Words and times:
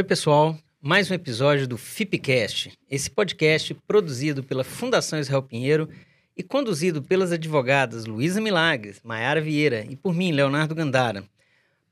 Oi, 0.00 0.04
pessoal. 0.04 0.56
Mais 0.80 1.10
um 1.10 1.14
episódio 1.14 1.68
do 1.68 1.76
FIPcast, 1.76 2.72
esse 2.90 3.10
podcast 3.10 3.74
produzido 3.86 4.42
pela 4.42 4.64
Fundação 4.64 5.20
Israel 5.20 5.42
Pinheiro 5.42 5.90
e 6.34 6.42
conduzido 6.42 7.02
pelas 7.02 7.32
advogadas 7.32 8.06
Luísa 8.06 8.40
Milagres, 8.40 9.02
Maiara 9.04 9.42
Vieira 9.42 9.84
e 9.86 9.96
por 9.96 10.14
mim, 10.14 10.32
Leonardo 10.32 10.74
Gandara, 10.74 11.22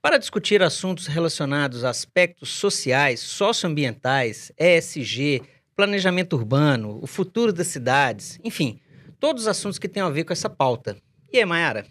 para 0.01 0.17
discutir 0.17 0.63
assuntos 0.63 1.07
relacionados 1.07 1.85
a 1.85 1.91
aspectos 1.91 2.49
sociais, 2.49 3.21
socioambientais, 3.21 4.51
ESG, 4.57 5.43
planejamento 5.77 6.35
urbano, 6.35 6.99
o 7.03 7.07
futuro 7.07 7.53
das 7.53 7.67
cidades, 7.67 8.41
enfim, 8.43 8.81
todos 9.21 9.43
os 9.43 9.49
assuntos 9.49 9.79
que 9.79 9.87
têm 9.87 10.03
a 10.03 10.09
ver 10.09 10.25
com 10.25 10.33
essa 10.33 10.49
pauta. 10.49 10.97
E 11.31 11.37
aí, 11.37 11.45
Mayara? 11.45 11.85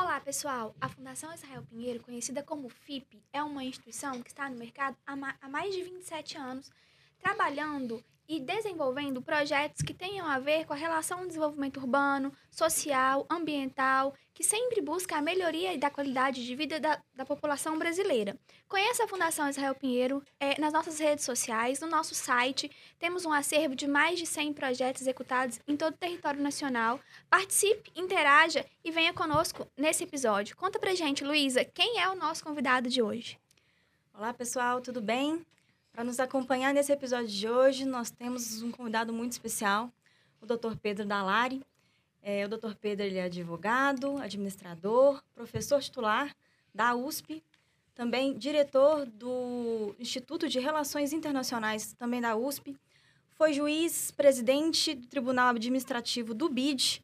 Olá, 0.00 0.20
pessoal! 0.20 0.76
A 0.80 0.88
Fundação 0.88 1.34
Israel 1.34 1.64
Pinheiro, 1.68 1.98
conhecida 1.98 2.40
como 2.40 2.68
FIP, 2.68 3.20
é 3.32 3.42
uma 3.42 3.64
instituição 3.64 4.22
que 4.22 4.30
está 4.30 4.48
no 4.48 4.56
mercado 4.56 4.96
há 5.04 5.48
mais 5.48 5.74
de 5.74 5.82
27 5.82 6.38
anos, 6.38 6.70
trabalhando 7.18 8.00
e 8.28 8.38
desenvolvendo 8.38 9.22
projetos 9.22 9.80
que 9.80 9.94
tenham 9.94 10.26
a 10.26 10.38
ver 10.38 10.66
com 10.66 10.74
a 10.74 10.76
relação 10.76 11.22
do 11.22 11.28
desenvolvimento 11.28 11.80
urbano, 11.80 12.30
social, 12.50 13.26
ambiental, 13.30 14.14
que 14.34 14.44
sempre 14.44 14.82
busca 14.82 15.16
a 15.16 15.22
melhoria 15.22 15.76
da 15.78 15.88
qualidade 15.88 16.44
de 16.44 16.54
vida 16.54 16.78
da, 16.78 17.00
da 17.14 17.24
população 17.24 17.78
brasileira. 17.78 18.38
Conheça 18.68 19.04
a 19.04 19.08
Fundação 19.08 19.48
Israel 19.48 19.74
Pinheiro 19.74 20.22
é, 20.38 20.60
nas 20.60 20.74
nossas 20.74 20.98
redes 20.98 21.24
sociais, 21.24 21.80
no 21.80 21.88
nosso 21.88 22.14
site. 22.14 22.70
Temos 22.98 23.24
um 23.24 23.32
acervo 23.32 23.74
de 23.74 23.88
mais 23.88 24.18
de 24.18 24.26
100 24.26 24.52
projetos 24.52 25.00
executados 25.00 25.58
em 25.66 25.76
todo 25.76 25.94
o 25.94 25.98
território 25.98 26.42
nacional. 26.42 27.00
Participe, 27.30 27.90
interaja 27.96 28.64
e 28.84 28.90
venha 28.90 29.14
conosco 29.14 29.66
nesse 29.74 30.04
episódio. 30.04 30.54
Conta 30.54 30.78
pra 30.78 30.94
gente, 30.94 31.24
Luísa, 31.24 31.64
quem 31.64 31.98
é 31.98 32.08
o 32.10 32.14
nosso 32.14 32.44
convidado 32.44 32.90
de 32.90 33.00
hoje? 33.00 33.38
Olá, 34.12 34.34
pessoal, 34.34 34.82
tudo 34.82 35.00
bem? 35.00 35.46
Para 35.98 36.04
nos 36.04 36.20
acompanhar 36.20 36.72
nesse 36.72 36.92
episódio 36.92 37.26
de 37.26 37.48
hoje, 37.48 37.84
nós 37.84 38.08
temos 38.08 38.62
um 38.62 38.70
convidado 38.70 39.12
muito 39.12 39.32
especial, 39.32 39.90
o 40.40 40.46
Dr. 40.46 40.76
Pedro 40.80 41.04
Dalari. 41.04 41.60
É, 42.22 42.46
o 42.46 42.48
Dr. 42.48 42.76
Pedro 42.80 43.04
ele 43.04 43.18
é 43.18 43.24
advogado, 43.24 44.16
administrador, 44.18 45.20
professor 45.34 45.82
titular 45.82 46.32
da 46.72 46.94
USP, 46.94 47.42
também 47.96 48.38
diretor 48.38 49.06
do 49.06 49.92
Instituto 49.98 50.48
de 50.48 50.60
Relações 50.60 51.12
Internacionais, 51.12 51.94
também 51.94 52.20
da 52.20 52.36
USP. 52.36 52.76
Foi 53.30 53.52
juiz, 53.52 54.12
presidente 54.12 54.94
do 54.94 55.08
Tribunal 55.08 55.48
Administrativo 55.48 56.32
do 56.32 56.48
BID, 56.48 57.02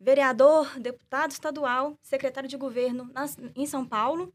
vereador, 0.00 0.80
deputado 0.80 1.30
estadual, 1.30 1.96
secretário 2.02 2.48
de 2.48 2.56
governo 2.56 3.08
em 3.54 3.66
São 3.66 3.86
Paulo 3.86 4.34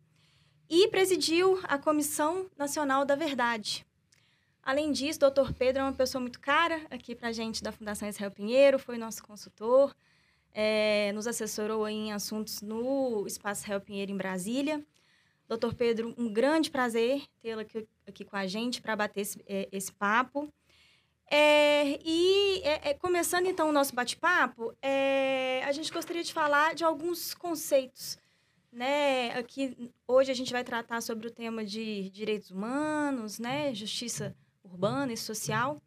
e 0.69 0.87
presidiu 0.87 1.59
a 1.63 1.77
Comissão 1.77 2.49
Nacional 2.57 3.03
da 3.03 3.15
Verdade, 3.15 3.85
Além 4.67 4.91
disso, 4.91 5.15
o 5.15 5.21
doutor 5.21 5.53
Pedro 5.53 5.79
é 5.79 5.85
uma 5.85 5.93
pessoa 5.93 6.19
muito 6.19 6.41
cara 6.41 6.85
aqui 6.91 7.15
para 7.15 7.29
a 7.29 7.31
gente 7.31 7.63
da 7.63 7.71
Fundação 7.71 8.05
Israel 8.05 8.29
Pinheiro, 8.29 8.77
foi 8.77 8.97
nosso 8.97 9.23
consultor, 9.23 9.95
é, 10.53 11.09
nos 11.13 11.25
assessorou 11.25 11.87
em 11.87 12.11
assuntos 12.11 12.61
no 12.61 13.25
Espaço 13.25 13.61
Israel 13.61 13.79
Pinheiro 13.79 14.11
em 14.11 14.17
Brasília. 14.17 14.85
Doutor 15.47 15.73
Pedro, 15.73 16.13
um 16.17 16.27
grande 16.27 16.69
prazer 16.69 17.23
tê-lo 17.41 17.61
aqui, 17.61 17.87
aqui, 18.05 18.25
com 18.25 18.35
a 18.35 18.45
gente 18.45 18.81
para 18.81 18.93
bater 18.93 19.21
esse, 19.21 19.41
é, 19.47 19.69
esse 19.71 19.89
papo. 19.93 20.51
É, 21.31 21.97
e 22.03 22.59
é, 22.65 22.89
é, 22.89 22.93
começando 22.93 23.45
então 23.45 23.69
o 23.69 23.71
nosso 23.71 23.95
bate-papo, 23.95 24.75
é, 24.81 25.63
a 25.63 25.71
gente 25.71 25.93
gostaria 25.93 26.25
de 26.25 26.33
falar 26.33 26.75
de 26.75 26.83
alguns 26.83 27.33
conceitos. 27.33 28.17
Né? 28.69 29.31
Aqui 29.31 29.89
hoje 30.05 30.29
a 30.29 30.35
gente 30.35 30.51
vai 30.51 30.65
tratar 30.65 30.99
sobre 30.99 31.25
o 31.25 31.31
tema 31.31 31.63
de 31.63 32.09
direitos 32.09 32.51
humanos, 32.51 33.39
né? 33.39 33.73
justiça 33.73 34.35
urbana 34.71 35.13
e 35.13 35.17
social. 35.17 35.81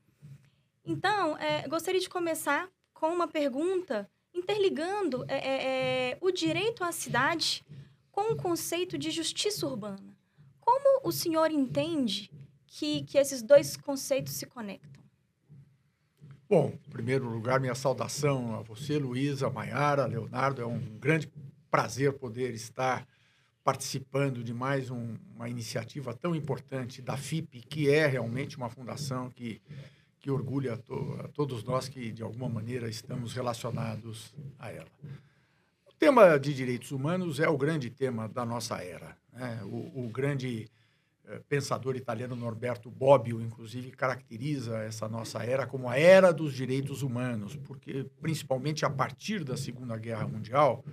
Então, 0.84 1.36
é, 1.38 1.66
gostaria 1.68 2.00
de 2.00 2.08
começar 2.08 2.68
com 2.92 3.08
uma 3.08 3.28
pergunta 3.28 4.10
interligando 4.34 5.24
é, 5.28 5.34
é, 5.36 6.10
é, 6.12 6.18
o 6.20 6.30
direito 6.30 6.82
à 6.84 6.92
cidade 6.92 7.64
com 8.10 8.32
o 8.32 8.36
conceito 8.36 8.98
de 8.98 9.10
justiça 9.10 9.66
urbana. 9.66 10.16
Como 10.60 11.00
o 11.04 11.12
senhor 11.12 11.50
entende 11.50 12.30
que, 12.66 13.02
que 13.04 13.18
esses 13.18 13.42
dois 13.42 13.76
conceitos 13.76 14.34
se 14.34 14.46
conectam? 14.46 15.02
Bom, 16.48 16.72
em 16.74 16.91
primeiro 16.91 17.28
lugar, 17.28 17.60
minha 17.60 17.74
saudação 17.74 18.56
a 18.56 18.62
você, 18.62 18.98
Luísa, 18.98 19.48
Maiara, 19.48 20.06
Leonardo. 20.06 20.60
É 20.60 20.66
um 20.66 20.80
grande 20.98 21.30
prazer 21.70 22.12
poder 22.14 22.52
estar 22.52 23.06
participando 23.70 24.42
de 24.42 24.53
mais 24.53 24.91
um, 24.91 25.14
uma 25.36 25.48
iniciativa 25.48 26.12
tão 26.12 26.34
importante 26.34 27.00
da 27.00 27.16
FIP, 27.16 27.60
que 27.60 27.88
é 27.88 28.04
realmente 28.04 28.56
uma 28.56 28.69
fundação 28.69 29.31
que, 29.31 29.62
que 30.19 30.28
orgulha 30.28 30.72
a, 30.72 30.76
to, 30.76 31.16
a 31.20 31.28
todos 31.28 31.62
nós 31.62 31.88
que, 31.88 32.10
de 32.10 32.20
alguma 32.20 32.48
maneira, 32.48 32.88
estamos 32.88 33.32
relacionados 33.32 34.34
a 34.59 34.72
ela. 34.72 34.88
O 35.86 35.92
tema 35.92 36.36
de 36.36 36.53
direitos 36.53 36.91
humanos 36.91 37.38
é 37.38 37.48
o 37.48 37.56
grande 37.56 37.91
tema 37.91 38.28
da 38.28 38.44
nossa 38.44 38.82
era. 38.82 39.16
Né? 39.32 39.60
O, 39.62 40.06
o, 40.06 40.09
grande 40.09 40.69
eh, 41.28 41.41
pensador 41.48 41.94
italiano 41.94 42.34
Norberto 42.34 42.91
Bobbio, 42.91 43.41
inclusive, 43.41 43.92
caracteriza 43.92 44.78
essa 44.78 45.09
nossa 45.09 45.44
era 45.44 45.64
como 45.64 45.88
a 45.88 45.97
era 45.97 46.32
dos 46.32 46.54
direitos 46.54 47.03
humanos, 47.03 47.54
porque, 47.54 48.04
principalmente 48.20 48.84
a 48.84 48.91
partir 48.91 49.44
da 49.44 49.56
Segunda 49.56 49.97
Guerra 49.97 50.26
Mundial, 50.26 50.84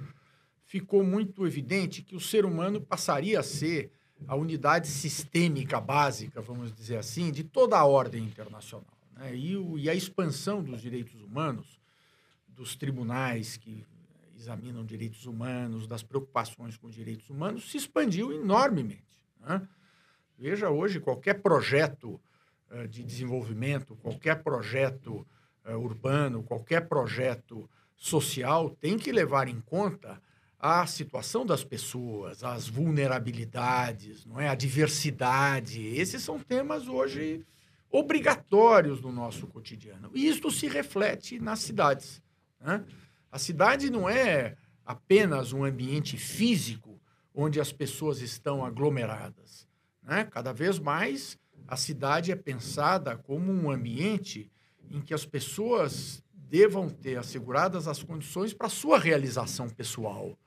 ficou 0.67 1.03
muito 1.03 1.47
evidente 1.47 2.03
que 2.03 2.15
o 2.15 2.19
ser 2.19 2.45
humano 2.45 2.79
passaria 2.79 3.39
a 3.39 3.43
ser 3.43 3.89
a 4.27 4.35
unidade 4.35 4.87
sistêmica 4.87 5.79
básica, 5.79 6.41
vamos 6.41 6.73
dizer 6.73 6.97
assim, 6.97 7.31
de 7.31 7.43
toda 7.43 7.77
a 7.77 7.85
ordem 7.85 8.23
internacional. 8.23 8.97
Né? 9.15 9.35
E, 9.35 9.55
o, 9.55 9.77
e 9.79 9.89
a 9.89 9.95
expansão 9.95 10.61
dos 10.61 10.81
direitos 10.81 11.21
humanos, 11.21 11.79
dos 12.49 12.75
tribunais 12.75 13.55
que 13.55 13.85
examinam 14.35 14.85
direitos 14.85 15.25
humanos, 15.25 15.87
das 15.87 16.03
preocupações 16.03 16.75
com 16.75 16.89
direitos 16.89 17.29
humanos, 17.29 17.71
se 17.71 17.77
expandiu 17.77 18.33
enormemente. 18.33 19.23
Né? 19.39 19.65
Veja 20.37 20.69
hoje 20.69 20.99
qualquer 20.99 21.41
projeto 21.41 22.19
uh, 22.71 22.87
de 22.87 23.03
desenvolvimento, 23.03 23.95
qualquer 23.97 24.43
projeto 24.43 25.25
uh, 25.65 25.77
urbano, 25.77 26.43
qualquer 26.43 26.87
projeto 26.87 27.69
social 27.95 28.69
tem 28.69 28.97
que 28.97 29.11
levar 29.11 29.47
em 29.47 29.61
conta 29.61 30.21
a 30.59 30.85
situação 30.87 31.45
das 31.45 31.63
pessoas, 31.63 32.43
as 32.43 32.67
vulnerabilidades, 32.67 34.25
não 34.25 34.39
é? 34.39 34.49
a 34.49 34.55
diversidade. 34.55 35.85
Esses 35.85 36.23
são 36.23 36.39
temas 36.39 36.87
hoje 36.87 37.45
obrigatórios 37.91 39.01
no 39.01 39.11
nosso 39.11 39.45
cotidiano. 39.47 40.09
E 40.13 40.27
isto 40.27 40.49
se 40.49 40.67
reflete 40.67 41.39
nas 41.39 41.59
cidades. 41.59 42.21
Né? 42.59 42.83
A 43.31 43.37
cidade 43.37 43.89
não 43.89 44.09
é 44.09 44.57
apenas 44.85 45.53
um 45.53 45.63
ambiente 45.63 46.17
físico 46.17 46.99
onde 47.33 47.59
as 47.59 47.71
pessoas 47.71 48.19
estão 48.19 48.65
aglomeradas. 48.65 49.67
Né? 50.01 50.25
Cada 50.25 50.51
vez 50.51 50.79
mais 50.79 51.37
a 51.67 51.77
cidade 51.77 52.31
é 52.31 52.35
pensada 52.35 53.15
como 53.15 53.51
um 53.51 53.69
ambiente 53.69 54.49
em 54.89 55.01
que 55.01 55.13
as 55.13 55.25
pessoas 55.25 56.23
devam 56.33 56.89
ter 56.89 57.17
asseguradas 57.17 57.87
as 57.87 58.01
condições 58.01 58.53
para 58.53 58.69
sua 58.69 58.97
realização 58.97 59.69
pessoal 59.69 60.37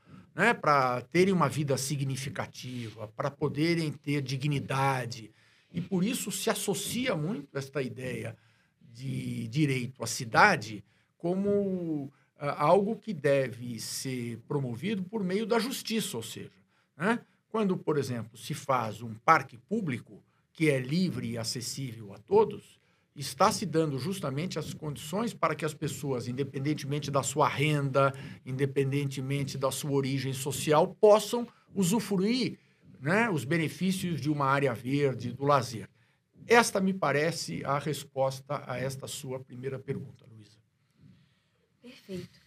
né, 0.41 0.55
para 0.55 1.03
terem 1.03 1.34
uma 1.34 1.51
vida 1.51 1.77
significativa, 1.77 3.06
para 3.09 3.31
poderem 3.31 3.93
ter 3.93 4.23
dignidade. 4.23 5.31
E 5.71 5.83
por 5.83 6.03
isso 6.03 6.33
se 6.33 6.49
associa 6.49 7.15
muito 7.15 7.59
esta 7.59 7.83
ideia 7.83 8.34
de 8.81 9.47
direito 9.49 10.03
à 10.03 10.06
cidade 10.06 10.83
como 11.19 12.05
uh, 12.05 12.11
algo 12.56 12.97
que 12.97 13.12
deve 13.12 13.78
ser 13.78 14.39
promovido 14.48 15.03
por 15.03 15.22
meio 15.22 15.45
da 15.45 15.59
justiça, 15.59 16.16
ou 16.16 16.22
seja, 16.22 16.51
né, 16.97 17.21
quando, 17.51 17.77
por 17.77 17.98
exemplo, 17.98 18.39
se 18.39 18.54
faz 18.54 19.03
um 19.03 19.13
parque 19.13 19.59
público 19.59 20.22
que 20.54 20.71
é 20.71 20.81
livre 20.81 21.33
e 21.33 21.39
acessível 21.39 22.15
a 22.15 22.19
todos, 22.19 22.79
está 23.15 23.51
se 23.51 23.66
dando 23.66 23.98
justamente 23.98 24.59
as 24.59 24.72
condições 24.72 25.34
para 25.34 25.54
que 25.54 25.65
as 25.65 25.74
pessoas, 25.74 26.28
independentemente 26.28 27.10
da 27.10 27.22
sua 27.22 27.48
renda, 27.48 28.15
independentemente 28.47 29.59
da 29.59 29.71
sua 29.71 29.92
origem 29.92 30.33
social, 30.33 30.95
possam 31.01 31.47
usufruir 31.74 32.59
né, 33.01 33.28
os 33.30 33.45
benefícios 33.45 34.21
de 34.21 34.30
uma 34.30 34.47
área 34.47 34.72
verde, 34.74 35.33
do 35.33 35.45
lazer. 35.45 35.89
Esta 36.47 36.80
me 36.80 36.92
parece 36.92 37.65
a 37.65 37.78
resposta 37.78 38.62
a 38.66 38.78
esta 38.78 39.07
sua 39.07 39.41
primeira 39.41 39.78
pergunta, 39.78 40.24
Luísa. 40.30 40.59
Perfeito. 41.83 42.41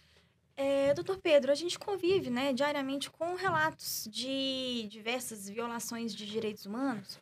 É, 0.56 0.94
doutor 0.94 1.18
Pedro, 1.18 1.50
a 1.50 1.54
gente 1.54 1.78
convive 1.78 2.30
né, 2.30 2.52
diariamente 2.52 3.10
com 3.10 3.34
relatos 3.34 4.08
de 4.10 4.86
diversas 4.88 5.48
violações 5.48 6.14
de 6.14 6.26
direitos 6.26 6.64
humanos 6.64 7.20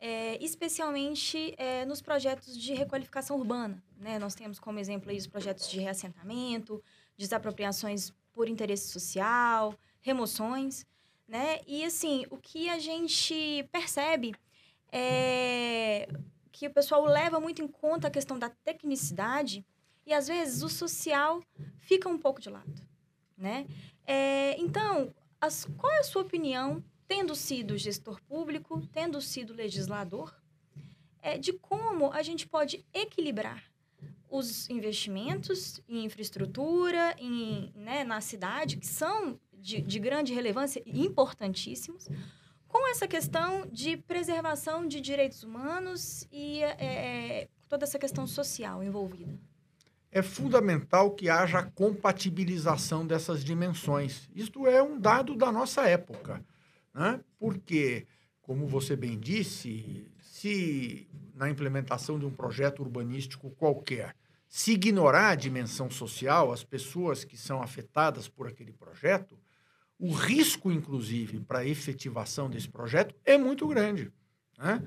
é, 0.00 0.42
especialmente 0.42 1.54
é, 1.56 1.84
nos 1.84 2.00
projetos 2.00 2.56
de 2.56 2.74
requalificação 2.74 3.36
urbana. 3.36 3.82
Né? 3.96 4.18
Nós 4.18 4.34
temos 4.34 4.58
como 4.58 4.78
exemplo 4.78 5.10
aí 5.10 5.16
os 5.16 5.26
projetos 5.26 5.68
de 5.68 5.80
reassentamento, 5.80 6.82
desapropriações 7.16 8.12
por 8.32 8.48
interesse 8.48 8.88
social, 8.88 9.74
remoções. 10.00 10.86
Né? 11.26 11.60
E, 11.66 11.84
assim, 11.84 12.24
o 12.30 12.36
que 12.36 12.68
a 12.68 12.78
gente 12.78 13.68
percebe 13.72 14.34
é, 14.90 16.08
que 16.52 16.66
o 16.66 16.72
pessoal 16.72 17.04
leva 17.04 17.38
muito 17.38 17.62
em 17.62 17.68
conta 17.68 18.08
a 18.08 18.10
questão 18.10 18.38
da 18.38 18.48
tecnicidade 18.48 19.64
e 20.06 20.14
às 20.14 20.26
vezes 20.26 20.62
o 20.62 20.68
social 20.68 21.42
fica 21.80 22.08
um 22.08 22.16
pouco 22.16 22.40
de 22.40 22.48
lado, 22.48 22.82
né? 23.36 23.66
É, 24.06 24.58
então, 24.58 25.14
as, 25.38 25.66
qual 25.76 25.92
é 25.92 25.98
a 25.98 26.04
sua 26.04 26.22
opinião, 26.22 26.82
tendo 27.08 27.34
sido 27.34 27.76
gestor 27.78 28.20
público, 28.28 28.86
tendo 28.92 29.20
sido 29.20 29.54
legislador, 29.54 30.32
é, 31.20 31.38
de 31.38 31.54
como 31.54 32.12
a 32.12 32.22
gente 32.22 32.46
pode 32.46 32.84
equilibrar 32.92 33.64
os 34.30 34.68
investimentos 34.68 35.80
em 35.88 36.04
infraestrutura, 36.04 37.16
em, 37.18 37.72
né, 37.74 38.04
na 38.04 38.20
cidade, 38.20 38.76
que 38.76 38.86
são 38.86 39.40
de, 39.52 39.80
de 39.80 39.98
grande 39.98 40.34
relevância 40.34 40.82
e 40.84 41.04
importantíssimos, 41.04 42.06
com 42.68 42.86
essa 42.90 43.08
questão 43.08 43.66
de 43.72 43.96
preservação 43.96 44.86
de 44.86 45.00
direitos 45.00 45.42
humanos 45.42 46.28
e 46.30 46.62
é, 46.62 46.76
é, 46.78 47.48
toda 47.68 47.84
essa 47.84 47.98
questão 47.98 48.26
social 48.26 48.84
envolvida? 48.84 49.32
É 50.10 50.22
fundamental 50.22 51.10
que 51.10 51.28
haja 51.28 51.62
compatibilização 51.62 53.06
dessas 53.06 53.42
dimensões. 53.42 54.28
Isto 54.34 54.66
é 54.66 54.82
um 54.82 54.98
dado 54.98 55.34
da 55.34 55.50
nossa 55.50 55.86
época, 55.86 56.44
né? 56.98 57.20
porque, 57.38 58.06
como 58.42 58.66
você 58.66 58.96
bem 58.96 59.18
disse, 59.18 60.10
se 60.20 61.08
na 61.34 61.48
implementação 61.48 62.18
de 62.18 62.26
um 62.26 62.32
projeto 62.32 62.80
urbanístico 62.80 63.50
qualquer, 63.52 64.16
se 64.48 64.72
ignorar 64.72 65.30
a 65.30 65.34
dimensão 65.34 65.88
social, 65.90 66.52
as 66.52 66.64
pessoas 66.64 67.22
que 67.22 67.36
são 67.36 67.62
afetadas 67.62 68.28
por 68.28 68.48
aquele 68.48 68.72
projeto, 68.72 69.38
o 69.98 70.10
risco, 70.12 70.72
inclusive, 70.72 71.40
para 71.40 71.60
a 71.60 71.66
efetivação 71.66 72.50
desse 72.50 72.68
projeto 72.68 73.14
é 73.24 73.38
muito 73.38 73.66
grande. 73.68 74.10
Né? 74.58 74.82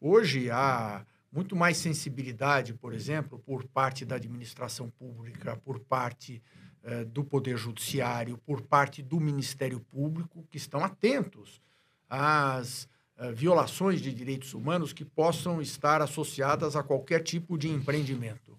Hoje 0.00 0.50
há 0.50 1.04
muito 1.32 1.56
mais 1.56 1.78
sensibilidade, 1.78 2.74
por 2.74 2.92
exemplo, 2.92 3.38
por 3.38 3.64
parte 3.64 4.04
da 4.04 4.16
administração 4.16 4.90
pública, 4.90 5.56
por 5.56 5.80
parte 5.80 6.42
eh, 6.88 7.04
do 7.04 7.24
Poder 7.24 7.56
Judiciário, 7.56 8.38
por 8.46 8.62
parte 8.62 9.02
do 9.02 9.18
Ministério 9.18 9.80
Público, 9.80 10.46
que 10.48 10.56
estão 10.56 10.84
atentos 10.84 11.60
às 12.08 12.88
eh, 13.16 13.32
violações 13.32 14.00
de 14.00 14.14
direitos 14.14 14.54
humanos 14.54 14.92
que 14.92 15.04
possam 15.04 15.60
estar 15.60 16.00
associadas 16.00 16.76
a 16.76 16.84
qualquer 16.84 17.24
tipo 17.24 17.58
de 17.58 17.68
empreendimento. 17.68 18.56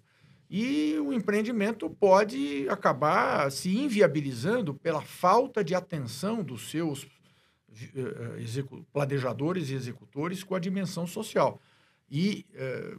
E 0.50 0.98
o 0.98 1.10
empreendimento 1.10 1.88
pode 1.88 2.68
acabar 2.68 3.50
se 3.50 3.74
inviabilizando 3.74 4.74
pela 4.74 5.00
falta 5.00 5.64
de 5.64 5.74
atenção 5.74 6.44
dos 6.44 6.70
seus 6.70 7.06
eh, 7.96 8.64
planejadores 8.92 9.70
e 9.70 9.74
executores 9.74 10.44
com 10.44 10.54
a 10.54 10.60
dimensão 10.60 11.06
social 11.06 11.58
e 12.10 12.44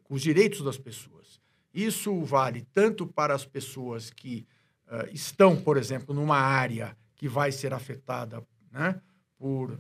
com 0.06 0.16
os 0.16 0.24
direitos 0.24 0.64
das 0.64 0.78
pessoas. 0.80 1.40
Isso 1.72 2.20
vale 2.24 2.66
tanto 2.74 3.06
para 3.06 3.36
as 3.36 3.46
pessoas 3.46 4.10
que 4.10 4.48
uh, 4.90 5.08
estão, 5.14 5.56
por 5.56 5.78
exemplo, 5.78 6.14
numa 6.14 6.38
área 6.38 6.96
que 7.16 7.28
vai 7.28 7.52
ser 7.52 7.74
afetada 7.74 8.44
né, 8.72 9.00
por 9.38 9.72
uh, 9.72 9.80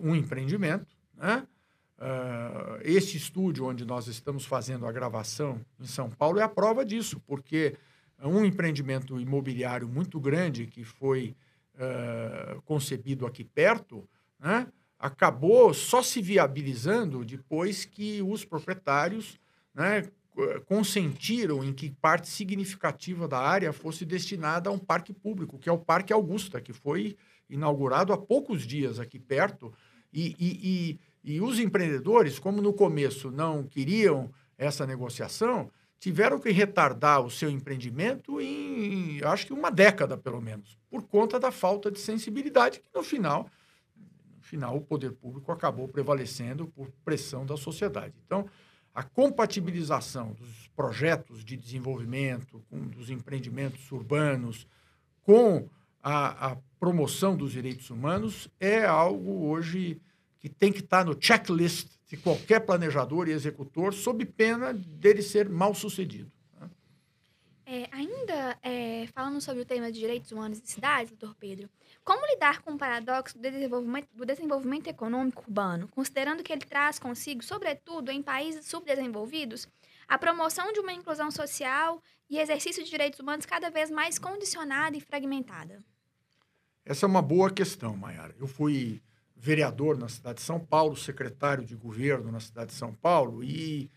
um 0.00 0.14
empreendimento, 0.14 0.96
né? 1.14 1.46
Uh, 1.96 2.80
este 2.82 3.16
estúdio 3.16 3.66
onde 3.66 3.84
nós 3.84 4.08
estamos 4.08 4.44
fazendo 4.44 4.84
a 4.84 4.90
gravação 4.90 5.64
em 5.78 5.86
São 5.86 6.10
Paulo 6.10 6.40
é 6.40 6.42
a 6.42 6.48
prova 6.48 6.84
disso, 6.84 7.20
porque 7.20 7.76
um 8.20 8.44
empreendimento 8.44 9.18
imobiliário 9.20 9.88
muito 9.88 10.18
grande 10.18 10.66
que 10.66 10.82
foi 10.82 11.36
uh, 11.76 12.60
concebido 12.62 13.26
aqui 13.26 13.44
perto, 13.44 14.06
né, 14.40 14.66
acabou 14.98 15.72
só 15.72 16.02
se 16.02 16.20
viabilizando 16.20 17.24
depois 17.24 17.84
que 17.84 18.20
os 18.22 18.44
proprietários 18.44 19.38
né, 19.72 20.04
consentiram 20.66 21.62
em 21.62 21.72
que 21.72 21.90
parte 21.90 22.28
significativa 22.28 23.28
da 23.28 23.38
área 23.38 23.72
fosse 23.72 24.04
destinada 24.04 24.68
a 24.68 24.72
um 24.72 24.78
parque 24.78 25.12
público, 25.12 25.58
que 25.58 25.68
é 25.68 25.72
o 25.72 25.78
Parque 25.78 26.12
Augusta, 26.12 26.60
que 26.60 26.72
foi 26.72 27.16
inaugurado 27.48 28.12
há 28.12 28.18
poucos 28.18 28.66
dias 28.66 28.98
aqui 28.98 29.18
perto 29.18 29.72
e, 30.12 30.34
e, 30.38 30.98
e, 31.24 31.34
e 31.36 31.40
os 31.40 31.58
empreendedores, 31.58 32.38
como 32.38 32.60
no 32.60 32.72
começo 32.72 33.30
não 33.30 33.64
queriam 33.64 34.30
essa 34.58 34.86
negociação, 34.86 35.70
tiveram 35.98 36.38
que 36.38 36.50
retardar 36.50 37.24
o 37.24 37.30
seu 37.30 37.48
empreendimento 37.48 38.40
em, 38.40 39.22
acho 39.24 39.46
que 39.46 39.52
uma 39.52 39.70
década, 39.70 40.16
pelo 40.16 40.40
menos, 40.40 40.78
por 40.90 41.02
conta 41.04 41.38
da 41.38 41.50
falta 41.50 41.90
de 41.90 41.98
sensibilidade, 41.98 42.80
que 42.80 42.88
no 42.94 43.02
final, 43.02 43.48
no 44.36 44.42
final 44.42 44.76
o 44.76 44.80
poder 44.80 45.12
público 45.12 45.50
acabou 45.50 45.88
prevalecendo 45.88 46.66
por 46.66 46.90
pressão 47.04 47.46
da 47.46 47.56
sociedade. 47.56 48.14
Então, 48.26 48.46
a 48.94 49.02
compatibilização 49.02 50.32
dos 50.34 50.68
projetos 50.76 51.44
de 51.44 51.56
desenvolvimento, 51.56 52.64
com, 52.70 52.86
dos 52.86 53.10
empreendimentos 53.10 53.90
urbanos, 53.90 54.66
com 55.22 55.68
a, 56.02 56.52
a 56.52 56.56
promoção 56.78 57.36
dos 57.36 57.52
direitos 57.52 57.90
humanos 57.90 58.48
é 58.60 58.84
algo 58.84 59.46
hoje 59.46 60.00
que 60.38 60.48
tem 60.48 60.70
que 60.70 60.80
estar 60.80 61.04
no 61.04 61.16
checklist 61.18 61.88
de 62.06 62.16
qualquer 62.16 62.60
planejador 62.60 63.28
e 63.28 63.32
executor, 63.32 63.92
sob 63.94 64.24
pena 64.26 64.72
dele 64.72 65.22
ser 65.22 65.48
mal 65.48 65.74
sucedido. 65.74 66.30
É, 67.66 67.88
ainda 67.90 68.58
é, 68.62 69.06
falando 69.14 69.40
sobre 69.40 69.62
o 69.62 69.64
tema 69.64 69.90
de 69.90 69.98
direitos 69.98 70.30
humanos 70.30 70.60
e 70.62 70.66
cidades, 70.66 71.10
doutor 71.12 71.34
Pedro, 71.36 71.68
como 72.04 72.26
lidar 72.26 72.60
com 72.60 72.72
o 72.72 72.78
paradoxo 72.78 73.38
do 73.38 73.40
desenvolvimento, 73.40 74.08
do 74.12 74.26
desenvolvimento 74.26 74.88
econômico 74.88 75.42
urbano, 75.46 75.88
considerando 75.88 76.42
que 76.42 76.52
ele 76.52 76.64
traz 76.64 76.98
consigo, 76.98 77.42
sobretudo 77.42 78.10
em 78.10 78.22
países 78.22 78.66
subdesenvolvidos, 78.66 79.66
a 80.06 80.18
promoção 80.18 80.72
de 80.72 80.80
uma 80.80 80.92
inclusão 80.92 81.30
social 81.30 82.02
e 82.28 82.38
exercício 82.38 82.84
de 82.84 82.90
direitos 82.90 83.18
humanos 83.20 83.46
cada 83.46 83.70
vez 83.70 83.90
mais 83.90 84.18
condicionada 84.18 84.96
e 84.96 85.00
fragmentada? 85.00 85.78
Essa 86.84 87.06
é 87.06 87.08
uma 87.08 87.22
boa 87.22 87.50
questão, 87.50 87.96
Mayara. 87.96 88.34
Eu 88.38 88.46
fui 88.46 89.02
vereador 89.34 89.96
na 89.96 90.08
cidade 90.08 90.36
de 90.36 90.42
São 90.42 90.60
Paulo, 90.60 90.96
secretário 90.96 91.64
de 91.64 91.74
governo 91.74 92.30
na 92.30 92.40
cidade 92.40 92.68
de 92.68 92.76
São 92.76 92.94
Paulo, 92.94 93.42
e, 93.42 93.90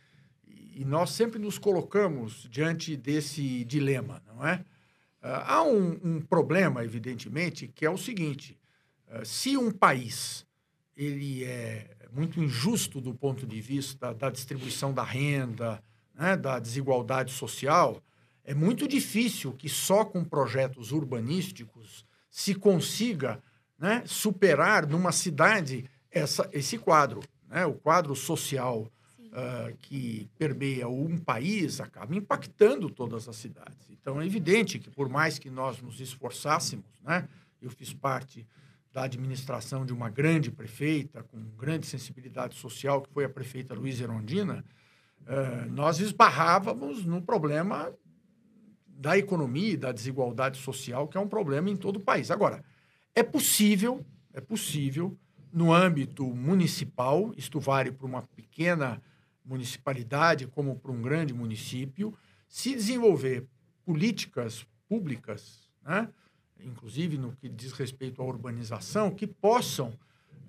e 0.77 0.85
nós 0.85 1.09
sempre 1.09 1.39
nos 1.39 1.57
colocamos 1.57 2.47
diante 2.51 2.95
desse 2.95 3.65
dilema, 3.65 4.21
não 4.27 4.45
é? 4.47 4.63
Uh, 5.23 5.41
há 5.45 5.63
um, 5.63 5.99
um, 6.03 6.21
problema, 6.21 6.85
evidentemente, 6.85 7.67
que 7.67 7.83
é 7.83 7.89
o 7.89 7.97
seguinte: 7.97 8.55
uh, 9.07 9.25
se 9.25 9.57
um 9.57 9.71
país 9.71 10.45
ele 10.95 11.43
é 11.43 11.89
muito 12.13 12.39
injusto 12.39 13.01
do 13.01 13.11
ponto 13.11 13.47
de 13.47 13.59
vista 13.59 14.13
da 14.13 14.29
distribuição 14.29 14.93
da 14.93 15.03
renda, 15.03 15.81
né, 16.13 16.37
da 16.37 16.59
desigualdade 16.59 17.31
social, 17.31 17.99
é 18.43 18.53
muito 18.53 18.87
difícil 18.87 19.53
que 19.53 19.67
só 19.67 20.05
com 20.05 20.23
projetos 20.23 20.91
urbanísticos 20.91 22.05
se 22.29 22.53
consiga 22.53 23.41
né, 23.79 24.03
superar 24.05 24.85
numa 24.85 25.11
cidade 25.11 25.89
essa, 26.11 26.47
esse 26.53 26.77
quadro. 26.77 27.21
Né? 27.49 27.65
O 27.65 27.73
quadro 27.73 28.15
social 28.15 28.91
uh, 29.37 29.77
que 29.77 30.27
permeia 30.37 30.87
um 30.87 31.17
país 31.17 31.79
acaba 31.79 32.15
impactando 32.15 32.89
todas 32.89 33.29
as 33.29 33.35
cidades. 33.35 33.87
Então, 33.91 34.19
é 34.19 34.25
evidente 34.25 34.79
que, 34.79 34.89
por 34.89 35.07
mais 35.07 35.37
que 35.37 35.49
nós 35.49 35.79
nos 35.81 35.99
esforçássemos, 36.01 36.85
né, 37.03 37.27
eu 37.61 37.69
fiz 37.69 37.93
parte 37.93 38.45
da 38.91 39.03
administração 39.03 39.85
de 39.85 39.93
uma 39.93 40.09
grande 40.09 40.49
prefeita, 40.49 41.23
com 41.23 41.39
grande 41.55 41.85
sensibilidade 41.85 42.55
social, 42.55 43.01
que 43.01 43.13
foi 43.13 43.25
a 43.25 43.29
prefeita 43.29 43.75
Luiz 43.75 44.01
Erondina, 44.01 44.65
uh, 45.21 45.71
nós 45.71 45.99
esbarrávamos 45.99 47.05
no 47.05 47.21
problema 47.21 47.93
da 48.87 49.15
economia 49.15 49.73
e 49.73 49.77
da 49.77 49.91
desigualdade 49.91 50.57
social, 50.57 51.07
que 51.07 51.17
é 51.17 51.21
um 51.21 51.27
problema 51.27 51.69
em 51.69 51.75
todo 51.75 51.97
o 51.97 51.99
país. 51.99 52.31
Agora, 52.31 52.63
é 53.13 53.21
possível, 53.21 54.03
é 54.33 54.41
possível, 54.41 55.15
no 55.53 55.71
âmbito 55.71 56.25
municipal, 56.25 57.31
isto 57.37 57.59
vale 57.59 57.91
para 57.91 58.07
uma 58.07 58.23
pequena 58.35 58.99
municipalidade 59.47 60.45
como 60.47 60.75
para 60.75 60.91
um 60.91 61.01
grande 61.01 61.33
município, 61.33 62.13
se 62.47 62.75
desenvolver 62.75 63.45
políticas 63.85 64.67
públicas, 64.87 65.69
né? 65.83 66.09
inclusive 66.59 67.17
no 67.17 67.31
que 67.31 67.47
diz 67.47 67.71
respeito 67.71 68.21
à 68.21 68.25
urbanização, 68.25 69.11
que 69.11 69.25
possam, 69.25 69.93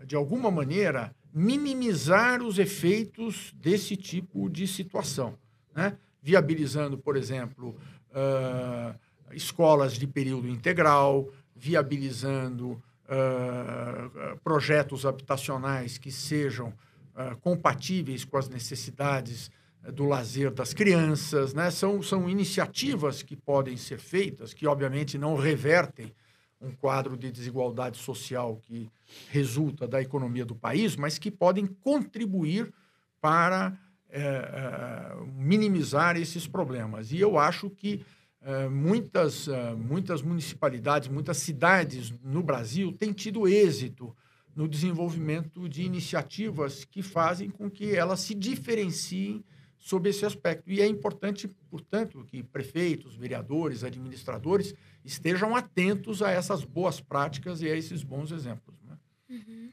de 0.04 0.16
alguma 0.16 0.50
maneira, 0.50 1.14
minimizar 1.32 2.42
os 2.42 2.58
efeitos 2.58 3.54
desse 3.56 3.96
tipo 3.96 4.48
de 4.48 4.66
situação, 4.66 5.38
né? 5.74 5.96
viabilizando, 6.20 6.98
por 6.98 7.16
exemplo, 7.16 7.76
uh, 8.10 8.98
escolas 9.32 9.94
de 9.94 10.06
período 10.06 10.48
integral, 10.48 11.30
viabilizando 11.54 12.70
uh, 12.72 14.36
projetos 14.42 15.06
habitacionais 15.06 15.98
que 15.98 16.10
sejam 16.10 16.72
uh, 17.18 17.36
compatíveis 17.38 18.24
com 18.24 18.36
as 18.36 18.48
necessidades 18.48 19.50
do 19.92 20.06
lazer 20.06 20.50
das 20.52 20.72
crianças. 20.72 21.54
Né? 21.54 21.70
São, 21.70 22.02
são 22.02 22.28
iniciativas 22.28 23.22
que 23.22 23.36
podem 23.36 23.76
ser 23.76 23.98
feitas, 23.98 24.54
que 24.54 24.66
obviamente 24.66 25.18
não 25.18 25.36
revertem 25.36 26.12
um 26.60 26.72
quadro 26.72 27.16
de 27.16 27.30
desigualdade 27.30 27.98
social 27.98 28.60
que 28.64 28.90
resulta 29.30 29.86
da 29.86 30.02
economia 30.02 30.44
do 30.44 30.56
país, 30.56 30.96
mas 30.96 31.18
que 31.18 31.30
podem 31.30 31.66
contribuir 31.66 32.72
para 33.20 33.78
é, 34.10 34.20
é, 34.20 35.16
minimizar 35.36 36.16
esses 36.16 36.46
problemas. 36.46 37.12
E 37.12 37.20
eu 37.20 37.38
acho 37.38 37.70
que 37.70 38.04
é, 38.42 38.68
muitas, 38.68 39.48
muitas 39.76 40.22
municipalidades, 40.22 41.08
muitas 41.08 41.36
cidades 41.38 42.12
no 42.22 42.42
Brasil 42.42 42.92
têm 42.92 43.12
tido 43.12 43.46
êxito 43.46 44.16
no 44.58 44.66
desenvolvimento 44.66 45.68
de 45.68 45.84
iniciativas 45.84 46.84
que 46.84 47.00
fazem 47.00 47.48
com 47.48 47.70
que 47.70 47.94
elas 47.94 48.18
se 48.18 48.34
diferenciem 48.34 49.44
sob 49.78 50.10
esse 50.10 50.26
aspecto. 50.26 50.68
E 50.68 50.80
é 50.80 50.86
importante, 50.88 51.46
portanto, 51.70 52.24
que 52.24 52.42
prefeitos, 52.42 53.14
vereadores, 53.14 53.84
administradores 53.84 54.74
estejam 55.04 55.54
atentos 55.54 56.22
a 56.22 56.32
essas 56.32 56.64
boas 56.64 57.00
práticas 57.00 57.62
e 57.62 57.68
a 57.70 57.76
esses 57.76 58.02
bons 58.02 58.32
exemplos. 58.32 58.82
Né? 58.82 58.98
Uhum. 59.30 59.72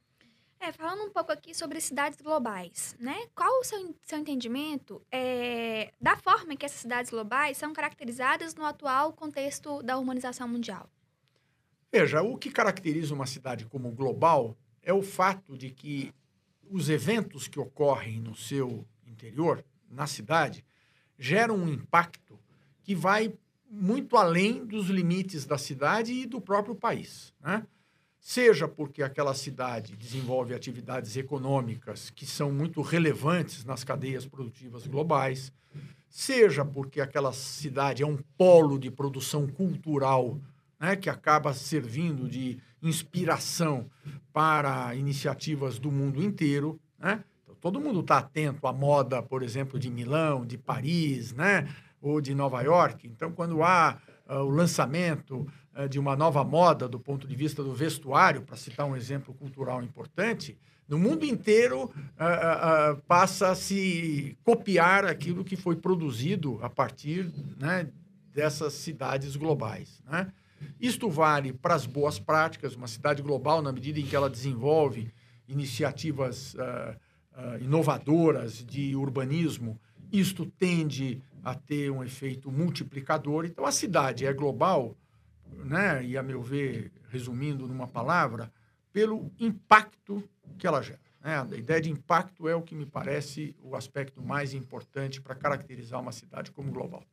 É, 0.60 0.72
falando 0.72 1.01
um 1.01 1.10
pouco 1.10 1.32
aqui 1.32 1.56
sobre 1.56 1.82
cidades 1.82 2.22
globais, 2.22 2.96
né? 3.00 3.25
Qual 3.34 3.62
o 3.62 3.63
seu, 3.63 3.96
seu 4.04 4.20
entendimento 4.20 5.01
é, 5.12 5.92
da 6.00 6.15
forma 6.15 6.56
que 6.56 6.63
essas 6.63 6.82
cidades 6.82 7.10
globais 7.10 7.58
são 7.58 7.74
caracterizadas 7.74 8.54
no 8.54 8.63
atual 8.63 9.13
contexto 9.13 9.82
da 9.82 9.98
urbanização 9.98 10.48
mundial? 10.48 10.88
Veja, 11.92 12.22
o 12.22 12.38
que 12.38 12.51
caracteriza 12.51 13.15
uma 13.15 13.25
cidade 13.25 13.65
como 13.65 13.89
global 13.89 14.56
é 14.86 14.94
o 14.94 15.01
fato 15.01 15.58
de 15.58 15.70
que 15.70 16.13
os 16.70 16.89
eventos 16.89 17.48
que 17.48 17.60
ocorrem 17.60 18.22
no 18.22 18.34
seu 18.34 18.88
interior, 19.06 19.65
na 19.89 20.08
cidade, 20.08 20.63
geram 21.20 21.58
um 21.58 21.68
impacto 21.68 22.39
que 22.84 22.96
vai 22.96 23.34
muito 23.70 24.15
além 24.15 24.65
dos 24.65 24.88
limites 24.88 25.46
da 25.46 25.58
cidade 25.58 26.13
e 26.13 26.25
do 26.25 26.39
próprio 26.39 26.75
país. 26.75 27.34
Né? 27.42 27.65
seja 28.25 28.68
porque 28.68 29.04
aquela 29.04 29.36
cidade 29.36 29.96
desenvolve 29.96 30.56
atividades 30.56 31.15
econômicas 31.15 32.10
que 32.10 32.25
são 32.25 32.51
muito 32.51 32.82
relevantes 32.82 33.63
nas 33.63 33.84
cadeias 33.84 34.25
produtivas 34.25 34.88
globais, 34.88 35.54
seja 36.10 36.65
porque 36.65 37.00
aquela 37.00 37.32
cidade 37.32 38.01
é 38.01 38.08
um 38.08 38.18
polo 38.36 38.80
de 38.80 38.89
produção 38.89 39.46
cultural 39.46 40.42
né, 40.80 40.96
que 40.96 41.08
acaba 41.08 41.54
servindo 41.54 42.27
de 42.27 42.58
inspiração 42.82 43.88
para 44.36 44.94
iniciativas 44.96 45.80
do 45.80 45.89
mundo 45.89 46.22
inteiro. 46.22 46.77
Né? 47.00 47.24
Então, 47.42 47.56
todo 47.56 47.80
mundo 47.80 48.01
está 48.01 48.18
atento 48.18 48.68
à 48.68 48.74
moda, 48.74 49.24
por 49.24 49.42
exemplo, 49.42 49.80
de 49.80 49.89
Milão, 49.89 50.46
de 50.46 50.58
Paris, 50.58 51.32
né? 51.32 51.74
ou 52.01 52.20
de 52.20 52.36
Nova 52.36 52.62
York. 52.62 53.08
Então, 53.08 53.32
quando 53.32 53.63
há 53.63 53.98
uh, 54.30 54.39
o 54.39 54.50
lançamento 54.50 55.48
uh, 55.74 55.88
de 55.88 55.98
uma 55.98 56.18
nova 56.18 56.44
moda 56.44 56.86
do 56.86 57.00
ponto 57.00 57.25
de 57.25 57.34
vista 57.34 57.63
do 57.63 57.74
vestuário, 57.74 58.42
para 58.42 58.58
citar 58.58 58.86
um 58.86 58.98
exemplo 58.98 59.34
cultural 59.34 59.82
importante, 59.82 60.58
no 60.86 61.00
mundo 61.00 61.25
inteiro 61.25 61.86
uh, 61.86 63.01
passa 63.08 63.51
a 63.51 63.56
se 63.56 64.38
copiar 64.44 65.06
aquilo 65.06 65.46
que 65.46 65.56
foi 65.56 65.77
produzido 65.77 66.60
a 66.62 66.70
partir 66.70 67.32
né, 67.58 67.88
dessas 68.34 68.74
cidades 68.74 69.38
globais. 69.38 70.04
Né? 70.06 70.30
Isto 70.79 71.09
vale 71.09 71.53
para 71.53 71.75
as 71.75 71.85
boas 71.85 72.19
práticas, 72.19 72.75
uma 72.75 72.88
cidade 72.88 73.21
global, 73.21 73.62
na 73.62 73.71
medida 73.71 74.00
em 74.00 74.05
que 74.05 74.15
ela 74.15 74.29
desenvolve 74.29 75.13
iniciativas 75.47 76.55
inovadoras 77.59 78.63
de 78.63 78.95
urbanismo, 78.95 79.79
isto 80.12 80.45
tende 80.45 81.21
a 81.43 81.53
ter 81.53 81.91
um 81.91 82.03
efeito 82.03 82.51
multiplicador. 82.51 83.45
Então, 83.45 83.65
a 83.65 83.71
cidade 83.71 84.25
é 84.25 84.33
global, 84.33 84.97
né? 85.65 86.03
e, 86.03 86.17
a 86.17 86.24
meu 86.24 86.41
ver, 86.41 86.91
resumindo 87.09 87.67
numa 87.67 87.88
palavra, 87.88 88.51
pelo 88.91 89.31
impacto 89.39 90.24
que 90.57 90.65
ela 90.65 90.81
gera. 90.81 91.00
Né? 91.21 91.38
A 91.38 91.57
ideia 91.57 91.81
de 91.81 91.91
impacto 91.91 92.47
é 92.47 92.55
o 92.55 92.62
que 92.62 92.74
me 92.74 92.85
parece 92.85 93.55
o 93.62 93.75
aspecto 93.75 94.24
mais 94.24 94.53
importante 94.53 95.21
para 95.21 95.35
caracterizar 95.35 96.00
uma 96.00 96.12
cidade 96.12 96.51
como 96.51 96.71
global. 96.71 97.03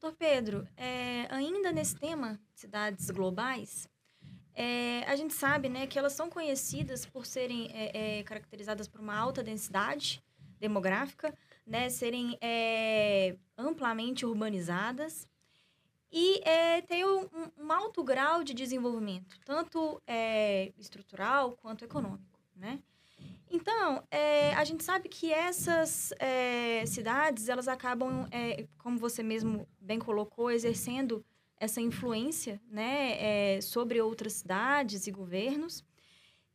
Doutor 0.00 0.16
Pedro, 0.16 0.68
é, 0.76 1.26
ainda 1.28 1.72
nesse 1.72 1.96
tema, 1.96 2.38
cidades 2.54 3.10
globais, 3.10 3.88
é, 4.54 5.02
a 5.08 5.16
gente 5.16 5.34
sabe 5.34 5.68
né, 5.68 5.88
que 5.88 5.98
elas 5.98 6.12
são 6.12 6.30
conhecidas 6.30 7.04
por 7.04 7.26
serem 7.26 7.68
é, 7.74 8.18
é 8.20 8.22
caracterizadas 8.22 8.86
por 8.86 9.00
uma 9.00 9.16
alta 9.16 9.42
densidade 9.42 10.22
demográfica, 10.60 11.36
né, 11.66 11.90
serem 11.90 12.38
é, 12.40 13.36
amplamente 13.56 14.24
urbanizadas 14.24 15.26
e 16.12 16.40
é, 16.48 16.80
ter 16.82 17.04
um, 17.04 17.28
um, 17.58 17.72
alto 17.72 18.04
grau 18.04 18.44
de 18.44 18.54
desenvolvimento, 18.54 19.36
tanto 19.44 20.00
é, 20.06 20.72
estrutural 20.78 21.58
quanto 21.60 21.84
econômico, 21.84 22.38
né? 22.54 22.78
Então, 23.50 24.02
é, 24.10 24.52
a 24.54 24.64
gente 24.64 24.84
sabe 24.84 25.08
que 25.08 25.32
essas 25.32 26.12
é, 26.18 26.84
cidades, 26.86 27.48
elas 27.48 27.68
acabam, 27.68 28.26
é, 28.30 28.66
como 28.78 28.98
você 28.98 29.22
mesmo 29.22 29.66
bem 29.80 29.98
colocou, 29.98 30.50
exercendo 30.50 31.24
essa 31.56 31.80
influência 31.80 32.60
né, 32.70 33.56
é, 33.56 33.60
sobre 33.60 34.00
outras 34.00 34.34
cidades 34.34 35.06
e 35.06 35.10
governos 35.10 35.84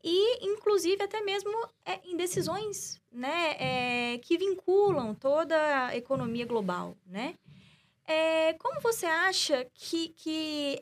e, 0.03 0.45
inclusive, 0.45 1.01
até 1.01 1.21
mesmo 1.21 1.51
é, 1.85 1.99
em 2.05 2.15
decisões 2.15 3.01
né, 3.11 3.55
é, 3.57 4.17
que 4.19 4.37
vinculam 4.37 5.15
toda 5.15 5.87
a 5.87 5.97
economia 5.97 6.45
global. 6.45 6.97
Né? 7.05 7.35
Como 8.59 8.81
você 8.81 9.05
acha 9.05 9.65
que, 9.73 10.09
que 10.09 10.79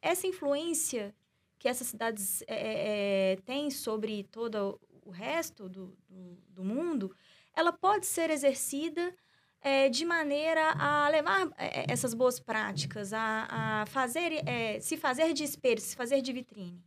essa 0.00 0.26
influência 0.26 1.14
que 1.62 1.68
essas 1.68 1.86
cidades 1.86 2.42
é, 2.48 3.34
é, 3.34 3.36
têm 3.44 3.70
sobre 3.70 4.24
todo 4.24 4.80
o 5.04 5.10
resto 5.10 5.68
do, 5.68 5.96
do, 6.08 6.38
do 6.48 6.64
mundo, 6.64 7.14
ela 7.54 7.72
pode 7.72 8.06
ser 8.06 8.30
exercida 8.30 9.14
é, 9.60 9.88
de 9.88 10.04
maneira 10.04 10.72
a 10.72 11.08
levar 11.08 11.48
é, 11.56 11.90
essas 11.90 12.14
boas 12.14 12.40
práticas, 12.40 13.12
a, 13.12 13.82
a 13.82 13.86
fazer, 13.86 14.46
é, 14.48 14.80
se 14.80 14.96
fazer 14.96 15.32
de 15.32 15.44
espelho, 15.44 15.80
se 15.80 15.94
fazer 15.94 16.20
de 16.20 16.32
vitrine? 16.32 16.82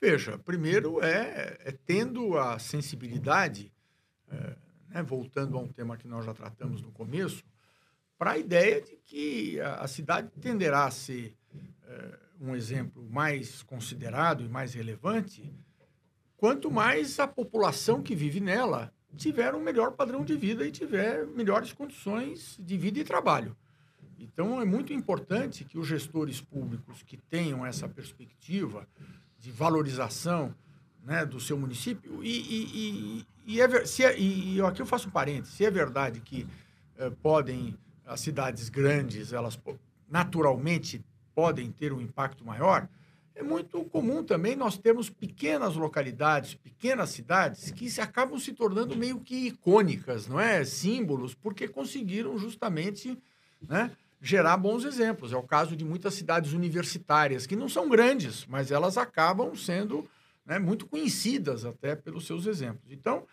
Veja, 0.00 0.38
primeiro 0.38 1.02
é, 1.02 1.56
é 1.60 1.72
tendo 1.72 2.38
a 2.38 2.58
sensibilidade, 2.58 3.72
é, 4.28 4.56
né, 4.88 5.02
voltando 5.02 5.56
a 5.56 5.60
um 5.60 5.68
tema 5.68 5.96
que 5.96 6.06
nós 6.06 6.24
já 6.24 6.32
tratamos 6.34 6.82
no 6.82 6.92
começo, 6.92 7.42
para 8.18 8.32
a 8.32 8.38
ideia 8.38 8.80
de 8.80 8.96
que 8.96 9.60
a, 9.60 9.76
a, 9.76 9.88
cidade 9.88 10.30
tenderá 10.40 10.84
a 10.84 10.90
ser 10.90 11.36
é, 11.84 12.18
um 12.40 12.54
exemplo 12.54 13.02
mais 13.10 13.62
considerado 13.62 14.44
e 14.44 14.48
mais 14.48 14.74
relevante, 14.74 15.52
quanto 16.36 16.70
mais 16.70 17.18
a 17.18 17.26
população 17.26 18.02
que 18.02 18.14
vive 18.14 18.40
nela 18.40 18.92
tiver 19.16 19.54
um 19.54 19.60
melhor 19.60 19.92
padrão 19.92 20.24
de 20.24 20.36
vida 20.36 20.66
e 20.66 20.70
tiver 20.70 21.26
melhores 21.26 21.72
condições 21.72 22.56
de 22.60 22.76
vida 22.76 22.98
e 22.98 23.04
trabalho. 23.04 23.56
Então, 24.18 24.60
é 24.60 24.64
muito 24.64 24.92
importante 24.92 25.64
que 25.64 25.78
os 25.78 25.86
gestores 25.86 26.40
públicos 26.40 27.02
que 27.02 27.16
tenham 27.16 27.64
essa 27.64 27.88
perspectiva 27.88 28.86
de 29.38 29.50
valorização 29.50 30.54
né, 31.02 31.24
do 31.24 31.38
seu 31.38 31.56
município. 31.58 32.22
E, 32.22 32.28
e, 32.28 32.64
e, 32.74 33.26
e, 33.46 33.60
é, 33.60 33.86
se 33.86 34.04
é, 34.04 34.18
e 34.18 34.60
aqui 34.62 34.82
eu 34.82 34.86
faço 34.86 35.08
um 35.08 35.12
parênteses, 35.12 35.54
se 35.54 35.64
é 35.64 35.70
verdade 35.70 36.20
que 36.20 36.46
é, 36.98 37.10
podem, 37.10 37.76
as 38.04 38.20
cidades 38.20 38.68
grandes, 38.68 39.32
elas 39.32 39.58
naturalmente 40.08 41.04
podem 41.34 41.70
ter 41.70 41.92
um 41.92 42.00
impacto 42.00 42.44
maior, 42.44 42.88
é 43.36 43.42
muito 43.42 43.84
comum 43.84 44.24
também 44.24 44.56
nós 44.56 44.78
termos 44.78 45.10
pequenas 45.10 45.76
localidades, 45.76 46.54
pequenas 46.54 47.10
cidades 47.10 47.70
que 47.70 47.90
se 47.90 48.00
acabam 48.00 48.38
se 48.38 48.54
tornando 48.54 48.96
meio 48.96 49.20
que 49.20 49.48
icônicas, 49.48 50.26
não 50.26 50.40
é? 50.40 50.64
Símbolos, 50.64 51.34
porque 51.34 51.68
conseguiram 51.68 52.38
justamente, 52.38 53.16
né? 53.60 53.90
gerar 54.22 54.56
bons 54.56 54.84
exemplos. 54.84 55.34
É 55.34 55.36
o 55.36 55.42
caso 55.42 55.76
de 55.76 55.84
muitas 55.84 56.14
cidades 56.14 56.54
universitárias, 56.54 57.46
que 57.46 57.54
não 57.54 57.68
são 57.68 57.90
grandes, 57.90 58.46
mas 58.46 58.70
elas 58.70 58.96
acabam 58.96 59.54
sendo 59.54 60.08
né, 60.44 60.58
muito 60.58 60.86
conhecidas 60.86 61.66
até 61.66 61.94
pelos 61.94 62.26
seus 62.26 62.46
exemplos. 62.46 62.90
Então, 62.90 63.26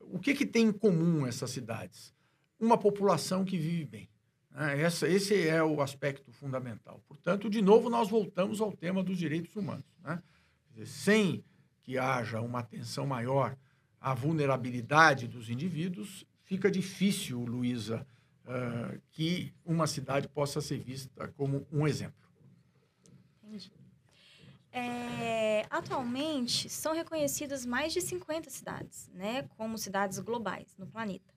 o 0.00 0.18
que, 0.18 0.34
que 0.34 0.44
tem 0.44 0.66
em 0.66 0.72
comum 0.72 1.28
essas 1.28 1.50
cidades? 1.50 2.12
Uma 2.58 2.76
população 2.76 3.44
que 3.44 3.56
vive 3.56 3.84
bem. 3.84 4.08
Né? 4.54 4.80
Essa, 4.80 5.08
esse 5.08 5.46
é 5.46 5.62
o 5.62 5.82
aspecto 5.82 6.30
fundamental. 6.32 7.02
Portanto, 7.08 7.50
de 7.50 7.60
novo, 7.60 7.90
nós 7.90 8.08
voltamos 8.08 8.60
ao 8.60 8.72
tema 8.72 9.02
dos 9.02 9.18
direitos 9.18 9.54
humanos. 9.56 9.84
Né? 10.02 10.22
Dizer, 10.70 10.86
sem 10.86 11.44
que 11.82 11.98
haja 11.98 12.40
uma 12.40 12.60
atenção 12.60 13.06
maior 13.06 13.56
à 14.00 14.14
vulnerabilidade 14.14 15.26
dos 15.26 15.50
indivíduos, 15.50 16.24
fica 16.44 16.70
difícil, 16.70 17.40
Luísa, 17.40 18.06
uh, 18.44 19.00
que 19.10 19.52
uma 19.64 19.86
cidade 19.86 20.28
possa 20.28 20.60
ser 20.60 20.78
vista 20.78 21.28
como 21.36 21.66
um 21.72 21.86
exemplo. 21.86 22.24
É, 24.76 25.64
atualmente, 25.70 26.68
são 26.68 26.92
reconhecidas 26.92 27.64
mais 27.64 27.92
de 27.92 28.00
50 28.00 28.50
cidades, 28.50 29.08
né, 29.14 29.44
como 29.56 29.78
cidades 29.78 30.18
globais 30.18 30.74
no 30.76 30.86
planeta. 30.86 31.33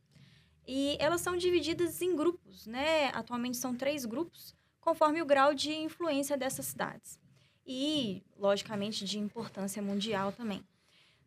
E 0.67 0.97
elas 0.99 1.21
são 1.21 1.37
divididas 1.37 2.01
em 2.01 2.13
grupos, 2.13 2.67
né? 2.67 3.07
Atualmente 3.13 3.55
são 3.55 3.73
três 3.73 4.05
grupos, 4.05 4.53
conforme 4.81 5.21
o 5.21 5.25
grau 5.25 5.53
de 5.53 5.71
influência 5.73 6.37
dessas 6.37 6.65
cidades. 6.65 7.17
E, 7.65 8.21
logicamente, 8.37 9.05
de 9.05 9.17
importância 9.17 9.81
mundial 9.81 10.31
também. 10.31 10.63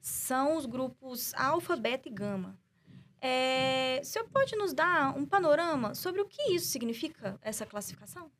são 0.00 0.56
os 0.56 0.66
grupos 0.66 1.34
alfa, 1.34 1.76
beta 1.76 2.08
e 2.08 2.12
gama. 2.12 2.58
É, 3.20 4.00
o 4.02 4.04
senhor 4.04 4.26
pode 4.32 4.56
nos 4.56 4.72
dar 4.72 5.14
um 5.16 5.26
panorama 5.26 5.94
sobre 5.94 6.22
o 6.22 6.24
que 6.24 6.54
isso 6.54 6.68
significa, 6.68 7.38
essa 7.42 7.66
classificação? 7.66 8.30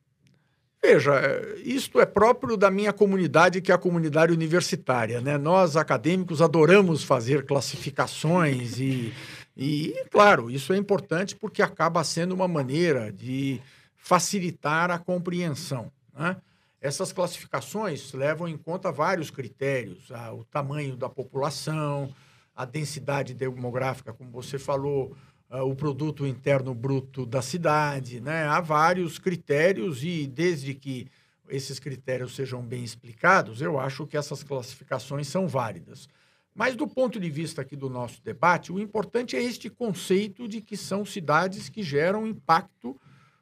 Veja, 0.83 1.13
é, 1.13 1.59
isto 1.59 1.99
é 1.99 2.05
próprio 2.07 2.57
da 2.57 2.71
minha 2.71 2.91
comunidade, 2.91 3.61
que 3.61 3.71
é 3.71 3.75
a 3.75 3.77
comunidade 3.77 4.33
universitária. 4.33 5.21
Né? 5.21 5.37
Nós, 5.37 5.77
acadêmicos, 5.77 6.41
adoramos 6.41 7.03
fazer 7.03 7.45
classificações 7.45 8.79
e, 8.79 9.13
e, 9.63 10.05
claro, 10.09 10.49
isso 10.49 10.73
é 10.73 10.77
importante 10.77 11.35
porque 11.35 11.61
acaba 11.61 12.03
sendo 12.03 12.33
uma 12.33 12.47
maneira 12.47 13.11
de 13.11 13.61
facilitar 13.95 14.89
a 14.89 14.97
compreensão. 14.97 15.91
Né? 16.17 16.35
Essas 16.81 17.13
classificações 17.13 18.11
levam 18.11 18.47
em 18.47 18.57
conta 18.57 18.91
vários 18.91 19.29
critérios: 19.29 20.09
o 20.33 20.43
tamanho 20.45 20.97
da 20.97 21.07
população, 21.07 22.11
a 22.55 22.65
densidade 22.65 23.35
demográfica, 23.35 24.11
como 24.11 24.31
você 24.31 24.57
falou, 24.57 25.15
o 25.47 25.75
produto 25.75 26.25
interno 26.25 26.73
bruto 26.73 27.23
da 27.23 27.43
cidade, 27.43 28.19
né? 28.19 28.47
Há 28.47 28.61
vários 28.61 29.19
critérios 29.19 30.03
e 30.03 30.25
desde 30.25 30.73
que 30.73 31.07
esses 31.49 31.77
critérios 31.79 32.33
sejam 32.33 32.63
bem 32.63 32.83
explicados, 32.83 33.61
eu 33.61 33.79
acho 33.79 34.07
que 34.07 34.17
essas 34.17 34.41
classificações 34.41 35.27
são 35.27 35.47
válidas. 35.47 36.09
Mas 36.53 36.75
do 36.75 36.87
ponto 36.87 37.19
de 37.19 37.29
vista 37.29 37.61
aqui 37.61 37.75
do 37.75 37.89
nosso 37.89 38.21
debate, 38.23 38.71
o 38.71 38.79
importante 38.79 39.35
é 39.35 39.41
este 39.41 39.69
conceito 39.69 40.47
de 40.47 40.61
que 40.61 40.75
são 40.75 41.05
cidades 41.05 41.69
que 41.69 41.81
geram 41.81 42.27
impacto 42.27 42.99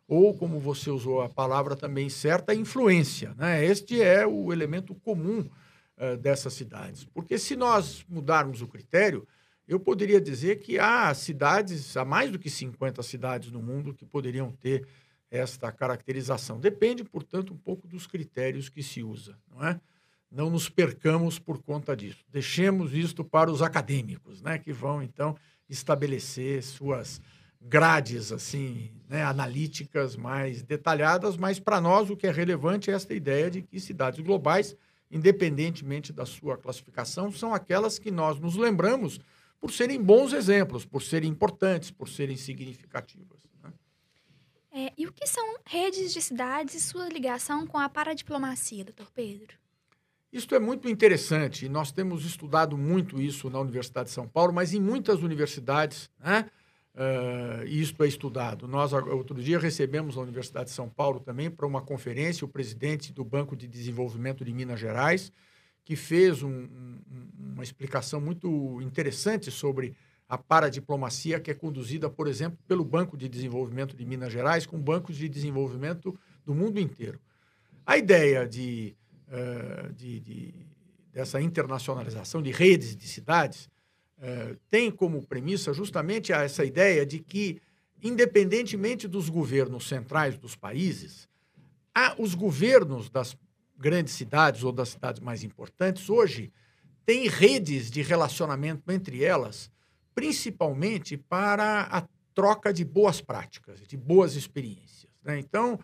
ou, 0.08 0.34
como 0.34 0.60
você 0.60 0.90
usou 0.90 1.22
a 1.22 1.30
palavra 1.30 1.76
também 1.76 2.10
certa, 2.10 2.54
influência. 2.54 3.34
Né? 3.38 3.64
Este 3.64 4.02
é 4.02 4.26
o 4.26 4.52
elemento 4.52 4.96
comum 4.96 5.48
uh, 5.98 6.18
dessas 6.18 6.54
cidades. 6.54 7.06
Porque 7.06 7.38
se 7.38 7.56
nós 7.56 8.04
mudarmos 8.10 8.62
o 8.62 8.68
critério, 8.68 9.28
eu 9.68 9.80
poderia 9.80 10.20
dizer 10.20 10.62
que 10.62 10.80
há 10.80 11.14
cidades, 11.14 11.96
há 11.96 12.04
mais 12.04 12.32
do 12.32 12.40
que 12.40 12.50
50 12.50 13.04
cidades 13.04 13.52
no 13.52 13.62
mundo 13.62 13.94
que 13.94 14.04
poderiam 14.04 14.52
ter 14.52 14.88
esta 15.30 15.72
caracterização. 15.72 16.60
Depende, 16.60 17.04
portanto, 17.04 17.54
um 17.54 17.58
pouco 17.58 17.88
dos 17.88 18.08
critérios 18.08 18.68
que 18.68 18.82
se 18.82 19.04
usa, 19.04 19.38
não 19.48 19.64
é? 19.64 19.80
Não 20.32 20.50
nos 20.50 20.70
percamos 20.70 21.40
por 21.40 21.62
conta 21.62 21.96
disso. 21.96 22.24
Deixemos 22.32 22.94
isto 22.94 23.24
para 23.24 23.52
os 23.52 23.62
acadêmicos, 23.62 24.42
né, 24.42 24.58
que 24.60 24.72
vão 24.72 25.02
então 25.02 25.36
estabelecer 25.68 26.64
suas 26.64 27.22
grades 27.62 28.32
assim, 28.32 28.92
né, 29.08 29.24
analíticas 29.24 30.16
mais 30.16 30.62
detalhadas, 30.62 31.36
mas 31.36 31.60
para 31.60 31.82
nós 31.82 32.10
o 32.10 32.16
que 32.16 32.28
é 32.28 32.32
relevante 32.32 32.90
é 32.90 32.94
esta 32.94 33.14
ideia 33.14 33.50
de 33.50 33.62
que 33.62 33.80
cidades 33.80 34.20
globais, 34.22 34.76
independentemente 35.12 36.14
da 36.14 36.26
sua 36.26 36.58
classificação, 36.58 37.32
são 37.32 37.54
aquelas 37.54 38.00
que 38.00 38.12
nós 38.12 38.40
nos 38.40 38.56
lembramos 38.56 39.20
por 39.60 39.72
serem 39.72 40.02
bons 40.02 40.32
exemplos, 40.32 40.86
por 40.86 41.02
serem 41.02 41.30
importantes, 41.30 41.92
por 41.92 42.08
serem 42.08 42.38
significativas. 42.38 43.46
Né? 43.62 43.74
É, 44.72 44.94
e 44.98 45.06
o 45.06 45.12
que 45.12 45.28
são 45.28 45.58
redes 45.66 46.14
de 46.14 46.22
cidades 46.22 46.76
e 46.76 46.80
sua 46.80 47.10
ligação 47.10 47.68
com 47.68 47.78
a 47.78 47.90
paradiplomacia, 47.90 48.86
doutor 48.86 49.12
Pedro? 49.12 49.58
Isso 50.32 50.54
é 50.54 50.60
muito 50.60 50.88
interessante. 50.88 51.68
Nós 51.68 51.92
temos 51.92 52.24
estudado 52.24 52.78
muito 52.78 53.20
isso 53.20 53.50
na 53.50 53.60
Universidade 53.60 54.10
de 54.10 54.14
São 54.14 54.28
Paulo, 54.28 54.54
mas 54.54 54.74
em 54.74 54.80
muitas 54.80 55.24
universidades, 55.24 56.10
né? 56.20 56.46
Uh, 56.96 57.66
isto 57.66 58.04
é 58.04 58.08
estudado. 58.08 58.68
Nós, 58.68 58.92
outro 58.92 59.42
dia, 59.42 59.58
recebemos 59.58 60.16
na 60.18 60.22
Universidade 60.22 60.66
de 60.66 60.76
São 60.76 60.90
Paulo 60.90 61.20
também 61.20 61.50
para 61.50 61.66
uma 61.66 61.82
conferência 61.82 62.44
o 62.44 62.48
presidente 62.48 63.14
do 63.14 63.24
Banco 63.24 63.56
de 63.56 63.68
Desenvolvimento 63.68 64.44
de 64.44 64.54
Minas 64.54 64.80
Gerais, 64.80 65.32
que 65.86 65.96
fez 65.96 66.44
um, 66.44 66.50
um, 66.50 67.00
uma 67.54 67.64
explicação 67.64 68.20
muito 68.20 68.82
interessante 68.82 69.50
sobre 69.50 69.96
a 70.28 70.38
paradiplomacia 70.38 71.40
que 71.40 71.50
é 71.50 71.54
conduzida, 71.54 72.10
por 72.10 72.28
exemplo, 72.28 72.60
pelo 72.68 72.84
Banco 72.84 73.18
de 73.18 73.30
Desenvolvimento 73.30 73.96
de 73.96 74.06
Minas 74.06 74.32
Gerais, 74.32 74.66
com 74.66 74.78
bancos 74.78 75.16
de 75.16 75.30
desenvolvimento 75.30 76.20
do 76.46 76.54
mundo 76.54 76.80
inteiro. 76.80 77.20
A 77.86 77.98
ideia 77.98 78.48
de, 78.48 78.96
uh, 79.30 79.94
de, 79.94 80.20
de 80.20 80.54
dessa 81.12 81.42
internacionalização 81.42 82.42
de 82.42 82.52
redes 82.52 82.96
de 82.96 83.08
cidades 83.08 83.70
é, 84.22 84.56
tem 84.70 84.92
como 84.92 85.26
premissa 85.26 85.74
justamente 85.74 86.32
essa 86.34 86.66
ideia 86.66 87.06
de 87.06 87.20
que, 87.20 87.62
independentemente 88.02 89.08
dos 89.08 89.30
governos 89.30 89.88
centrais 89.88 90.38
dos 90.38 90.56
países, 90.56 91.28
há 91.96 92.16
os 92.18 92.36
governos 92.36 93.10
das 93.10 93.36
grandes 93.78 94.14
cidades 94.14 94.64
ou 94.64 94.72
das 94.72 94.90
cidades 94.90 95.22
mais 95.22 95.44
importantes 95.44 96.10
hoje 96.10 96.52
têm 97.06 97.28
redes 97.28 97.90
de 97.90 98.02
relacionamento 98.02 98.92
entre 98.92 99.24
elas, 99.24 99.72
principalmente 100.14 101.16
para 101.16 101.84
a 101.84 102.06
troca 102.34 102.74
de 102.74 102.84
boas 102.84 103.22
práticas, 103.22 103.82
de 103.88 103.96
boas 103.96 104.36
experiências. 104.36 105.12
Né? 105.24 105.40
Então, 105.40 105.80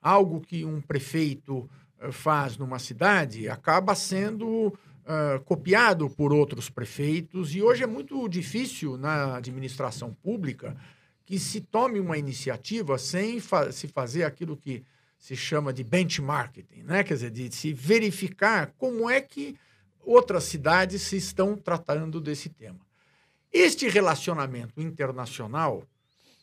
algo 0.00 0.40
que 0.40 0.64
um 0.64 0.80
prefeito 0.80 1.68
faz 2.10 2.56
numa 2.56 2.78
cidade 2.78 3.48
acaba 3.48 3.94
sendo 3.94 4.68
uh, 4.68 5.40
copiado 5.44 6.08
por 6.08 6.32
outros 6.32 6.70
prefeitos, 6.70 7.54
e 7.54 7.62
hoje 7.62 7.82
é 7.82 7.86
muito 7.86 8.28
difícil 8.28 8.96
na 8.96 9.36
administração 9.36 10.14
pública 10.14 10.76
que 11.26 11.38
se 11.38 11.60
tome 11.60 12.00
uma 12.00 12.18
iniciativa 12.18 12.98
sem 12.98 13.38
fa 13.38 13.70
se 13.70 13.86
fazer 13.86 14.24
aquilo 14.24 14.56
que 14.56 14.82
se 15.18 15.36
chama 15.36 15.72
de 15.72 15.84
benchmarking, 15.84 16.64
né? 16.82 17.04
quer 17.04 17.14
dizer, 17.14 17.30
de 17.30 17.54
se 17.54 17.74
verificar 17.74 18.72
como 18.78 19.08
é 19.08 19.20
que 19.20 19.54
outras 20.00 20.44
cidades 20.44 21.02
se 21.02 21.18
estão 21.18 21.56
tratando 21.56 22.20
desse 22.20 22.48
tema. 22.48 22.80
Este 23.52 23.86
relacionamento 23.88 24.80
internacional, 24.80 25.84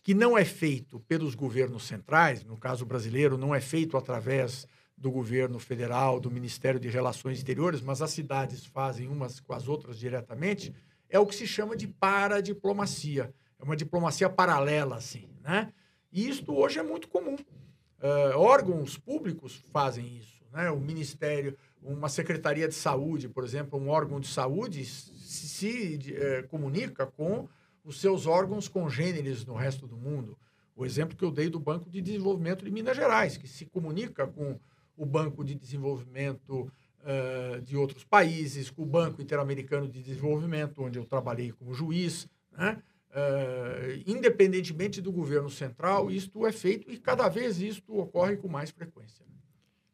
que 0.04 0.14
não 0.14 0.38
é 0.38 0.46
feito 0.46 1.00
pelos 1.02 1.34
governos 1.34 1.88
centrais, 1.88 2.44
no 2.44 2.56
caso 2.56 2.86
brasileiro, 2.86 3.38
não 3.38 3.54
é 3.54 3.60
feito 3.60 3.98
através 3.98 4.68
do 4.98 5.12
governo 5.12 5.60
federal, 5.60 6.20
do 6.20 6.32
Ministério 6.32 6.80
de 6.80 6.90
Relações 6.90 7.38
Exteriores, 7.38 7.82
mas 7.82 8.02
as 8.02 8.10
cidades 8.12 8.66
fazem 8.66 9.08
umas 9.08 9.40
com 9.40 9.54
as 9.54 9.68
outras 9.68 10.00
diretamente, 10.00 10.74
é 11.08 11.20
o 11.20 11.26
que 11.26 11.36
se 11.36 11.46
chama 11.46 11.76
de 11.76 11.88
paradiplomacia. 11.88 13.32
É 13.60 13.64
uma 13.64 13.76
diplomacia 13.76 14.30
paralela, 14.30 14.96
assim, 14.96 15.30
né? 15.44 15.72
E 16.12 16.28
isto 16.28 16.54
hoje 16.54 16.80
é 16.80 16.84
muito 16.84 17.08
comum. 17.08 17.36
Uh, 17.36 18.38
órgãos 18.38 18.98
públicos 18.98 19.56
fazem 19.72 20.18
isso, 20.18 20.44
né? 20.52 20.72
O 20.72 20.80
Ministério, 20.80 21.56
uma 21.82 22.10
Secretaria 22.10 22.68
de 22.68 22.76
Saúde, 22.76 23.30
por 23.30 23.44
exemplo, 23.44 23.80
um 23.80 23.90
órgão 23.90 24.20
de 24.20 24.28
saúde 24.28 24.84
se, 24.84 25.48
se 25.48 26.00
uh, 26.12 26.48
comunica 26.48 27.06
com 27.06 27.48
os 27.84 28.02
seus 28.02 28.26
órgãos 28.26 28.68
congêneres 28.68 29.46
no 29.46 29.54
resto 29.54 29.88
do 29.88 29.96
mundo. 29.96 30.38
O 30.76 30.86
exemplo 30.86 31.18
que 31.18 31.24
eu 31.24 31.32
dei 31.32 31.50
do 31.50 31.60
Banco 31.60 31.90
de 31.90 32.02
Desenvolvimento 32.02 32.66
de 32.66 32.72
Minas 32.72 32.96
Gerais, 32.96 33.38
que 33.38 33.48
se 33.48 33.66
comunica 33.66 34.28
com 34.28 34.60
o 34.98 35.06
Banco 35.06 35.44
de 35.46 35.56
Desenvolvimento 35.56 36.72
uh, 37.02 37.62
de 37.62 37.78
outros 37.78 38.04
países, 38.04 38.70
com 38.70 38.82
o 38.82 38.86
Banco 38.86 39.22
Interamericano 39.22 39.88
de 39.88 40.02
Desenvolvimento, 40.02 40.84
onde 40.84 40.98
eu 40.98 41.06
trabalhei 41.06 41.52
como 41.52 41.74
juiz, 41.74 42.28
né? 42.52 42.82
Uh, 43.10 44.04
independentemente 44.06 45.02
do 45.02 45.12
governo 45.12 45.50
central, 45.50 46.12
isto 46.12 46.46
é 46.46 46.52
feito 46.52 46.92
e 46.92 47.00
cada 47.00 47.28
vez 47.30 47.60
isto 47.60 47.98
ocorre 47.98 48.36
com 48.36 48.48
mais 48.48 48.70
frequência. 48.70 49.26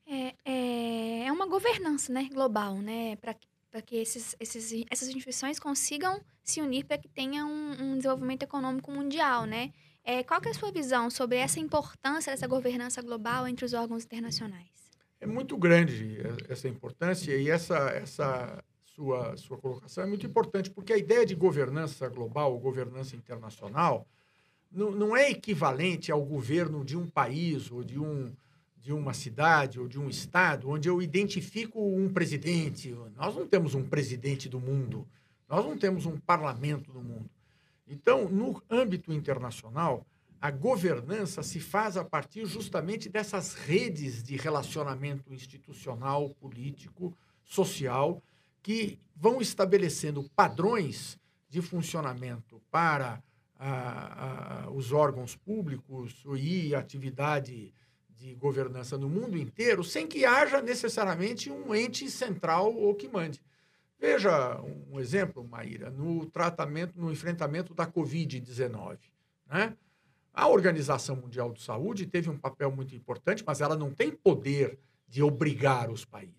É, 0.06 0.36
é, 0.44 1.26
é 1.28 1.32
uma 1.32 1.48
governança 1.48 2.12
né, 2.12 2.28
global, 2.34 2.80
né, 2.80 3.16
para 3.16 3.82
que 3.82 3.96
esses, 3.96 4.36
esses, 4.40 4.86
essas 4.90 5.08
instituições 5.08 5.58
consigam 5.60 6.20
se 6.44 6.60
unir 6.60 6.86
para 6.86 6.98
que 6.98 7.08
tenha 7.08 7.46
um, 7.46 7.72
um, 7.82 7.98
desenvolvimento 7.98 8.44
econômico 8.44 8.92
mundial, 8.92 9.46
né? 9.46 9.72
É, 10.04 10.22
qual 10.22 10.42
é 10.44 10.50
a 10.50 10.54
sua 10.54 10.72
visão 10.72 11.10
sobre 11.10 11.38
essa 11.38 11.60
importância 11.60 12.34
dessa 12.34 12.48
governança 12.48 13.02
global 13.02 13.48
entre 13.48 13.64
os 13.64 13.74
órgãos 13.74 14.04
internacionais? 14.04 14.83
É 15.24 15.26
muito 15.26 15.58
grande 15.58 16.18
essa 16.50 16.68
importância 16.68 17.34
e 17.36 17.50
essa, 17.50 17.78
essa 17.92 18.62
sua, 18.84 19.38
sua 19.38 19.58
colocação 19.58 20.04
é 20.04 20.08
muito 20.08 20.26
importante, 20.26 20.70
porque 20.70 20.92
a 20.92 20.98
ideia 20.98 21.26
de 21.26 21.34
governança 21.34 22.10
global, 22.10 22.60
governança 22.60 23.16
internacional, 23.16 24.06
não, 24.70 24.92
não 24.92 25.16
é 25.16 25.32
equivalente 25.32 26.12
ao 26.12 26.22
governo 26.22 26.84
de 26.84 26.98
um 26.98 27.08
país 27.08 27.72
ou 27.72 27.86
de, 27.86 27.98
um, 27.98 28.34
de 28.78 28.92
uma 28.92 29.14
cidade 29.14 29.80
ou 29.80 29.88
de 29.88 29.98
um 29.98 30.10
estado, 30.10 30.70
onde 30.70 30.90
eu 30.90 31.02
identifico 31.02 31.80
um 31.80 32.12
presidente. 32.12 32.94
Nós 33.16 33.34
não 33.34 33.48
temos 33.48 33.76
um 33.76 33.84
presidente 33.84 34.50
do 34.50 34.60
mundo, 34.60 35.08
nós 35.48 35.64
não 35.64 35.78
temos 35.78 36.06
um 36.06 36.18
parlamento 36.18 36.92
do 36.92 37.02
mundo. 37.02 37.30
Então, 37.88 38.28
no 38.28 38.62
âmbito 38.70 39.14
internacional, 39.14 40.06
a 40.44 40.52
governança 40.52 41.42
se 41.42 41.58
faz 41.62 41.96
a 41.96 42.04
partir 42.04 42.46
justamente 42.46 43.08
dessas 43.08 43.54
redes 43.54 44.22
de 44.22 44.36
relacionamento 44.36 45.34
institucional, 45.34 46.32
político, 46.32 47.18
social, 47.46 48.22
que 48.62 49.00
vão 49.16 49.40
estabelecendo 49.42 50.30
padrões 50.36 51.18
de 51.48 51.62
funcionamento 51.62 52.62
para 52.70 53.24
a, 53.56 54.66
a, 54.66 54.70
os 54.72 54.92
órgãos 54.92 55.34
públicos 55.34 56.22
e 56.38 56.76
atividade 56.76 57.74
de 58.10 58.36
governança 58.36 58.98
no 58.98 59.08
mundo 59.08 59.38
inteiro, 59.38 59.82
sem 59.82 60.06
que 60.06 60.26
haja 60.26 60.62
necessariamente 60.62 61.50
um 61.50 61.74
ente 61.74 62.12
central 62.12 62.76
ou 62.76 62.94
que 62.96 63.08
mande. 63.08 63.42
Veja 63.98 64.60
um 64.92 65.00
exemplo, 65.00 65.42
Maíra, 65.48 65.90
no 65.90 66.26
tratamento, 66.26 67.00
no 67.00 67.14
enfrentamento 67.14 67.74
da 67.74 67.88
Covid-19. 67.88 68.98
Né? 69.48 69.78
A 70.34 70.48
Organização 70.48 71.16
Mundial 71.16 71.54
de 71.54 71.62
Saúde 71.62 72.08
teve 72.08 72.30
um 72.30 72.38
papel 72.38 72.72
muito 72.72 72.96
importante, 72.96 73.44
mas 73.46 73.62
ela 73.62 73.76
não 73.76 73.94
tem 73.94 74.12
poder 74.12 74.80
de 75.08 75.22
obrigar 75.22 75.92
os 75.92 76.04
países. 76.04 76.34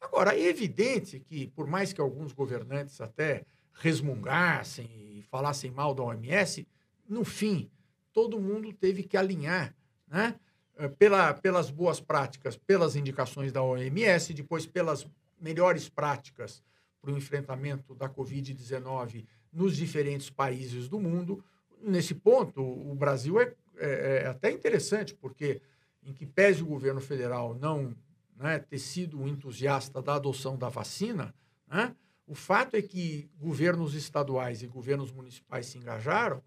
Agora, 0.00 0.34
é 0.34 0.42
evidente 0.42 1.20
que, 1.20 1.46
por 1.48 1.66
mais 1.66 1.92
que 1.92 2.00
alguns 2.00 2.32
governantes 2.32 3.00
até 3.00 3.44
resmungassem 3.72 4.86
e 5.18 5.22
falassem 5.30 5.70
mal 5.70 5.94
da 5.94 6.02
OMS, 6.02 6.66
no 7.08 7.24
fim, 7.24 7.70
todo 8.12 8.40
mundo 8.40 8.72
teve 8.72 9.04
que 9.04 9.16
alinhar, 9.16 9.74
né? 10.08 10.34
Eh, 10.76 10.88
pela, 10.88 11.34
pelas 11.34 11.70
boas 11.70 12.00
práticas, 12.00 12.56
pelas 12.56 12.96
indicações 12.96 13.52
da 13.52 13.62
OMS, 13.62 14.32
depois 14.32 14.66
pelas 14.66 15.06
melhores 15.38 15.88
práticas 15.88 16.62
para 17.00 17.12
o 17.12 17.16
enfrentamento 17.16 17.94
da 17.94 18.08
Covid-19 18.08 19.26
nos 19.52 19.76
diferentes 19.76 20.30
países 20.30 20.88
do 20.88 20.98
mundo. 20.98 21.44
Nesse 21.82 22.14
ponto, 22.14 22.62
o 22.62 22.94
Brasil 22.94 23.40
é, 23.40 23.54
é, 23.76 24.22
é 24.24 24.26
até 24.26 24.50
interessante, 24.50 25.14
porque, 25.14 25.60
em 26.02 26.12
que 26.12 26.26
pese 26.26 26.62
o 26.62 26.66
governo 26.66 27.00
federal 27.00 27.54
não 27.54 27.94
né, 28.36 28.58
ter 28.58 28.78
sido 28.78 29.20
um 29.20 29.28
entusiasta 29.28 30.00
da 30.00 30.14
adoção 30.14 30.56
da 30.56 30.68
vacina, 30.68 31.34
né, 31.66 31.94
o 32.26 32.34
fato 32.34 32.76
é 32.76 32.82
que 32.82 33.28
governos 33.38 33.94
estaduais 33.94 34.62
e 34.62 34.66
governos 34.66 35.10
municipais 35.10 35.66
se 35.66 35.78
engajaram, 35.78 36.42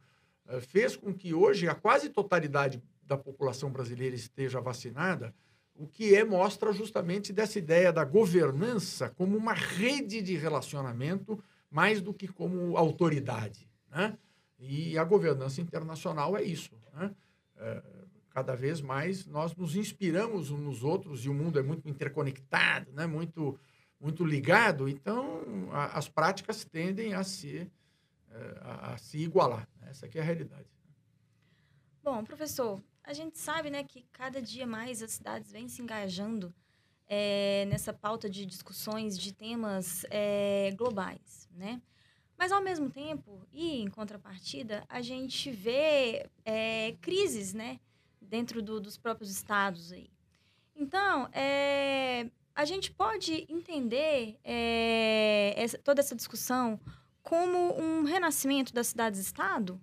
eh, 0.47 0.61
fez 0.61 0.95
com 0.95 1.13
que 1.13 1.33
hoje 1.33 1.67
a 1.67 1.75
quase 1.75 2.09
totalidade 2.09 2.81
da 3.03 3.17
população 3.17 3.69
brasileira 3.69 4.15
esteja 4.15 4.61
vacinada, 4.61 5.35
o 5.75 5.87
que 5.87 6.15
é 6.15 6.23
mostra 6.23 6.71
justamente 6.71 7.33
dessa 7.33 7.59
ideia 7.59 7.91
da 7.91 8.05
governança 8.05 9.09
como 9.09 9.35
uma 9.35 9.53
rede 9.53 10.21
de 10.21 10.37
relacionamento 10.37 11.41
mais 11.69 12.01
do 12.01 12.13
que 12.13 12.27
como 12.27 12.77
autoridade. 12.77 13.67
Né? 13.89 14.17
E 14.65 14.97
a 14.97 15.03
governança 15.03 15.59
internacional 15.59 16.37
é 16.37 16.43
isso. 16.43 16.71
Né? 16.93 17.13
É, 17.57 17.83
cada 18.29 18.55
vez 18.55 18.81
mais 18.81 19.25
nós 19.25 19.53
nos 19.55 19.75
inspiramos 19.75 20.51
uns 20.51 20.59
nos 20.59 20.83
outros 20.83 21.25
e 21.25 21.29
o 21.29 21.33
mundo 21.33 21.59
é 21.59 21.63
muito 21.63 21.87
interconectado, 21.89 22.91
né? 22.93 23.05
muito, 23.05 23.59
muito 23.99 24.25
ligado, 24.25 24.87
então 24.87 25.43
a, 25.71 25.97
as 25.97 26.07
práticas 26.07 26.63
tendem 26.63 27.13
a 27.13 27.23
se, 27.23 27.69
é, 28.31 28.57
a, 28.61 28.93
a 28.93 28.97
se 28.97 29.17
igualar. 29.17 29.67
Né? 29.79 29.89
Essa 29.89 30.05
aqui 30.05 30.17
é 30.17 30.21
a 30.21 30.25
realidade. 30.25 30.67
Bom, 32.01 32.23
professor, 32.23 32.81
a 33.03 33.13
gente 33.13 33.37
sabe 33.37 33.69
né, 33.69 33.83
que 33.83 34.05
cada 34.13 34.41
dia 34.41 34.65
mais 34.65 35.03
as 35.03 35.11
cidades 35.11 35.51
vêm 35.51 35.67
se 35.67 35.81
engajando 35.81 36.53
é, 37.07 37.65
nessa 37.65 37.91
pauta 37.93 38.29
de 38.29 38.45
discussões 38.45 39.17
de 39.17 39.33
temas 39.33 40.05
é, 40.09 40.71
globais, 40.77 41.49
né? 41.51 41.81
Mas, 42.37 42.51
ao 42.51 42.61
mesmo 42.61 42.89
tempo, 42.89 43.45
e 43.51 43.81
em 43.81 43.89
contrapartida, 43.89 44.83
a 44.89 45.01
gente 45.01 45.51
vê 45.51 46.29
é, 46.43 46.95
crises, 47.01 47.53
né? 47.53 47.79
Dentro 48.21 48.61
do, 48.61 48.79
dos 48.79 48.97
próprios 48.97 49.29
estados 49.29 49.91
aí. 49.91 50.09
Então, 50.75 51.29
é, 51.31 52.29
a 52.55 52.65
gente 52.65 52.91
pode 52.91 53.45
entender 53.49 54.37
é, 54.43 55.53
essa, 55.55 55.77
toda 55.77 56.01
essa 56.01 56.15
discussão 56.15 56.79
como 57.21 57.79
um 57.79 58.03
renascimento 58.03 58.73
das 58.73 58.87
cidades-estado? 58.87 59.79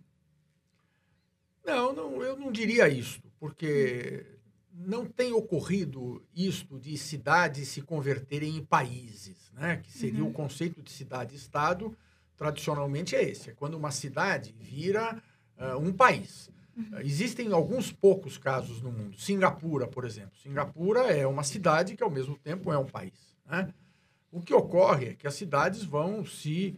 Não, 1.64 1.92
não, 1.92 2.22
eu 2.22 2.36
não 2.36 2.52
diria 2.52 2.88
isto, 2.88 3.30
porque 3.38 4.26
não 4.72 5.04
tem 5.06 5.32
ocorrido 5.32 6.24
isto 6.34 6.78
de 6.78 6.96
cidades 6.96 7.68
se 7.68 7.82
converterem 7.82 8.56
em 8.56 8.64
países, 8.64 9.50
né? 9.52 9.78
que 9.78 9.90
seria 9.90 10.22
uhum. 10.22 10.30
o 10.30 10.32
conceito 10.32 10.82
de 10.82 10.90
cidade-estado, 10.90 11.96
tradicionalmente 12.40 13.14
é 13.14 13.22
esse, 13.22 13.50
é 13.50 13.52
quando 13.52 13.74
uma 13.74 13.90
cidade 13.90 14.54
vira 14.58 15.22
uh, 15.58 15.76
um 15.76 15.92
país. 15.92 16.50
Uhum. 16.74 16.84
Uh, 16.94 17.00
existem 17.00 17.52
alguns 17.52 17.92
poucos 17.92 18.38
casos 18.38 18.80
no 18.80 18.90
mundo. 18.90 19.20
Singapura, 19.20 19.86
por 19.86 20.06
exemplo. 20.06 20.32
Singapura 20.42 21.00
é 21.00 21.26
uma 21.26 21.42
cidade 21.42 21.94
que, 21.94 22.02
ao 22.02 22.10
mesmo 22.10 22.38
tempo, 22.38 22.72
é 22.72 22.78
um 22.78 22.86
país. 22.86 23.36
Né? 23.44 23.68
O 24.32 24.40
que 24.40 24.54
ocorre 24.54 25.08
é 25.08 25.14
que 25.14 25.26
as 25.26 25.34
cidades 25.34 25.84
vão 25.84 26.24
se 26.24 26.74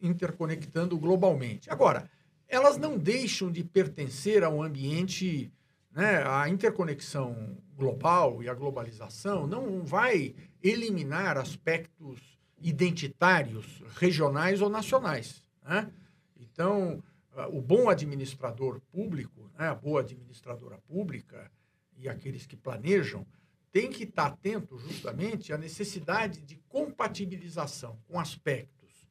interconectando 0.00 0.96
globalmente. 0.96 1.68
Agora, 1.68 2.08
elas 2.46 2.78
não 2.78 2.96
deixam 2.96 3.50
de 3.50 3.64
pertencer 3.64 4.44
a 4.44 4.50
um 4.50 4.62
ambiente, 4.62 5.52
né, 5.90 6.22
a 6.24 6.48
interconexão 6.48 7.56
global 7.76 8.40
e 8.40 8.48
a 8.48 8.54
globalização 8.54 9.48
não 9.48 9.82
vai 9.82 10.36
eliminar 10.62 11.38
aspectos 11.38 12.31
identitários, 12.62 13.82
regionais 13.96 14.60
ou 14.60 14.68
nacionais. 14.68 15.44
Né? 15.62 15.90
Então, 16.38 17.02
o 17.50 17.60
bom 17.60 17.88
administrador 17.88 18.80
público, 18.92 19.50
né, 19.58 19.68
a 19.68 19.74
boa 19.74 20.00
administradora 20.00 20.78
pública 20.86 21.50
e 21.96 22.08
aqueles 22.08 22.46
que 22.46 22.56
planejam, 22.56 23.26
tem 23.70 23.90
que 23.90 24.04
estar 24.04 24.26
atento 24.26 24.78
justamente 24.78 25.52
à 25.52 25.58
necessidade 25.58 26.42
de 26.42 26.56
compatibilização 26.68 27.98
com 28.06 28.20
aspectos 28.20 29.08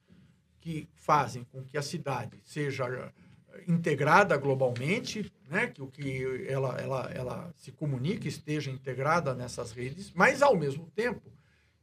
que 0.60 0.88
fazem 0.94 1.44
com 1.46 1.64
que 1.64 1.78
a 1.78 1.82
cidade 1.82 2.40
seja 2.46 3.12
integrada 3.68 4.38
globalmente, 4.38 5.32
né, 5.50 5.68
que 5.68 5.82
o 5.82 5.88
que 5.88 6.46
ela, 6.48 6.80
ela, 6.80 7.12
ela 7.12 7.54
se 7.58 7.72
comunica 7.72 8.28
esteja 8.28 8.70
integrada 8.70 9.34
nessas 9.34 9.72
redes, 9.72 10.12
mas 10.14 10.42
ao 10.42 10.56
mesmo 10.56 10.90
tempo 10.92 11.32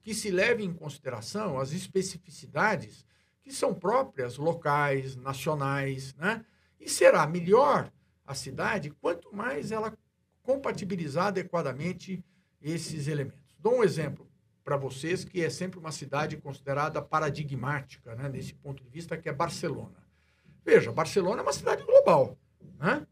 que 0.09 0.15
se 0.15 0.31
leve 0.31 0.65
em 0.65 0.73
consideração 0.73 1.61
as 1.61 1.73
especificidades 1.73 3.05
que 3.43 3.53
são 3.53 3.75
próprias 3.75 4.39
locais, 4.39 5.17
nacionais, 5.17 6.15
né? 6.15 6.47
E 6.81 6.89
será 6.89 7.27
melhor 7.27 7.93
a 8.27 8.35
cidade 8.35 8.89
quanto 9.03 9.37
mais 9.37 9.71
ela 9.71 9.93
compatibilizar 10.43 11.27
adequadamente 11.27 12.25
esses 12.59 13.07
elementos. 13.07 13.55
Dou 13.59 13.81
um 13.81 13.85
exemplo 13.85 14.27
para 14.65 14.79
vocês 14.79 15.25
que 15.25 15.45
é 15.45 15.51
sempre 15.51 15.79
uma 15.79 15.93
cidade 15.93 16.39
considerada 16.39 17.03
paradigmática, 17.03 18.15
né, 18.15 18.31
nesse 18.31 18.55
ponto 18.55 18.83
de 18.83 18.89
vista, 18.89 19.15
que 19.15 19.29
é 19.29 19.33
Barcelona. 19.33 20.03
Veja, 20.65 20.91
Barcelona 20.91 21.41
é 21.41 21.43
uma 21.43 21.53
cidade 21.53 21.85
global. 21.85 22.35
Né? 22.79 23.07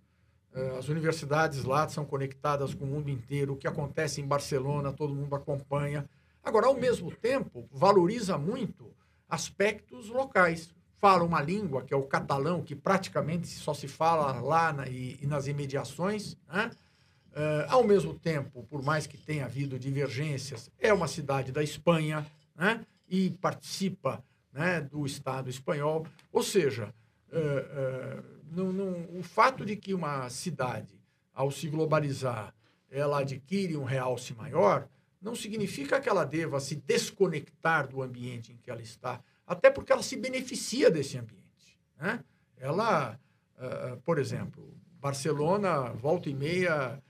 É, 0.55 0.79
as 0.79 0.89
universidades 0.89 1.63
lá 1.65 1.87
são 1.91 2.07
conectadas 2.07 2.73
com 2.73 2.87
o 2.87 2.89
mundo 2.89 3.11
inteiro. 3.11 3.53
O 3.53 3.57
que 3.59 3.69
acontece 3.69 4.23
em 4.23 4.27
Barcelona, 4.27 4.95
todo 4.95 5.15
mundo 5.15 5.35
acompanha. 5.35 6.09
Agora, 6.47 6.69
ao 6.69 6.77
mesmo 6.77 7.11
tempo, 7.11 7.69
valoriza 7.73 8.39
muito 8.39 8.95
aspectos 9.29 10.09
locais. 10.09 10.73
Fala 10.97 11.25
uma 11.25 11.43
língua, 11.43 11.83
que 11.83 11.93
é 11.93 11.97
o 11.97 12.05
catalão, 12.05 12.63
que 12.63 12.77
praticamente 12.77 13.49
só 13.49 13.75
se 13.75 13.89
fala 13.89 14.41
lá 14.41 14.73
na, 14.73 14.87
e, 14.87 15.19
e, 15.21 15.27
nas 15.27 15.49
imediações. 15.49 16.37
Né? 16.47 16.71
Uh, 17.33 17.67
ao 17.69 17.83
mesmo 17.83 18.15
tempo, 18.15 18.63
por 18.71 18.81
mais 18.81 19.09
que 19.09 19.19
tenha 19.19 19.47
havido 19.47 19.77
divergências, 19.77 20.71
é 20.79 20.93
uma 20.93 21.09
cidade 21.09 21.51
da 21.51 21.65
Espanha 21.65 22.25
né? 22.55 22.87
e 23.09 23.31
participa 23.31 24.23
né, 24.53 24.81
do 24.81 25.05
Estado 25.05 25.51
espanhol. 25.51 26.07
Ou 26.33 26.45
seja, 26.45 26.95
é, 27.33 27.39
é, 27.39 28.23
não, 28.53 28.73
não, 28.73 29.19
o 29.19 29.23
fato 29.25 29.67
de 29.67 29.75
que 29.75 29.93
uma 29.93 30.31
cidade, 30.31 30.95
ao 31.35 31.51
se 31.51 31.69
globalizar, 31.69 32.55
ela 32.89 33.19
adquire 33.19 33.77
um 33.77 33.83
realce 33.83 34.33
maior, 34.33 34.89
não 35.27 35.35
significa 35.35 36.01
que 36.01 36.09
ela 36.09 36.25
deva 36.25 36.61
se 36.61 36.77
desconectar 36.77 37.89
do 37.89 38.01
ambiente 38.01 38.53
em 38.53 38.57
que 38.57 38.71
ela 38.71 38.81
está, 38.81 39.21
até 39.45 39.69
porque 39.71 39.93
ela 39.93 40.03
se 40.03 40.17
beneficia 40.17 40.89
desse 40.89 41.19
ambiente. 41.19 41.77
Né? 41.99 42.23
Ela, 42.57 43.19
uh, 43.59 43.97
por 44.03 44.21
exemplo, 44.21 44.73
Barcelona, 45.01 45.91
volta 45.95 46.31
e 46.31 46.35
meia, 46.35 47.03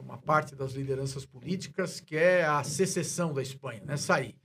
uma 0.00 0.18
parte 0.18 0.54
das 0.54 0.72
lideranças 0.72 1.24
políticas 1.24 1.98
quer 1.98 2.44
a 2.44 2.62
secessão 2.62 3.32
da 3.32 3.40
Espanha, 3.40 3.82
né? 3.86 3.96
sair. 3.96 4.36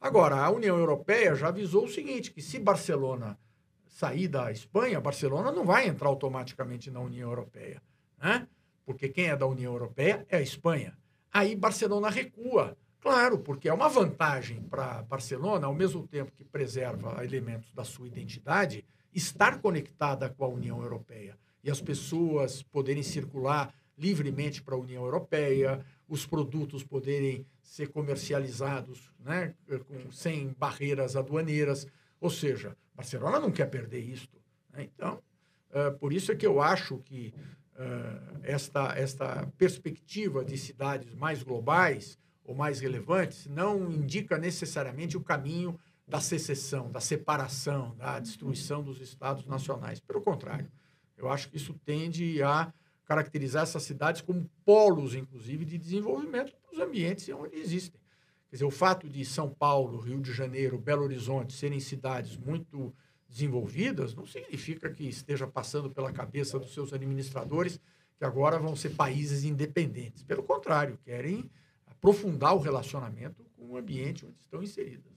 Agora, 0.00 0.36
a 0.36 0.50
União 0.50 0.76
Europeia 0.76 1.36
já 1.36 1.48
avisou 1.48 1.84
o 1.84 1.88
seguinte, 1.88 2.32
que 2.32 2.42
se 2.42 2.58
Barcelona 2.58 3.38
sair 3.86 4.26
da 4.26 4.50
Espanha, 4.50 5.00
Barcelona 5.00 5.52
não 5.52 5.64
vai 5.64 5.86
entrar 5.86 6.08
automaticamente 6.08 6.90
na 6.90 6.98
União 6.98 7.28
Europeia, 7.28 7.80
né? 8.18 8.48
Porque 8.84 9.08
quem 9.08 9.28
é 9.28 9.36
da 9.36 9.46
União 9.46 9.72
Europeia 9.72 10.26
é 10.28 10.38
a 10.38 10.42
Espanha. 10.42 10.96
Aí 11.32 11.56
Barcelona 11.56 12.10
recua, 12.10 12.76
claro, 13.00 13.38
porque 13.38 13.68
é 13.68 13.72
uma 13.72 13.88
vantagem 13.88 14.60
para 14.62 15.02
Barcelona, 15.02 15.66
ao 15.66 15.74
mesmo 15.74 16.06
tempo 16.06 16.30
que 16.32 16.44
preserva 16.44 17.24
elementos 17.24 17.72
da 17.72 17.84
sua 17.84 18.06
identidade, 18.06 18.84
estar 19.14 19.60
conectada 19.60 20.28
com 20.28 20.44
a 20.44 20.48
União 20.48 20.82
Europeia 20.82 21.38
e 21.64 21.70
as 21.70 21.80
pessoas 21.80 22.62
poderem 22.62 23.02
circular 23.02 23.72
livremente 23.96 24.62
para 24.62 24.74
a 24.74 24.78
União 24.78 25.04
Europeia, 25.04 25.84
os 26.08 26.26
produtos 26.26 26.82
poderem 26.82 27.46
ser 27.62 27.88
comercializados 27.88 29.10
né, 29.18 29.54
com, 29.86 30.10
sem 30.10 30.54
barreiras 30.58 31.16
aduaneiras. 31.16 31.86
Ou 32.20 32.28
seja, 32.28 32.76
Barcelona 32.94 33.38
não 33.38 33.50
quer 33.50 33.66
perder 33.66 34.00
isto. 34.00 34.38
Né? 34.70 34.88
Então, 34.94 35.22
uh, 35.70 35.96
por 35.98 36.12
isso 36.12 36.32
é 36.32 36.34
que 36.34 36.46
eu 36.46 36.60
acho 36.60 36.98
que 36.98 37.32
uh, 37.74 38.40
esta, 38.42 38.94
esta 38.96 39.46
perspectiva 39.58 40.44
de 40.44 40.56
cidades 40.56 41.14
mais 41.14 41.42
globais 41.42 42.18
ou 42.44 42.54
mais 42.54 42.80
relevantes 42.80 43.46
não 43.46 43.90
indica 43.90 44.38
necessariamente 44.38 45.16
o 45.16 45.22
caminho 45.22 45.78
da 46.06 46.20
secessão, 46.20 46.90
da 46.90 47.00
separação, 47.00 47.94
da 47.96 48.18
destruição 48.18 48.82
dos 48.82 49.00
estados 49.00 49.46
nacionais. 49.46 50.00
Pelo 50.00 50.20
contrário, 50.20 50.70
eu 51.16 51.28
acho 51.28 51.48
que 51.48 51.56
isso 51.56 51.74
tende 51.84 52.42
a 52.42 52.72
caracterizar 53.04 53.62
essas 53.62 53.82
cidades 53.82 54.20
como 54.20 54.50
polos, 54.64 55.14
inclusive, 55.14 55.64
de 55.64 55.78
desenvolvimento 55.78 56.52
para 56.52 56.72
os 56.72 56.80
ambientes 56.80 57.28
onde 57.28 57.56
existem. 57.56 58.00
Quer 58.48 58.56
dizer, 58.56 58.64
o 58.64 58.70
fato 58.70 59.08
de 59.08 59.24
São 59.24 59.48
Paulo, 59.48 59.98
Rio 59.98 60.20
de 60.20 60.32
Janeiro, 60.32 60.78
Belo 60.78 61.04
Horizonte 61.04 61.52
serem 61.52 61.80
cidades 61.80 62.36
muito 62.36 62.94
desenvolvidas 63.32 64.14
não 64.14 64.26
significa 64.26 64.90
que 64.90 65.08
esteja 65.08 65.46
passando 65.46 65.90
pela 65.90 66.12
cabeça 66.12 66.58
dos 66.58 66.74
seus 66.74 66.92
administradores 66.92 67.80
que 68.18 68.24
agora 68.24 68.58
vão 68.58 68.76
ser 68.76 68.90
países 68.90 69.42
independentes. 69.42 70.22
Pelo 70.22 70.42
contrário, 70.42 70.98
querem 71.02 71.50
aprofundar 71.86 72.54
o 72.54 72.60
relacionamento 72.60 73.44
com 73.56 73.70
o 73.70 73.76
ambiente 73.76 74.26
onde 74.26 74.38
estão 74.38 74.62
inseridas. 74.62 75.10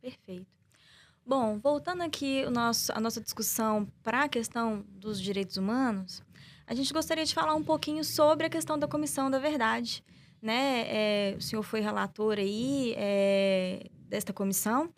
Perfeito. 0.00 0.46
Bom, 1.24 1.58
voltando 1.58 2.02
aqui 2.02 2.48
nosso, 2.50 2.92
a 2.92 3.00
nossa 3.00 3.20
discussão 3.20 3.86
para 4.02 4.24
a 4.24 4.28
questão 4.28 4.84
dos 4.88 5.20
direitos 5.20 5.56
humanos, 5.56 6.22
a 6.66 6.74
gente 6.74 6.92
gostaria 6.92 7.24
de 7.24 7.34
falar 7.34 7.54
um 7.54 7.62
pouquinho 7.62 8.04
sobre 8.04 8.46
a 8.46 8.50
questão 8.50 8.78
da 8.78 8.88
Comissão 8.88 9.30
da 9.30 9.38
Verdade. 9.38 10.02
Né? 10.40 10.84
É, 10.86 11.34
o 11.36 11.40
senhor 11.40 11.62
foi 11.62 11.80
relator 11.80 12.38
aí 12.38 12.94
é, 12.96 13.86
desta 14.08 14.32
comissão. 14.32 14.92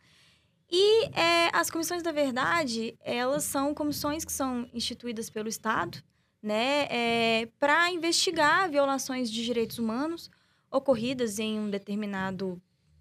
E 0.70 1.04
é, 1.18 1.50
as 1.52 1.70
comissões 1.70 2.02
da 2.02 2.12
verdade, 2.12 2.96
elas 3.00 3.44
são 3.44 3.72
comissões 3.74 4.24
que 4.24 4.32
são 4.32 4.68
instituídas 4.72 5.30
pelo 5.30 5.48
Estado, 5.48 6.02
né, 6.42 6.86
é, 6.90 7.48
para 7.58 7.90
investigar 7.90 8.70
violações 8.70 9.30
de 9.30 9.44
direitos 9.44 9.78
humanos 9.78 10.30
ocorridas 10.70 11.38
em 11.38 11.58
um 11.58 11.70
determinado 11.70 12.60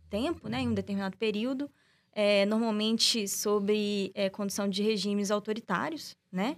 tempo, 0.09 0.47
né, 0.47 0.61
em 0.61 0.69
um 0.69 0.73
determinado 0.73 1.17
período, 1.17 1.69
é, 2.13 2.45
normalmente 2.45 3.27
sob 3.27 4.11
é, 4.15 4.29
condição 4.29 4.67
de 4.67 4.81
regimes 4.81 5.29
autoritários, 5.29 6.15
né? 6.31 6.57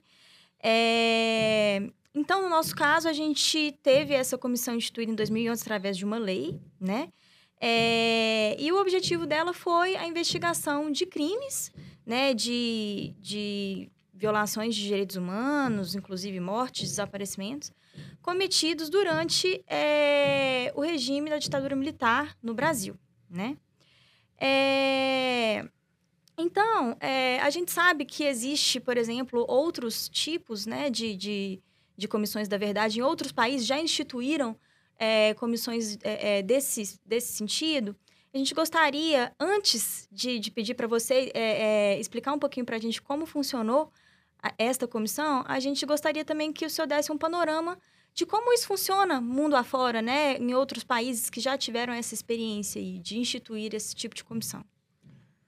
É, 0.61 1.81
então, 2.13 2.41
no 2.41 2.49
nosso 2.49 2.75
caso, 2.75 3.09
a 3.09 3.13
gente 3.13 3.77
teve 3.83 4.13
essa 4.13 4.37
comissão 4.37 4.75
instituída 4.75 5.11
em 5.11 5.15
2011 5.15 5.61
através 5.61 5.97
de 5.97 6.05
uma 6.05 6.17
lei, 6.17 6.59
né? 6.79 7.11
É, 7.59 8.55
e 8.59 8.71
o 8.71 8.79
objetivo 8.79 9.25
dela 9.25 9.53
foi 9.53 9.95
a 9.95 10.07
investigação 10.07 10.91
de 10.91 11.05
crimes, 11.05 11.71
né? 12.05 12.33
De, 12.33 13.13
de 13.19 13.91
violações 14.13 14.75
de 14.75 14.83
direitos 14.83 15.15
humanos, 15.15 15.95
inclusive 15.95 16.39
mortes, 16.39 16.89
desaparecimentos, 16.89 17.71
cometidos 18.21 18.89
durante 18.89 19.63
é, 19.67 20.71
o 20.75 20.81
regime 20.81 21.29
da 21.29 21.37
ditadura 21.37 21.75
militar 21.75 22.37
no 22.41 22.53
Brasil, 22.53 22.95
né? 23.29 23.57
É, 24.37 25.67
então, 26.37 26.95
é, 27.01 27.39
a 27.41 27.49
gente 27.49 27.71
sabe 27.71 28.05
que 28.05 28.23
existe, 28.23 28.79
por 28.79 28.97
exemplo, 28.97 29.45
outros 29.47 30.07
tipos 30.07 30.65
né, 30.65 30.89
de, 30.89 31.13
de, 31.15 31.61
de 31.97 32.07
comissões 32.07 32.47
da 32.47 32.57
verdade 32.57 32.99
em 32.99 33.01
outros 33.01 33.33
países 33.33 33.67
já 33.67 33.77
instituíram 33.77 34.57
é, 34.99 35.33
comissões 35.33 35.97
é, 36.03 36.39
é, 36.39 36.43
desse, 36.43 36.99
desse 37.05 37.33
sentido. 37.33 37.95
A 38.33 38.37
gente 38.37 38.53
gostaria, 38.53 39.33
antes 39.39 40.07
de, 40.11 40.37
de 40.37 40.51
pedir 40.51 40.75
para 40.75 40.85
você 40.85 41.31
é, 41.33 41.93
é, 41.93 41.99
explicar 41.99 42.33
um 42.33 42.37
pouquinho 42.37 42.65
para 42.65 42.75
a 42.75 42.79
gente 42.79 43.01
como 43.01 43.25
funcionou 43.25 43.91
esta 44.57 44.87
comissão, 44.87 45.43
a 45.47 45.59
gente 45.59 45.85
gostaria 45.85 46.23
também 46.23 46.53
que 46.53 46.65
o 46.65 46.69
senhor 46.69 46.87
desse 46.87 47.11
um 47.11 47.17
panorama 47.17 47.77
de 48.13 48.25
como 48.25 48.53
isso 48.53 48.67
funciona 48.67 49.19
mundo 49.19 49.55
afora, 49.55 50.01
né, 50.01 50.37
em 50.37 50.53
outros 50.53 50.83
países 50.83 51.29
que 51.29 51.39
já 51.39 51.57
tiveram 51.57 51.93
essa 51.93 52.13
experiência 52.13 52.79
aí, 52.79 52.99
de 52.99 53.17
instituir 53.17 53.73
esse 53.73 53.95
tipo 53.95 54.15
de 54.15 54.23
comissão. 54.23 54.63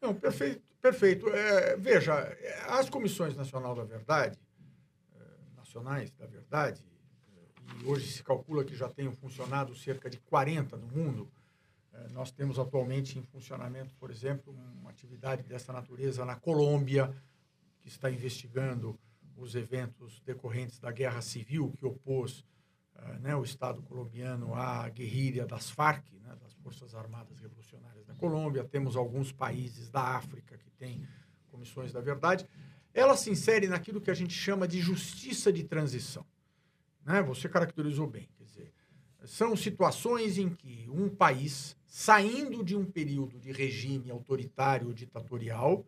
Não, 0.01 0.13
perfeito. 0.13 0.61
perfeito. 0.81 1.29
É, 1.29 1.77
veja, 1.77 2.35
as 2.67 2.89
comissões 2.89 3.35
nacional 3.35 3.75
da 3.75 3.83
verdade, 3.83 4.37
nacionais 5.55 6.11
da 6.13 6.25
verdade, 6.25 6.83
hoje 7.85 8.07
se 8.07 8.23
calcula 8.23 8.63
que 8.63 8.75
já 8.75 8.89
tenham 8.89 9.13
funcionado 9.13 9.75
cerca 9.75 10.09
de 10.09 10.19
40 10.19 10.77
no 10.77 10.87
mundo. 10.87 11.31
É, 11.93 12.07
nós 12.09 12.31
temos 12.31 12.57
atualmente 12.57 13.19
em 13.19 13.23
funcionamento, 13.23 13.93
por 13.95 14.11
exemplo, 14.11 14.53
uma 14.79 14.89
atividade 14.89 15.43
dessa 15.43 15.73
natureza 15.73 16.25
na 16.25 16.35
Colômbia, 16.35 17.13
que 17.79 17.87
está 17.87 18.09
investigando 18.09 18.97
os 19.35 19.55
eventos 19.55 20.21
decorrentes 20.21 20.79
da 20.79 20.91
guerra 20.91 21.21
civil 21.21 21.73
que 21.77 21.85
opôs 21.85 22.45
uh, 22.95 23.19
né, 23.19 23.35
o 23.35 23.43
Estado 23.43 23.81
colombiano 23.81 24.53
à 24.53 24.87
guerrilha 24.89 25.45
das 25.47 25.69
Farc, 25.69 26.05
né, 26.21 26.35
das 26.39 26.53
Forças 26.53 26.93
Armadas 26.93 27.39
Revolucionárias 27.39 28.05
da 28.05 28.13
Colômbia. 28.13 28.63
Temos 28.63 28.95
alguns 28.95 29.31
países 29.31 29.89
da 29.89 30.01
África 30.01 30.57
que 30.57 30.69
têm 30.71 31.07
comissões 31.47 31.91
da 31.91 32.01
verdade. 32.01 32.47
Ela 32.93 33.17
se 33.17 33.31
insere 33.31 33.67
naquilo 33.67 33.99
que 33.99 34.11
a 34.11 34.13
gente 34.13 34.33
chama 34.33 34.67
de 34.67 34.79
justiça 34.79 35.51
de 35.51 35.63
transição. 35.63 36.25
Né? 37.05 37.21
Você 37.21 37.49
caracterizou 37.49 38.07
bem. 38.07 38.29
Quer 38.37 38.43
dizer, 38.43 38.73
são 39.25 39.55
situações 39.55 40.37
em 40.37 40.49
que 40.49 40.89
um 40.89 41.09
país, 41.09 41.75
saindo 41.85 42.63
de 42.63 42.75
um 42.75 42.85
período 42.85 43.39
de 43.39 43.51
regime 43.51 44.09
autoritário 44.09 44.87
ou 44.87 44.93
ditatorial, 44.93 45.85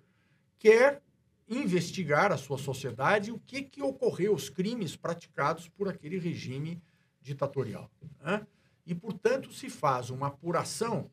quer 0.60 1.02
investigar 1.47 2.32
a 2.32 2.38
sua 2.38 2.58
sociedade 2.58 3.32
o 3.32 3.39
que, 3.39 3.63
que 3.63 3.82
ocorreu, 3.82 4.34
os 4.34 4.49
crimes 4.49 4.95
praticados 4.95 5.67
por 5.67 5.88
aquele 5.88 6.17
regime 6.17 6.82
ditatorial. 7.21 7.89
Né? 8.21 8.45
E, 8.86 8.93
portanto, 8.93 9.52
se 9.54 9.69
faz 9.69 10.10
uma 10.10 10.28
apuração 10.28 11.10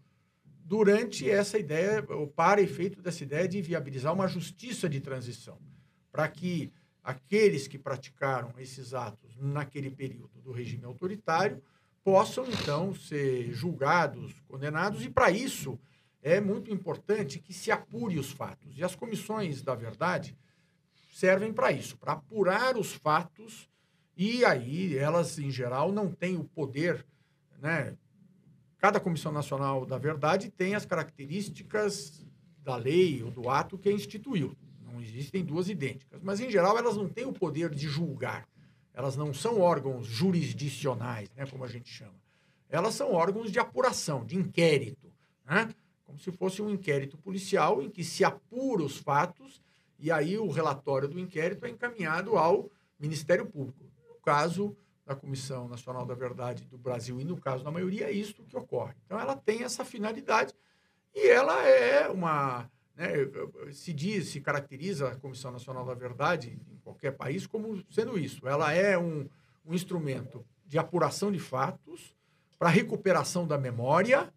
durante 0.65 1.29
essa 1.29 1.59
ideia, 1.59 2.05
ou 2.11 2.27
para 2.27 2.63
efeito 2.63 3.03
dessa 3.03 3.25
ideia 3.25 3.49
de 3.49 3.61
viabilizar 3.61 4.13
uma 4.13 4.29
justiça 4.29 4.89
de 4.89 5.01
transição, 5.01 5.59
para 6.13 6.29
que 6.29 6.73
aqueles 7.03 7.67
que 7.67 7.79
praticaram 7.79 8.53
esses 8.59 8.95
atos 8.95 9.30
naquele 9.41 9.91
período 9.91 10.41
do 10.43 10.53
regime 10.53 10.85
autoritário 10.85 11.63
possam, 12.05 12.47
então, 12.49 12.95
ser 12.95 13.53
julgados, 13.53 14.33
condenados, 14.49 15.05
e 15.05 15.11
para 15.11 15.31
isso 15.31 15.79
é 16.23 16.41
muito 16.41 16.71
importante 16.71 17.39
que 17.39 17.53
se 17.53 17.71
apure 17.71 18.19
os 18.19 18.31
fatos. 18.31 18.77
E 18.77 18.85
as 18.85 18.95
comissões 18.95 19.63
da 19.63 19.75
verdade 19.75 20.37
servem 21.13 21.53
para 21.53 21.73
isso, 21.73 21.97
para 21.97 22.13
apurar 22.13 22.77
os 22.77 22.93
fatos, 22.93 23.69
e 24.17 24.45
aí 24.45 24.97
elas, 24.97 25.39
em 25.39 25.51
geral, 25.51 25.93
não 25.93 26.11
têm 26.11 26.37
o 26.37 26.45
poder, 26.45 27.05
né? 27.61 27.97
Cada 28.79 28.99
Comissão 28.99 29.31
Nacional 29.31 29.85
da 29.85 29.99
Verdade 29.99 30.51
tem 30.51 30.75
as 30.75 30.87
características 30.87 32.25
da 32.63 32.77
lei 32.77 33.23
ou 33.23 33.31
do 33.31 33.49
ato 33.51 33.77
que 33.77 33.93
instituiu. 33.93 34.57
Não 34.81 35.01
existem 35.03 35.45
duas 35.45 35.69
idênticas. 35.69 36.23
Mas, 36.23 36.41
em 36.41 36.51
geral, 36.51 36.79
elas 36.79 36.97
não 36.97 37.07
têm 37.07 37.27
o 37.27 37.33
poder 37.33 37.75
de 37.75 37.87
julgar. 37.87 38.49
Elas 38.93 39.17
não 39.17 39.33
são 39.33 39.61
órgãos 39.61 40.07
jurisdicionais, 40.07 41.31
né, 41.37 41.47
como 41.47 41.65
a 41.65 41.69
gente 41.69 41.89
chama. 41.89 42.21
Elas 42.69 42.95
são 42.95 43.13
órgãos 43.13 43.51
de 43.51 43.59
apuração, 43.59 44.25
de 44.25 44.37
inquérito. 44.37 45.13
Né? 45.45 45.73
Como 46.05 46.19
se 46.19 46.31
fosse 46.33 46.63
um 46.63 46.71
inquérito 46.71 47.17
policial 47.19 47.83
em 47.83 47.91
que 47.91 48.05
se 48.05 48.25
apura 48.25 48.83
os 48.83 48.97
fatos 48.97 49.61
e 49.99 50.11
aí 50.11 50.39
o 50.39 50.51
relatório 50.51 51.09
do 51.09 51.19
inquérito 51.19 51.67
é 51.67 51.71
encaminhado 51.71 52.37
ao 52.37 52.71
Ministério 52.99 53.47
Público. 53.47 53.85
No 54.09 54.15
caso 54.17 54.77
da 55.05 55.15
Comissão 55.15 55.69
Nacional 55.69 56.07
da 56.07 56.15
Verdade 56.15 56.65
do 56.65 56.79
Brasil 56.79 57.21
e 57.21 57.25
no 57.25 57.37
caso 57.37 57.65
da 57.65 57.71
maioria, 57.71 58.07
é 58.07 58.13
isso 58.13 58.43
que 58.45 58.57
ocorre. 58.57 58.95
Então, 59.05 59.19
ela 59.19 59.37
tem 59.37 59.63
essa 59.63 59.85
finalidade 59.85 60.55
e 61.15 61.29
ela 61.29 61.63
é 61.67 62.09
uma 62.09 62.71
né, 62.97 63.09
se 63.73 63.93
diz, 63.93 64.29
se 64.29 64.41
caracteriza 64.41 65.09
a 65.09 65.17
Comissão 65.17 65.51
Nacional 65.51 65.85
da 65.85 65.95
Verdade 65.95 66.59
qualquer 66.91 67.13
país 67.13 67.47
como 67.47 67.83
sendo 67.91 68.19
isso. 68.19 68.47
Ela 68.47 68.73
é 68.73 68.99
um, 68.99 69.29
um 69.65 69.75
instrumento 69.75 70.45
de 70.67 70.79
apuração 70.79 71.33
de 71.33 71.39
fatos, 71.39 72.15
para 72.59 72.69
recuperação 72.69 73.47
da 73.47 73.57
memória 73.57 74.33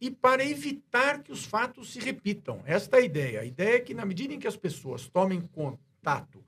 e 0.00 0.08
para 0.08 0.44
evitar 0.44 1.22
que 1.22 1.32
os 1.32 1.44
fatos 1.44 1.92
se 1.92 1.98
repitam. 1.98 2.62
Esta 2.64 2.98
é 2.98 3.00
a 3.00 3.04
ideia. 3.04 3.40
A 3.40 3.44
ideia 3.44 3.76
é 3.76 3.80
que, 3.80 3.92
na 3.92 4.04
medida 4.04 4.32
em 4.32 4.38
que 4.38 4.46
as 4.46 4.56
pessoas 4.56 5.08
tomem 5.08 5.40
contato 5.40 6.44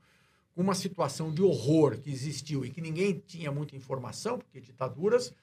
com 0.55 0.61
uma 0.61 0.73
situação 0.73 1.33
de 1.33 1.41
horror 1.41 1.97
que 1.99 2.09
existiu 2.09 2.65
e 2.65 2.69
que 2.69 2.79
ninguém 2.79 3.21
tinha 3.27 3.51
muita 3.51 3.75
informação, 3.75 4.37
porque 4.39 4.61
ditaduras, 4.61 5.33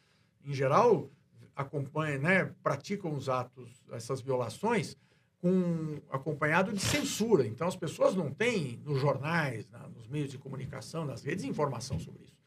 em 0.44 0.54
geral, 0.54 1.10
acompanham, 1.54 2.22
né, 2.22 2.54
praticam 2.62 3.14
os 3.14 3.28
atos, 3.28 3.70
essas 3.92 4.20
violações, 4.20 4.96
com, 5.44 6.00
acompanhado 6.10 6.72
de 6.72 6.80
censura. 6.80 7.46
Então, 7.46 7.68
as 7.68 7.76
pessoas 7.76 8.14
não 8.14 8.30
têm 8.30 8.80
nos 8.82 8.98
jornais, 8.98 9.68
na, 9.68 9.86
nos 9.88 10.08
meios 10.08 10.30
de 10.30 10.38
comunicação, 10.38 11.04
nas 11.04 11.22
redes, 11.22 11.44
informação 11.44 12.00
sobre 12.00 12.24
isso. 12.24 12.38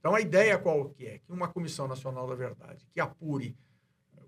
Então, 0.00 0.16
a 0.16 0.20
ideia 0.20 0.58
qual 0.58 0.88
que 0.88 1.06
é? 1.06 1.18
Que 1.18 1.30
uma 1.30 1.46
Comissão 1.46 1.86
Nacional 1.86 2.26
da 2.26 2.34
Verdade 2.34 2.88
que 2.92 2.98
apure 2.98 3.56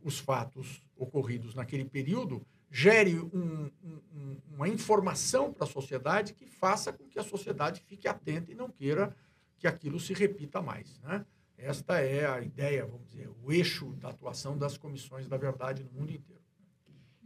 os 0.04 0.20
fatos 0.20 0.86
ocorridos 0.96 1.52
naquele 1.56 1.84
período 1.84 2.46
gere 2.70 3.18
um, 3.18 3.68
um, 3.82 4.36
uma 4.54 4.68
informação 4.68 5.52
para 5.52 5.64
a 5.64 5.68
sociedade 5.68 6.32
que 6.32 6.46
faça 6.46 6.92
com 6.92 7.08
que 7.08 7.18
a 7.18 7.24
sociedade 7.24 7.80
fique 7.80 8.06
atenta 8.06 8.52
e 8.52 8.54
não 8.54 8.68
queira 8.68 9.16
que 9.58 9.66
aquilo 9.66 9.98
se 9.98 10.14
repita 10.14 10.62
mais. 10.62 11.00
Né? 11.00 11.26
Esta 11.58 11.98
é 11.98 12.24
a 12.24 12.40
ideia, 12.40 12.86
vamos 12.86 13.08
dizer, 13.08 13.28
o 13.42 13.50
eixo 13.50 13.92
da 13.94 14.10
atuação 14.10 14.56
das 14.56 14.78
comissões 14.78 15.26
da 15.26 15.36
verdade 15.36 15.82
no 15.82 15.90
mundo 15.90 16.12
inteiro. 16.12 16.41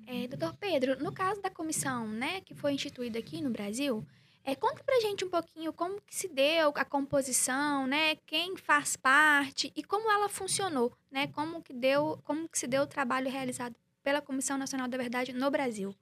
É, 0.07 0.29
doutor 0.29 0.55
Pedro, 0.57 1.03
no 1.03 1.13
caso 1.13 1.43
da 1.43 1.51
comissão, 1.51 2.07
né, 2.07 2.41
que 2.43 2.55
foi 2.55 2.73
instituída 2.73 3.19
aqui 3.19 3.43
no 3.43 3.51
Brasil, 3.51 4.07
é, 4.45 4.55
conta 4.55 4.85
pra 4.85 5.01
gente 5.01 5.25
um 5.25 5.29
pouquinho 5.29 5.73
como 5.73 6.01
que 6.01 6.15
se 6.15 6.29
deu 6.29 6.73
a 6.77 6.85
composição, 6.85 7.89
né, 7.89 8.15
quem 8.25 8.57
faz 8.57 8.97
parte 8.97 9.73
e 9.75 9.83
como 9.83 10.09
ela 10.09 10.29
funcionou, 10.29 10.93
né, 11.11 11.27
como 11.27 11.61
que 11.61 11.73
deu, 11.73 12.21
como 12.23 12.49
que 12.49 12.57
se 12.57 12.69
deu 12.69 12.83
o 12.83 12.87
trabalho 12.87 13.29
realizado 13.29 13.75
pela 14.01 14.23
Comissão 14.23 14.57
Nacional 14.57 14.87
da 14.87 14.97
Verdade 14.97 15.33
no 15.33 15.51
Brasil. 15.51 15.93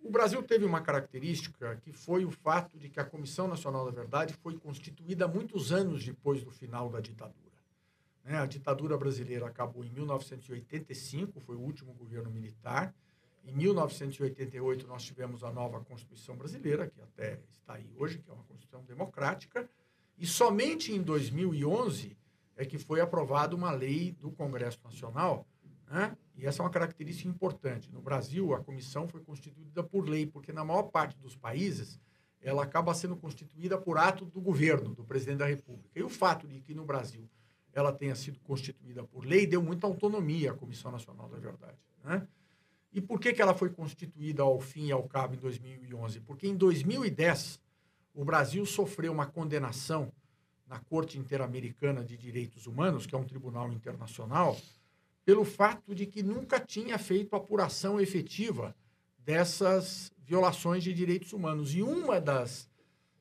O 0.00 0.08
Brasil 0.08 0.40
teve 0.44 0.64
uma 0.64 0.80
característica 0.80 1.74
que 1.82 1.92
foi 1.92 2.24
o 2.24 2.30
fato 2.30 2.78
de 2.78 2.88
que 2.88 3.00
a 3.00 3.04
Comissão 3.04 3.48
Nacional 3.48 3.84
da 3.84 3.90
Verdade 3.90 4.34
foi 4.34 4.56
constituída 4.56 5.26
muitos 5.26 5.72
anos 5.72 6.04
depois 6.04 6.44
do 6.44 6.52
final 6.52 6.88
da 6.88 7.00
ditadura. 7.00 7.56
Né? 8.22 8.38
A 8.38 8.46
ditadura 8.46 8.96
brasileira 8.96 9.46
acabou 9.46 9.84
em 9.84 9.90
1985, 9.90 11.40
foi 11.40 11.56
o 11.56 11.60
último 11.60 11.92
governo 11.92 12.30
militar. 12.30 12.94
Em 13.46 13.52
1988, 13.52 14.86
nós 14.86 15.04
tivemos 15.04 15.42
a 15.42 15.50
nova 15.50 15.80
Constituição 15.80 16.36
Brasileira, 16.36 16.88
que 16.88 17.00
até 17.00 17.40
está 17.48 17.74
aí 17.74 17.88
hoje, 17.96 18.18
que 18.18 18.28
é 18.28 18.32
uma 18.32 18.44
Constituição 18.44 18.84
democrática. 18.84 19.68
E 20.18 20.26
somente 20.26 20.92
em 20.92 21.00
2011 21.00 22.16
é 22.56 22.64
que 22.66 22.78
foi 22.78 23.00
aprovada 23.00 23.54
uma 23.54 23.70
lei 23.70 24.12
do 24.12 24.30
Congresso 24.30 24.80
Nacional 24.82 25.46
né? 25.88 26.16
E 26.34 26.46
essa 26.46 26.62
é 26.62 26.64
uma 26.64 26.70
característica 26.70 27.28
importante. 27.28 27.92
No 27.92 28.00
Brasil, 28.00 28.52
a 28.54 28.60
comissão 28.60 29.08
foi 29.08 29.20
constituída 29.20 29.82
por 29.82 30.08
lei, 30.08 30.26
porque 30.26 30.52
na 30.52 30.64
maior 30.64 30.84
parte 30.84 31.18
dos 31.18 31.36
países 31.36 31.98
ela 32.40 32.62
acaba 32.62 32.94
sendo 32.94 33.16
constituída 33.16 33.78
por 33.78 33.98
ato 33.98 34.24
do 34.26 34.40
governo, 34.40 34.94
do 34.94 35.04
presidente 35.04 35.38
da 35.38 35.46
República. 35.46 35.98
E 35.98 36.02
o 36.02 36.08
fato 36.08 36.46
de 36.46 36.60
que 36.60 36.74
no 36.74 36.84
Brasil 36.84 37.28
ela 37.72 37.92
tenha 37.92 38.14
sido 38.14 38.38
constituída 38.40 39.04
por 39.04 39.24
lei 39.24 39.46
deu 39.46 39.62
muita 39.62 39.86
autonomia 39.86 40.52
à 40.52 40.54
Comissão 40.54 40.90
Nacional 40.90 41.28
da 41.28 41.38
Verdade. 41.38 41.78
Né? 42.04 42.26
E 42.92 43.00
por 43.00 43.20
que, 43.20 43.32
que 43.32 43.42
ela 43.42 43.54
foi 43.54 43.70
constituída 43.70 44.42
ao 44.42 44.58
fim 44.60 44.86
e 44.86 44.92
ao 44.92 45.02
cabo 45.04 45.34
em 45.34 45.38
2011? 45.38 46.20
Porque 46.20 46.46
em 46.46 46.56
2010 46.56 47.60
o 48.14 48.24
Brasil 48.24 48.64
sofreu 48.64 49.12
uma 49.12 49.26
condenação 49.26 50.10
na 50.66 50.78
Corte 50.78 51.18
Interamericana 51.18 52.04
de 52.04 52.16
Direitos 52.16 52.66
Humanos, 52.66 53.06
que 53.06 53.14
é 53.14 53.18
um 53.18 53.24
tribunal 53.24 53.70
internacional, 53.72 54.56
pelo 55.24 55.44
fato 55.44 55.94
de 55.94 56.06
que 56.06 56.22
nunca 56.22 56.58
tinha 56.58 56.98
feito 56.98 57.36
apuração 57.36 58.00
efetiva 58.00 58.74
dessas 59.18 60.10
violações 60.18 60.82
de 60.82 60.94
direitos 60.94 61.32
humanos. 61.32 61.74
E 61.74 61.82
uma 61.82 62.20
das, 62.20 62.68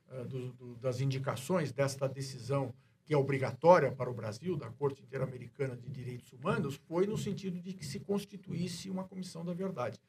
uh, 0.09 0.25
do, 0.25 0.53
do, 0.53 0.75
das 0.75 1.01
indicações 1.01 1.71
desta 1.71 2.07
decisão, 2.07 2.73
que 3.05 3.13
é 3.13 3.17
obrigatória 3.17 3.91
para 3.91 4.09
o 4.09 4.13
Brasil, 4.13 4.57
da 4.57 4.69
Corte 4.69 5.03
Interamericana 5.03 5.77
de 5.77 5.87
Direitos 5.89 6.33
Humanos, 6.33 6.75
foi 6.87 7.05
no 7.05 7.17
sentido 7.17 7.61
de 7.61 7.71
que 7.73 7.85
se 7.85 7.99
constituísse 7.99 8.89
uma 8.89 9.03
Comissão 9.03 9.45
da 9.45 9.53
Verdade. 9.53 9.99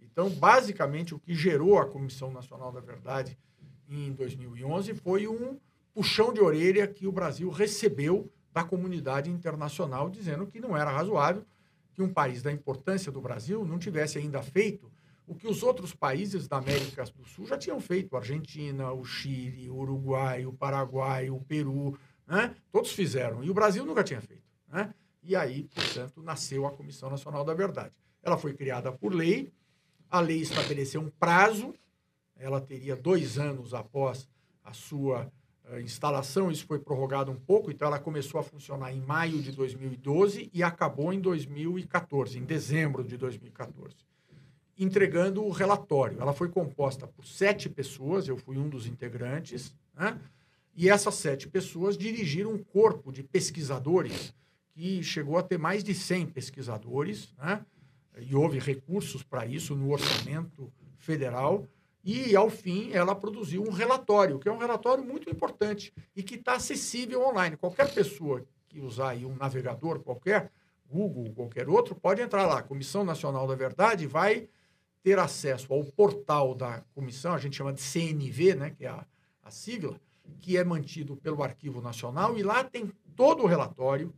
Então, 0.00 0.30
basicamente, 0.30 1.14
o 1.14 1.18
que 1.18 1.34
gerou 1.34 1.78
a 1.78 1.86
Comissão 1.86 2.32
Nacional 2.32 2.72
da 2.72 2.80
Verdade 2.80 3.36
em 3.88 4.12
2011 4.12 4.94
foi 4.94 5.28
um 5.28 5.58
puxão 5.92 6.32
de 6.32 6.40
orelha 6.40 6.86
que 6.86 7.06
o 7.06 7.12
Brasil 7.12 7.50
recebeu 7.50 8.32
da 8.52 8.64
comunidade 8.64 9.30
internacional, 9.30 10.08
dizendo 10.08 10.46
que 10.46 10.58
não 10.58 10.76
era 10.76 10.90
razoável 10.90 11.44
que 11.92 12.02
um 12.02 12.12
país 12.12 12.42
da 12.42 12.50
importância 12.50 13.12
do 13.12 13.20
Brasil 13.20 13.64
não 13.64 13.78
tivesse 13.78 14.18
ainda 14.18 14.42
feito 14.42 14.90
o 15.28 15.34
que 15.34 15.46
os 15.46 15.62
outros 15.62 15.94
países 15.94 16.48
da 16.48 16.56
América 16.56 17.04
do 17.14 17.24
Sul 17.26 17.46
já 17.46 17.58
tinham 17.58 17.78
feito, 17.78 18.16
a 18.16 18.20
Argentina, 18.20 18.90
o 18.92 19.04
Chile, 19.04 19.68
o 19.68 19.76
Uruguai, 19.76 20.46
o 20.46 20.52
Paraguai, 20.52 21.28
o 21.28 21.38
Peru, 21.40 21.98
né? 22.28 22.54
todos 22.70 22.92
fizeram, 22.92 23.42
e 23.42 23.50
o 23.50 23.54
Brasil 23.54 23.84
nunca 23.84 24.04
tinha 24.04 24.20
feito. 24.20 24.44
Né? 24.68 24.94
E 25.22 25.34
aí, 25.34 25.64
portanto, 25.74 26.22
nasceu 26.22 26.66
a 26.66 26.70
Comissão 26.70 27.10
Nacional 27.10 27.44
da 27.44 27.54
Verdade. 27.54 27.94
Ela 28.22 28.36
foi 28.36 28.52
criada 28.52 28.92
por 28.92 29.14
lei, 29.14 29.50
a 30.10 30.20
lei 30.20 30.40
estabeleceu 30.40 31.00
um 31.00 31.10
prazo, 31.10 31.74
ela 32.36 32.60
teria 32.60 32.94
dois 32.94 33.38
anos 33.38 33.74
após 33.74 34.28
a 34.62 34.72
sua 34.72 35.30
instalação, 35.80 36.50
isso 36.50 36.66
foi 36.66 36.78
prorrogado 36.78 37.30
um 37.30 37.36
pouco, 37.36 37.70
então 37.70 37.88
ela 37.88 37.98
começou 37.98 38.40
a 38.40 38.42
funcionar 38.42 38.92
em 38.92 39.00
maio 39.00 39.42
de 39.42 39.52
2012 39.52 40.50
e 40.52 40.62
acabou 40.62 41.12
em 41.12 41.20
2014, 41.20 42.38
em 42.38 42.44
dezembro 42.44 43.04
de 43.04 43.16
2014, 43.16 43.94
entregando 44.78 45.44
o 45.44 45.50
relatório. 45.50 46.18
Ela 46.20 46.32
foi 46.32 46.48
composta 46.48 47.06
por 47.06 47.26
sete 47.26 47.68
pessoas, 47.68 48.28
eu 48.28 48.36
fui 48.36 48.56
um 48.56 48.68
dos 48.68 48.86
integrantes, 48.86 49.74
né? 49.94 50.18
E 50.74 50.88
essas 50.88 51.14
sete 51.14 51.48
pessoas 51.48 51.96
dirigiram 51.96 52.52
um 52.52 52.62
corpo 52.62 53.12
de 53.12 53.22
pesquisadores 53.22 54.34
que 54.70 55.02
chegou 55.02 55.36
a 55.36 55.42
ter 55.42 55.58
mais 55.58 55.82
de 55.82 55.94
100 55.94 56.26
pesquisadores, 56.26 57.34
né? 57.36 57.64
e 58.20 58.34
houve 58.34 58.58
recursos 58.58 59.22
para 59.22 59.44
isso 59.44 59.74
no 59.74 59.90
orçamento 59.90 60.72
federal, 60.96 61.66
e, 62.04 62.34
ao 62.34 62.48
fim, 62.48 62.90
ela 62.92 63.14
produziu 63.14 63.62
um 63.62 63.70
relatório, 63.70 64.38
que 64.38 64.48
é 64.48 64.52
um 64.52 64.56
relatório 64.56 65.04
muito 65.04 65.28
importante 65.28 65.92
e 66.14 66.22
que 66.22 66.36
está 66.36 66.54
acessível 66.54 67.22
online. 67.26 67.56
Qualquer 67.56 67.92
pessoa 67.92 68.46
que 68.68 68.80
usar 68.80 69.10
aí 69.10 69.26
um 69.26 69.36
navegador 69.36 70.00
qualquer, 70.00 70.50
Google, 70.88 71.32
qualquer 71.34 71.68
outro, 71.68 71.94
pode 71.94 72.22
entrar 72.22 72.46
lá. 72.46 72.62
Comissão 72.62 73.04
Nacional 73.04 73.46
da 73.46 73.54
Verdade 73.54 74.06
vai 74.06 74.48
ter 75.02 75.18
acesso 75.18 75.72
ao 75.72 75.84
portal 75.84 76.54
da 76.54 76.82
comissão, 76.94 77.34
a 77.34 77.38
gente 77.38 77.56
chama 77.56 77.72
de 77.72 77.80
CNV, 77.80 78.54
né, 78.54 78.70
que 78.70 78.84
é 78.84 78.88
a, 78.88 79.06
a 79.42 79.50
sigla, 79.50 80.00
que 80.40 80.56
é 80.56 80.64
mantido 80.64 81.16
pelo 81.16 81.42
Arquivo 81.42 81.80
Nacional, 81.80 82.38
e 82.38 82.42
lá 82.42 82.64
tem 82.64 82.90
todo 83.16 83.42
o 83.42 83.46
relatório, 83.46 84.14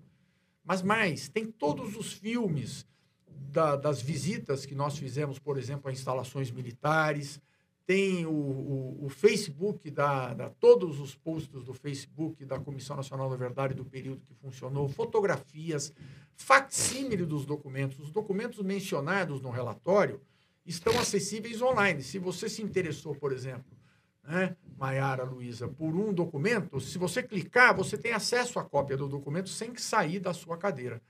mas 0.64 0.82
mais, 0.82 1.28
tem 1.28 1.46
todos 1.46 1.96
os 1.96 2.12
filmes 2.12 2.86
da, 3.26 3.76
das 3.76 4.00
visitas 4.00 4.64
que 4.64 4.74
nós 4.74 4.96
fizemos, 4.96 5.38
por 5.38 5.58
exemplo, 5.58 5.88
a 5.88 5.92
instalações 5.92 6.50
militares, 6.50 7.40
tem 7.86 8.24
o, 8.24 8.30
o, 8.30 9.06
o 9.06 9.08
Facebook, 9.08 9.90
da, 9.90 10.32
da, 10.32 10.48
todos 10.48 11.00
os 11.00 11.16
posts 11.16 11.64
do 11.64 11.74
Facebook 11.74 12.44
da 12.44 12.60
Comissão 12.60 12.94
Nacional 12.94 13.28
da 13.28 13.34
Verdade 13.34 13.74
do 13.74 13.84
período 13.84 14.22
que 14.24 14.34
funcionou, 14.34 14.88
fotografias, 14.88 15.92
facsímile 16.36 17.26
dos 17.26 17.44
documentos. 17.44 17.98
Os 17.98 18.12
documentos 18.12 18.62
mencionados 18.62 19.40
no 19.40 19.50
relatório 19.50 20.20
estão 20.64 20.96
acessíveis 21.00 21.60
online. 21.60 22.02
Se 22.02 22.18
você 22.18 22.48
se 22.48 22.62
interessou, 22.62 23.14
por 23.16 23.32
exemplo, 23.32 23.76
né, 24.22 24.56
Maiara 24.80 25.24
Luiza, 25.24 25.68
por 25.68 25.94
um 25.94 26.10
documento, 26.10 26.80
se 26.80 26.96
você 26.96 27.22
clicar, 27.22 27.76
você 27.76 27.98
tem 27.98 28.12
acesso 28.12 28.58
à 28.58 28.64
cópia 28.64 28.96
do 28.96 29.06
documento 29.06 29.50
sem 29.50 29.74
que 29.74 29.82
sair 29.82 30.18
da 30.18 30.32
sua 30.32 30.56
cadeira. 30.56 31.02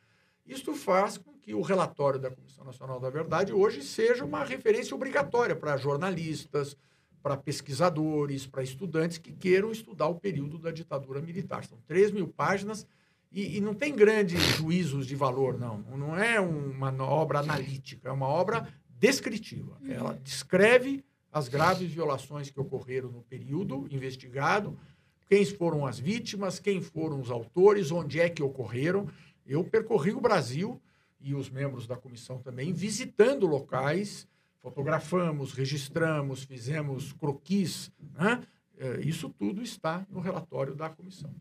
Isto 0.45 0.75
faz 0.75 1.17
com 1.17 1.33
que 1.35 1.55
o 1.55 1.63
relatório 1.63 2.19
da 2.19 2.33
Comissão 2.33 2.65
Nacional 2.65 2.99
da 2.99 3.09
Verdade 3.09 3.53
hoje 3.53 3.83
seja 3.83 4.25
uma 4.25 4.43
referência 4.43 4.93
obrigatória 4.93 5.55
para 5.55 5.77
jornalistas, 5.77 6.77
para 7.23 7.37
pesquisadores, 7.37 8.45
para 8.45 8.65
estudantes 8.65 9.19
que 9.19 9.31
queiram 9.31 9.71
estudar 9.71 10.09
o 10.09 10.17
período 10.17 10.59
da 10.59 10.73
ditadura 10.73 11.23
militar. 11.23 11.65
São 11.65 11.79
3 11.87 12.11
mil 12.11 12.27
páginas 12.27 12.85
e, 13.31 13.59
e, 13.59 13.61
não 13.61 13.73
tem 13.73 13.95
grandes 13.95 14.43
juízos 14.59 15.07
de 15.07 15.15
valor, 15.15 15.57
não. 15.57 15.79
Não 15.97 16.17
é 16.17 16.41
uma 16.41 16.93
obra 17.05 17.39
analítica, 17.39 18.09
é 18.09 18.13
uma 18.13 18.27
obra 18.27 18.67
descritiva. 18.99 19.79
Uhum. 19.81 19.93
Ela 19.93 20.19
descreve 20.25 21.05
as 21.33 21.49
graves 21.49 21.91
violações 21.91 22.51
que 22.51 22.61
ocorreram 22.61 23.11
no 23.11 23.23
período 23.23 23.87
investigado, 23.91 24.79
quem 25.29 25.45
foram 25.45 25.87
as 25.87 25.99
vítimas, 25.99 26.59
quem 26.59 26.81
foram 26.81 27.21
os 27.21 27.31
autores, 27.31 27.93
onde 27.93 28.19
é 28.19 28.29
que 28.29 28.43
ocorreram. 28.43 29.09
Eu 29.47 29.63
percorri 29.63 30.13
o 30.13 30.21
Brasil 30.21 30.81
e 31.21 31.35
os 31.35 31.49
membros 31.49 31.87
da 31.87 31.97
comissão 31.97 32.39
também, 32.39 32.73
visitando 32.73 33.47
locais, 33.47 34.27
fotografamos, 34.61 35.53
registramos, 35.53 36.43
fizemos 36.43 37.13
croquis. 37.13 37.93
Né? 38.15 38.43
É, 38.77 39.01
isso 39.01 39.29
tudo 39.29 39.63
está 39.63 40.05
no 40.11 40.21
relatório 40.21 40.75
da 40.75 40.89
comissão. 40.89 41.33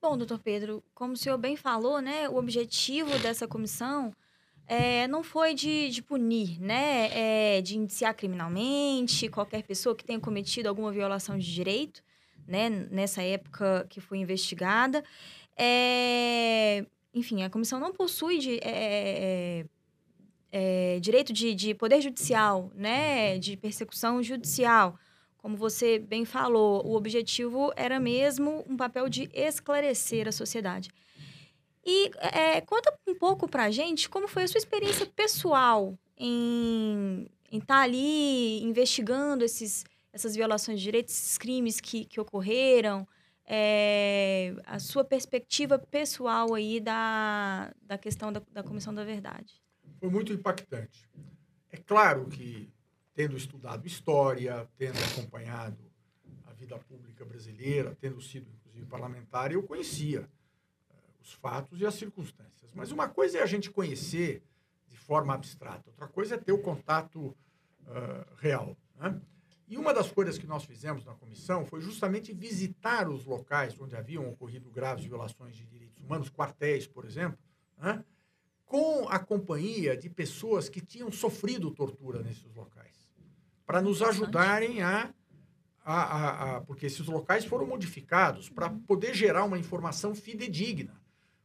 Bom, 0.00 0.18
doutor 0.18 0.38
Pedro, 0.38 0.84
como 0.94 1.14
o 1.14 1.16
senhor 1.16 1.38
bem 1.38 1.56
falou, 1.56 1.98
né, 2.00 2.28
o 2.28 2.36
objetivo 2.36 3.18
dessa 3.20 3.48
comissão 3.48 4.12
é, 4.66 5.06
não 5.08 5.22
foi 5.22 5.54
de, 5.54 5.90
de 5.90 6.02
punir, 6.02 6.58
né, 6.60 7.08
é, 7.12 7.60
de 7.60 7.76
indiciar 7.76 8.14
criminalmente 8.14 9.28
qualquer 9.28 9.62
pessoa 9.62 9.94
que 9.94 10.04
tenha 10.04 10.18
cometido 10.18 10.68
alguma 10.68 10.90
violação 10.90 11.38
de 11.38 11.52
direito, 11.52 12.02
né, 12.46 12.70
nessa 12.70 13.22
época 13.22 13.86
que 13.90 14.00
foi 14.00 14.18
investigada. 14.18 15.04
É, 15.56 16.84
enfim, 17.12 17.42
a 17.42 17.50
comissão 17.50 17.78
não 17.78 17.92
possui 17.92 18.38
de, 18.38 18.58
é, 18.62 19.66
é, 20.50 20.98
direito 21.00 21.32
de, 21.32 21.54
de 21.54 21.74
poder 21.74 22.00
judicial, 22.00 22.70
né, 22.74 23.38
de 23.38 23.56
persecução 23.56 24.22
judicial. 24.22 24.98
Como 25.36 25.56
você 25.56 25.98
bem 25.98 26.24
falou, 26.24 26.86
o 26.86 26.94
objetivo 26.96 27.70
era 27.76 28.00
mesmo 28.00 28.64
um 28.66 28.76
papel 28.76 29.10
de 29.10 29.28
esclarecer 29.34 30.26
a 30.26 30.32
sociedade. 30.32 30.90
E 31.86 32.10
é, 32.18 32.60
conta 32.62 32.96
um 33.06 33.14
pouco 33.14 33.48
para 33.48 33.64
a 33.64 33.70
gente 33.70 34.08
como 34.08 34.26
foi 34.26 34.44
a 34.44 34.48
sua 34.48 34.58
experiência 34.58 35.06
pessoal 35.06 35.98
em 36.16 37.28
estar 37.52 37.66
tá 37.66 37.80
ali 37.82 38.62
investigando 38.62 39.44
esses, 39.44 39.84
essas 40.12 40.34
violações 40.34 40.78
de 40.78 40.84
direitos, 40.84 41.14
esses 41.14 41.36
crimes 41.36 41.80
que, 41.80 42.06
que 42.06 42.20
ocorreram, 42.20 43.06
é, 43.46 44.54
a 44.64 44.78
sua 44.78 45.04
perspectiva 45.04 45.78
pessoal 45.78 46.54
aí 46.54 46.80
da, 46.80 47.72
da 47.82 47.98
questão 47.98 48.32
da, 48.32 48.40
da 48.50 48.62
Comissão 48.62 48.94
da 48.94 49.04
Verdade. 49.04 49.60
foi 50.00 50.08
muito 50.08 50.32
impactante. 50.32 51.08
É 51.70 51.76
claro 51.76 52.26
que, 52.26 52.72
tendo 53.12 53.36
estudado 53.36 53.86
história, 53.86 54.66
tendo 54.78 54.98
acompanhado 55.04 55.78
a 56.46 56.52
vida 56.54 56.78
pública 56.78 57.24
brasileira, 57.24 57.94
tendo 58.00 58.20
sido, 58.22 58.48
inclusive, 58.50 58.86
parlamentar, 58.86 59.52
eu 59.52 59.62
conhecia 59.62 60.26
os 61.24 61.32
fatos 61.32 61.80
e 61.80 61.86
as 61.86 61.94
circunstâncias. 61.94 62.72
Mas 62.74 62.92
uma 62.92 63.08
coisa 63.08 63.38
é 63.38 63.42
a 63.42 63.46
gente 63.46 63.70
conhecer 63.70 64.42
de 64.88 64.98
forma 64.98 65.34
abstrata, 65.34 65.88
outra 65.88 66.06
coisa 66.06 66.34
é 66.34 66.38
ter 66.38 66.52
o 66.52 66.58
contato 66.58 67.18
uh, 67.28 68.34
real. 68.36 68.76
Né? 68.96 69.18
E 69.66 69.78
uma 69.78 69.94
das 69.94 70.12
coisas 70.12 70.36
que 70.36 70.46
nós 70.46 70.64
fizemos 70.64 71.04
na 71.04 71.14
comissão 71.14 71.64
foi 71.64 71.80
justamente 71.80 72.32
visitar 72.32 73.08
os 73.08 73.24
locais 73.24 73.74
onde 73.80 73.96
haviam 73.96 74.28
ocorrido 74.28 74.70
graves 74.70 75.06
violações 75.06 75.56
de 75.56 75.64
direitos 75.64 75.98
humanos, 76.02 76.30
quartéis, 76.30 76.86
por 76.86 77.06
exemplo, 77.06 77.38
né? 77.78 78.04
com 78.66 79.08
a 79.08 79.18
companhia 79.18 79.96
de 79.96 80.10
pessoas 80.10 80.68
que 80.68 80.80
tinham 80.80 81.10
sofrido 81.10 81.70
tortura 81.70 82.22
nesses 82.22 82.54
locais, 82.54 83.08
para 83.64 83.80
nos 83.80 84.02
ajudarem 84.02 84.82
a, 84.82 85.14
a, 85.82 85.94
a, 86.02 86.56
a, 86.56 86.60
Porque 86.60 86.86
esses 86.86 87.06
locais 87.06 87.44
foram 87.44 87.66
modificados 87.66 88.50
para 88.50 88.68
poder 88.86 89.14
gerar 89.14 89.44
uma 89.44 89.58
informação 89.58 90.14
fidedigna. 90.14 91.03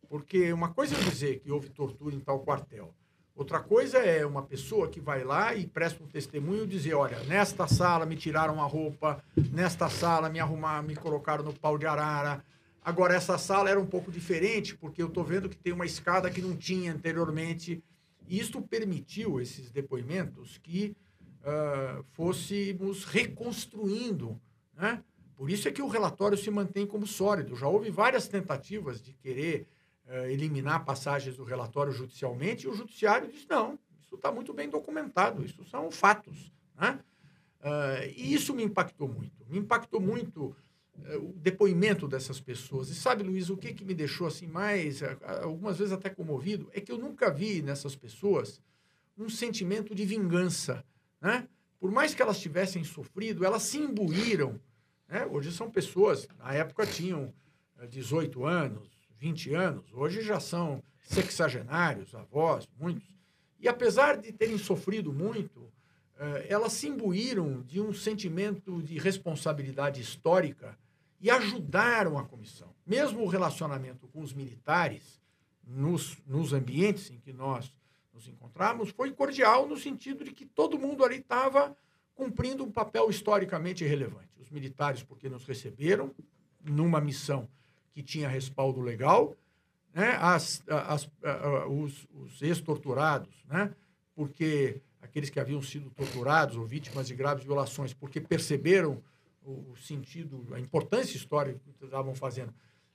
Porque 0.10 0.51
uma 0.51 0.70
coisa 0.70 0.95
é 0.95 0.99
dizer 0.99 1.39
que 1.39 1.51
houve 1.51 1.70
tortura 1.70 2.16
em 2.16 2.20
tal 2.20 2.39
quartel. 2.39 2.93
Outra 3.36 3.62
coisa 3.62 3.99
é 3.99 4.26
uma 4.26 4.41
pessoa 4.41 4.89
que 4.89 4.99
vai 4.99 5.24
lá 5.24 5.55
e 5.55 5.66
presta 5.66 6.03
um 6.03 6.07
testemunho 6.07 6.66
e 6.66 6.68
dizer, 6.68 6.95
olha, 6.95 7.24
nesta 7.24 7.68
sala 7.68 8.05
me 8.05 8.18
tiraram 8.18 8.62
a 8.62 8.66
roupa, 8.66 9.24
nesta 9.53 9.88
sala 9.88 10.28
me 10.28 10.41
arrumaram, 10.41 10.86
me 10.86 10.95
colocaram 10.95 11.43
no 11.43 11.53
pau 11.53 11.78
de 11.78 11.86
arara. 11.86 12.43
Agora, 12.84 13.14
essa 13.14 13.38
sala 13.38 13.70
era 13.70 13.80
um 13.80 13.86
pouco 13.86 14.12
diferente, 14.12 14.76
porque 14.76 15.01
eu 15.01 15.07
estou 15.07 15.24
vendo 15.24 15.47
que 15.47 15.55
tem 15.55 15.72
uma 15.72 15.86
escada 15.86 16.30
que 16.30 16.41
não 16.41 16.57
tinha 16.57 16.91
anteriormente. 16.91 17.82
E 18.28 18.38
isto 18.38 18.62
permitiu, 18.62 19.39
esses 19.39 19.72
depoimentos, 19.72 20.57
que 20.57 20.97
uh, 21.41 22.03
fôssemos 22.12 23.05
reconstruindo. 23.05 24.38
Né? 24.76 25.01
Por 25.36 25.49
isso 25.49 25.68
é 25.68 25.72
que 25.72 25.82
o 25.82 25.88
relatório 25.88 26.38
se 26.38 26.51
mantém 26.51 26.86
como 26.86 27.07
sólido. 27.07 27.55
Já 27.55 27.68
houve 27.68 27.89
várias 27.89 28.28
tentativas 28.28 29.01
de 29.01 29.14
querer 29.14 29.66
uh, 30.10 30.26
eliminar 30.26 30.84
passagens 30.84 31.38
do 31.38 31.43
relatório 31.43 31.93
judicialmente, 31.93 32.66
e 32.66 32.70
o 32.70 32.74
judiciário 32.74 33.32
diz: 33.32 33.45
não, 33.47 33.78
isso 34.01 34.16
está 34.16 34.32
muito 34.32 34.53
bem 34.53 34.70
documentado, 34.70 35.45
isso 35.45 35.64
são 35.64 35.91
fatos. 35.91 36.51
Né? 36.76 36.99
Uh, 37.62 38.14
e 38.16 38.34
isso 38.34 38.53
me 38.53 38.64
impactou 38.64 39.07
muito. 39.07 39.45
Me 39.47 39.60
impactou 39.60 40.01
muito 40.01 40.55
uh, 40.95 41.18
o 41.18 41.34
depoimento 41.38 42.07
dessas 42.07 42.39
pessoas. 42.39 42.89
E 42.89 42.95
sabe, 42.95 43.24
Luiz, 43.24 43.49
o 43.49 43.57
que, 43.57 43.74
que 43.74 43.86
me 43.86 43.93
deixou 43.93 44.28
assim 44.28 44.47
mais, 44.47 45.01
algumas 45.43 45.78
vezes 45.78 45.93
até 45.93 46.10
comovido, 46.10 46.70
é 46.74 46.82
que 46.82 46.91
eu 46.91 46.97
nunca 46.97 47.30
vi 47.30 47.62
nessas 47.62 47.95
pessoas 47.95 48.62
um 49.18 49.30
sentimento 49.30 49.93
de 49.93 50.05
vingança. 50.05 50.84
Né? 51.22 51.47
Por 51.80 51.91
mais 51.91 52.14
que 52.14 52.22
elas 52.22 52.39
tivessem 52.39 52.84
sofrido, 52.84 53.45
elas 53.45 53.64
se 53.64 53.78
imbuíram. 53.78 54.60
Né? 55.07 55.26
Hoje 55.26 55.51
são 55.51 55.70
pessoas, 55.70 56.28
na 56.38 56.53
época 56.53 56.86
tinham 56.86 57.34
18 57.89 58.45
anos, 58.45 58.99
20 59.20 59.53
anos, 59.53 59.93
hoje 59.93 60.22
já 60.22 60.39
são 60.39 60.82
sexagenários, 61.01 62.15
avós, 62.15 62.67
muitos. 62.80 63.07
E 63.59 63.67
apesar 63.67 64.17
de 64.17 64.32
terem 64.32 64.57
sofrido 64.57 65.11
muito, 65.11 65.72
eh, 66.17 66.47
elas 66.49 66.74
se 66.74 66.88
imbuíram 66.88 67.61
de 67.63 67.82
um 67.82 67.93
sentimento 67.93 68.82
de 68.82 68.97
responsabilidade 68.97 69.99
histórica 70.01 70.78
e 71.20 71.30
ajudaram 71.30 72.17
a 72.17 72.24
comissão. 72.24 72.74
Mesmo 72.88 73.22
o 73.22 73.28
relacionamento 73.28 74.07
com 74.07 74.22
os 74.22 74.34
militares, 74.34 75.20
nos, 75.67 76.17
nos 76.26 76.53
ambientes 76.53 77.11
em 77.11 77.20
que 77.20 77.34
nós 77.34 77.72
nos 78.13 78.28
encontramos, 78.28 78.89
foi 78.89 79.11
cordial 79.11 79.67
no 79.67 79.78
sentido 79.78 80.24
de 80.24 80.32
que 80.32 80.45
todo 80.45 80.80
mundo 80.80 81.03
ali 81.03 81.17
estava 81.17 81.76
cumprindo 82.15 82.63
um 82.63 82.72
papel 82.72 83.09
historicamente 83.09 83.84
relevante. 83.84 84.30
Os 84.39 84.49
militares, 84.49 85.03
porque 85.03 85.30
nos 85.30 85.45
receberam 85.45 86.15
numa 86.63 87.01
missão 87.01 87.47
que 88.00 88.04
tinha 88.04 88.30
respaldo 88.30 88.80
legal, 88.80 89.36
né? 89.93 90.18
as, 90.22 90.64
as, 90.70 91.10
os, 91.68 92.08
os 92.14 92.41
ex-torturados, 92.41 93.43
né? 93.45 93.74
porque 94.16 94.82
aqueles 95.02 95.30
que 95.30 95.38
haviam 95.38 95.62
sido 95.62 95.89
torturados 95.89 96.56
ou 96.56 96.66
vítimas 96.66 97.08
de 97.08 97.14
graves 97.14 97.43
violações, 97.43 97.93
porque 97.93 98.22
perceberam 98.22 99.04
o 99.43 99.76
sentido, 99.76 100.47
a 100.54 100.60
importância 100.62 101.18
histórica 101.18 101.60
que 101.78 101.84
estavam 101.84 102.16
fazendo. 102.16 102.54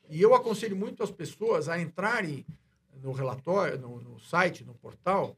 E 0.08 0.22
eu 0.22 0.34
aconselho 0.34 0.74
muito 0.76 1.02
as 1.02 1.10
pessoas 1.10 1.68
a 1.68 1.78
entrarem 1.78 2.46
no 3.02 3.12
relatório, 3.12 3.78
no, 3.78 4.00
no 4.00 4.18
site, 4.18 4.64
no 4.64 4.72
portal, 4.72 5.36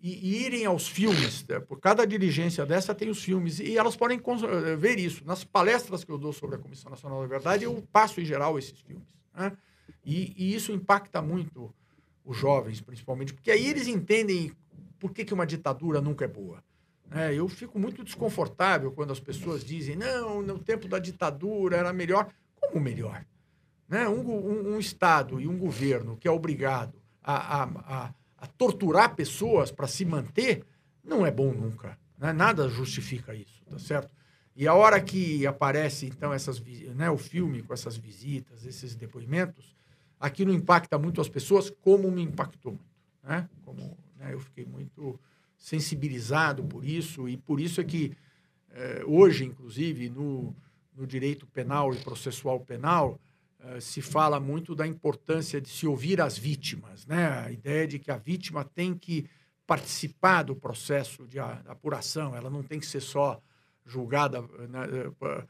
e, 0.00 0.44
irem 0.44 0.66
aos 0.66 0.88
filmes. 0.88 1.44
Né? 1.46 1.60
Por 1.60 1.80
cada 1.80 2.06
diligência 2.06 2.64
dessa 2.66 2.94
tem 2.94 3.08
os 3.08 3.22
filmes. 3.22 3.60
E 3.60 3.76
elas 3.76 3.96
podem 3.96 4.18
eh, 4.18 4.76
ver 4.76 4.98
isso. 4.98 5.24
Nas 5.24 5.44
palestras 5.44 6.04
que 6.04 6.10
eu 6.10 6.18
dou 6.18 6.32
sobre 6.32 6.56
a 6.56 6.58
Comissão 6.58 6.90
Nacional 6.90 7.20
da 7.20 7.26
Verdade, 7.26 7.64
eu 7.64 7.82
passo 7.92 8.20
em 8.20 8.24
geral 8.24 8.58
esses 8.58 8.78
filmes. 8.80 9.06
Né? 9.34 9.52
E, 10.04 10.34
e, 10.36 10.54
isso 10.54 10.72
impacta 10.72 11.20
muito 11.20 11.74
os 12.24 12.36
jovens, 12.36 12.80
principalmente, 12.80 13.32
porque 13.32 13.50
aí 13.50 13.66
eles 13.66 13.86
entendem 13.86 14.52
por 14.98 15.12
que, 15.12 15.24
que 15.24 15.34
uma 15.34 15.46
ditadura 15.46 16.00
nunca 16.00 16.24
é 16.24 16.28
boa. 16.28 16.62
É, 17.10 17.32
eu 17.32 17.48
fico 17.48 17.78
muito 17.78 18.02
desconfortável 18.02 18.90
quando 18.90 19.12
as 19.12 19.20
pessoas 19.20 19.64
dizem: 19.64 19.94
não, 19.96 20.42
no 20.42 20.58
tempo 20.58 20.88
da 20.88 20.98
ditadura 20.98 21.76
era 21.76 21.92
melhor. 21.92 22.28
Como 22.56 22.80
melhor? 22.80 23.24
Né? 23.88 24.08
Um, 24.08 24.28
um, 24.28 24.74
um 24.74 24.78
Estado 24.78 25.40
e 25.40 25.46
um 25.46 25.56
governo 25.56 26.16
que 26.16 26.26
é 26.26 26.30
obrigado 26.30 27.00
a, 27.22 27.62
a, 27.62 27.64
a 27.86 28.14
a 28.36 28.46
torturar 28.46 29.14
pessoas 29.14 29.70
para 29.70 29.86
se 29.86 30.04
manter, 30.04 30.64
não 31.02 31.24
é 31.24 31.30
bom 31.30 31.52
nunca. 31.52 31.98
Né? 32.18 32.32
Nada 32.32 32.68
justifica 32.68 33.34
isso, 33.34 33.62
tá 33.68 33.78
certo? 33.78 34.14
E 34.54 34.66
a 34.66 34.74
hora 34.74 35.00
que 35.00 35.46
aparece, 35.46 36.06
então, 36.06 36.32
essas, 36.32 36.62
né, 36.94 37.10
o 37.10 37.18
filme 37.18 37.62
com 37.62 37.74
essas 37.74 37.96
visitas, 37.96 38.64
esses 38.64 38.94
depoimentos, 38.94 39.76
aquilo 40.18 40.52
impacta 40.52 40.98
muito 40.98 41.20
as 41.20 41.28
pessoas, 41.28 41.70
como 41.82 42.10
me 42.10 42.22
impactou 42.22 42.72
muito. 42.72 42.84
Né? 43.22 43.48
Como 43.64 43.96
né, 44.16 44.32
eu 44.32 44.40
fiquei 44.40 44.64
muito 44.64 45.20
sensibilizado 45.58 46.64
por 46.64 46.84
isso, 46.84 47.28
e 47.28 47.36
por 47.36 47.60
isso 47.60 47.80
é 47.82 47.84
que 47.84 48.16
eh, 48.70 49.02
hoje, 49.06 49.44
inclusive, 49.44 50.08
no, 50.08 50.54
no 50.96 51.06
direito 51.06 51.46
penal 51.46 51.94
e 51.94 51.98
processual 51.98 52.60
penal, 52.60 53.20
eh, 53.60 53.80
se 53.80 54.02
fala 54.02 54.38
muito 54.38 54.74
da 54.74 54.86
importância 54.86 55.60
de 55.60 55.68
se 55.68 55.86
ouvir 55.86 56.20
as 56.20 56.36
vítimas, 56.36 57.06
né? 57.06 57.26
A 57.44 57.50
ideia 57.50 57.86
de 57.86 57.98
que 57.98 58.10
a 58.10 58.16
vítima 58.16 58.64
tem 58.64 58.94
que 58.94 59.28
participar 59.66 60.42
do 60.44 60.54
processo 60.54 61.26
de 61.26 61.38
apuração, 61.38 62.36
ela 62.36 62.48
não 62.48 62.62
tem 62.62 62.78
que 62.78 62.86
ser 62.86 63.00
só 63.00 63.40
julgada, 63.84 64.42
né? 64.42 64.80
Eh, 65.22 65.46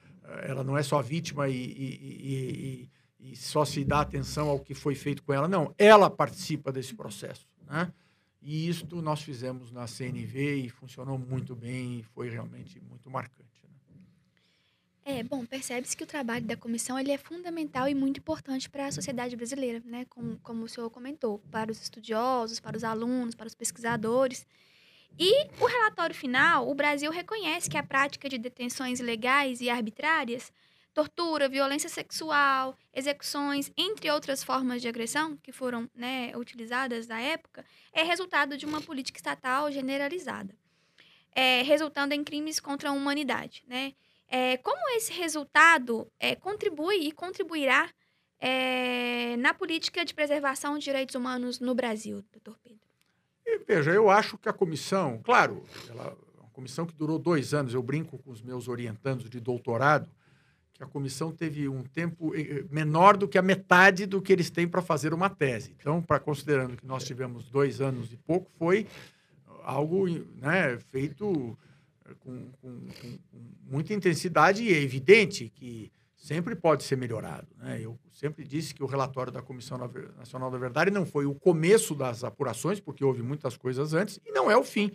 ela 0.49 0.65
não 0.65 0.77
é 0.77 0.83
só 0.83 1.01
vítima 1.03 1.49
e, 1.49 1.55
e, 1.55 2.89
e, 3.21 3.31
e, 3.33 3.37
só 3.37 3.65
se 3.65 3.85
dá 3.85 4.01
atenção 4.01 4.49
ao 4.49 4.59
que 4.59 4.75
foi 4.75 4.95
feito 4.95 5.23
com 5.23 5.33
ela, 5.33 5.47
não, 5.49 5.75
ela 5.79 6.11
participa 6.11 6.73
desse 6.73 6.95
processo, 6.95 7.47
né? 7.67 7.93
E 8.43 8.69
isto 8.69 9.03
nós 9.03 9.23
fizemos 9.23 9.73
na 9.73 9.87
CNV 9.89 10.55
e 10.57 10.69
funcionou 10.69 11.19
muito 11.19 11.57
bem 11.57 11.99
e 11.99 12.03
foi 12.03 12.31
realmente 12.31 12.81
muito 12.81 13.11
marcante. 13.11 13.46
É, 15.09 15.23
bom, 15.23 15.47
percebe-se 15.47 15.97
que 15.97 16.03
o 16.03 16.07
trabalho 16.07 16.45
da 16.45 16.57
comissão 16.57 16.99
ele 16.99 17.13
é 17.13 17.17
fundamental 17.17 17.89
e 17.89 17.95
muito 17.95 18.19
importante 18.19 18.69
para 18.69 18.89
a 18.89 18.91
sociedade 18.91 19.37
brasileira, 19.37 19.81
né? 19.85 20.05
Como, 20.11 20.37
como 20.41 20.65
o 20.65 20.69
senhor 20.69 20.91
comentou, 20.91 21.39
para 21.49 21.71
os 21.71 21.81
estudiosos, 21.81 22.59
para 22.59 22.77
os 22.77 22.83
alunos, 22.83 23.37
para 23.37 23.47
os 23.47 23.55
pesquisadores. 23.55 24.45
E 25.17 25.47
o 25.61 25.67
relatório 25.67 26.13
final, 26.13 26.69
o 26.69 26.75
Brasil 26.75 27.09
reconhece 27.13 27.71
que 27.71 27.79
a 27.79 27.85
prática 27.85 28.29
de 28.29 28.37
detenções 28.37 28.99
ilegais 28.99 29.61
e 29.61 29.71
arbitrárias, 29.71 30.53
tortura, 30.93 31.49
violência 31.49 31.89
sexual, 31.89 32.77
execuções, 32.93 33.71
entre 33.77 34.11
outras 34.11 34.43
formas 34.43 34.83
de 34.83 34.89
agressão 34.89 35.37
que 35.37 35.53
foram 35.53 35.89
né, 35.95 36.37
utilizadas 36.37 37.07
na 37.07 37.21
época, 37.21 37.65
é 37.93 38.03
resultado 38.03 38.57
de 38.57 38.67
uma 38.67 38.83
política 38.83 39.21
estatal 39.21 39.71
generalizada, 39.71 40.53
é, 41.33 41.63
resultando 41.63 42.13
em 42.13 42.25
crimes 42.25 42.59
contra 42.59 42.89
a 42.89 42.93
humanidade, 42.93 43.63
né? 43.69 43.95
É, 44.29 44.57
como 44.57 44.89
esse 44.97 45.13
resultado 45.13 46.11
é, 46.19 46.35
contribui 46.35 46.97
e 46.97 47.13
contribuirá 47.13 47.89
é, 48.41 49.37
na 49.37 49.55
política 49.55 50.05
de 50.05 50.13
preservação 50.13 50.79
de 50.79 50.85
direitos 50.85 51.15
humanos 51.15 51.61
no 51.61 51.75
Brasil, 51.75 52.25
doutor 52.33 52.59
Pedro? 52.63 52.81
E, 53.45 53.59
veja, 53.59 53.93
eu 53.93 54.11
acho 54.11 54.37
que 54.37 54.49
a 54.49 54.53
comissão, 54.53 55.21
claro, 55.23 55.63
ela, 55.89 56.17
uma 56.39 56.51
comissão 56.51 56.85
que 56.85 56.95
durou 56.95 57.19
dois 57.19 57.55
anos, 57.55 57.73
eu 57.73 57.83
brinco 57.83 58.19
com 58.19 58.31
os 58.31 58.43
meus 58.43 58.67
orientandos 58.67 59.31
de 59.31 59.39
doutorado, 59.39 60.11
que 60.75 60.83
a 60.83 60.87
comissão 60.87 61.33
teve 61.33 61.69
um 61.69 61.83
tempo 61.85 62.33
menor 62.69 63.17
do 63.17 63.27
que 63.27 63.39
a 63.39 63.43
metade 63.43 64.05
do 64.05 64.21
que 64.21 64.31
eles 64.31 64.51
têm 64.51 64.69
para 64.69 64.83
fazer 64.83 65.15
uma 65.15 65.31
tese. 65.31 65.75
Então, 65.79 66.03
para 66.03 66.21
considerando 66.21 66.77
que 66.77 66.85
nós 66.85 67.05
tivemos 67.05 67.49
dois 67.49 67.81
anos 67.81 68.13
e 68.13 68.17
pouco, 68.19 68.51
foi 68.59 68.87
algo 69.65 70.07
né, 70.37 70.79
feito 70.91 71.57
com, 72.21 72.51
com, 72.61 72.89
com, 73.01 73.19
muita 73.69 73.93
intensidade 73.93 74.63
e 74.63 74.73
é 74.73 74.81
evidente 74.81 75.51
que, 75.55 75.91
sempre 76.17 76.57
pode 76.57 76.83
ser 76.83 76.97
melhorado. 76.97 77.47
Né? 77.57 77.81
Eu 77.81 77.97
sempre 78.13 78.45
disse 78.45 78.75
que 78.75 78.83
o 78.83 78.87
relatório 78.87 79.31
da 79.31 79.43
Comissão 79.43 79.79
Nacional 80.17 80.51
da 80.51 80.59
Verdade 80.59 80.91
não 80.91 81.07
foi 81.07 81.27
o 81.27 81.35
começo 81.35 81.95
das 81.95 82.25
apurações, 82.25 82.81
porque 82.81 83.05
houve 83.05 83.23
muitas 83.23 83.57
coisas 83.57 83.95
antes, 83.95 84.19
e 84.25 84.33
não 84.33 84.51
é 84.51 84.57
o 84.57 84.65
fim. 84.65 84.91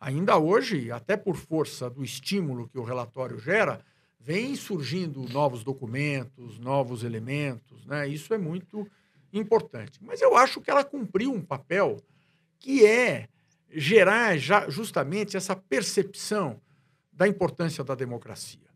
Ainda 0.00 0.38
hoje, 0.38 0.90
até 0.90 1.16
por 1.16 1.36
força 1.36 1.90
do 1.90 2.02
estímulo 2.02 2.66
que 2.66 2.78
o 2.78 2.82
relatório 2.82 3.38
gera, 3.38 3.84
vem 4.18 4.54
surgindo 4.56 5.20
novos 5.28 5.62
documentos, 5.62 6.58
novos 6.58 7.04
elementos, 7.04 7.84
né? 7.84 8.08
Isso 8.08 8.32
é 8.32 8.38
muito 8.38 8.88
importante. 9.32 9.98
Mas 10.02 10.22
eu 10.22 10.34
acho 10.34 10.60
que 10.62 10.70
ela 10.70 10.84
cumpriu 10.84 11.30
um 11.32 11.42
papel 11.42 11.98
que 12.58 12.86
é 12.86 13.28
gerar 13.72 14.36
já 14.36 14.68
justamente 14.68 15.36
essa 15.36 15.54
percepção 15.54 16.60
da 17.12 17.28
importância 17.28 17.84
da 17.84 17.94
democracia. 17.94 18.68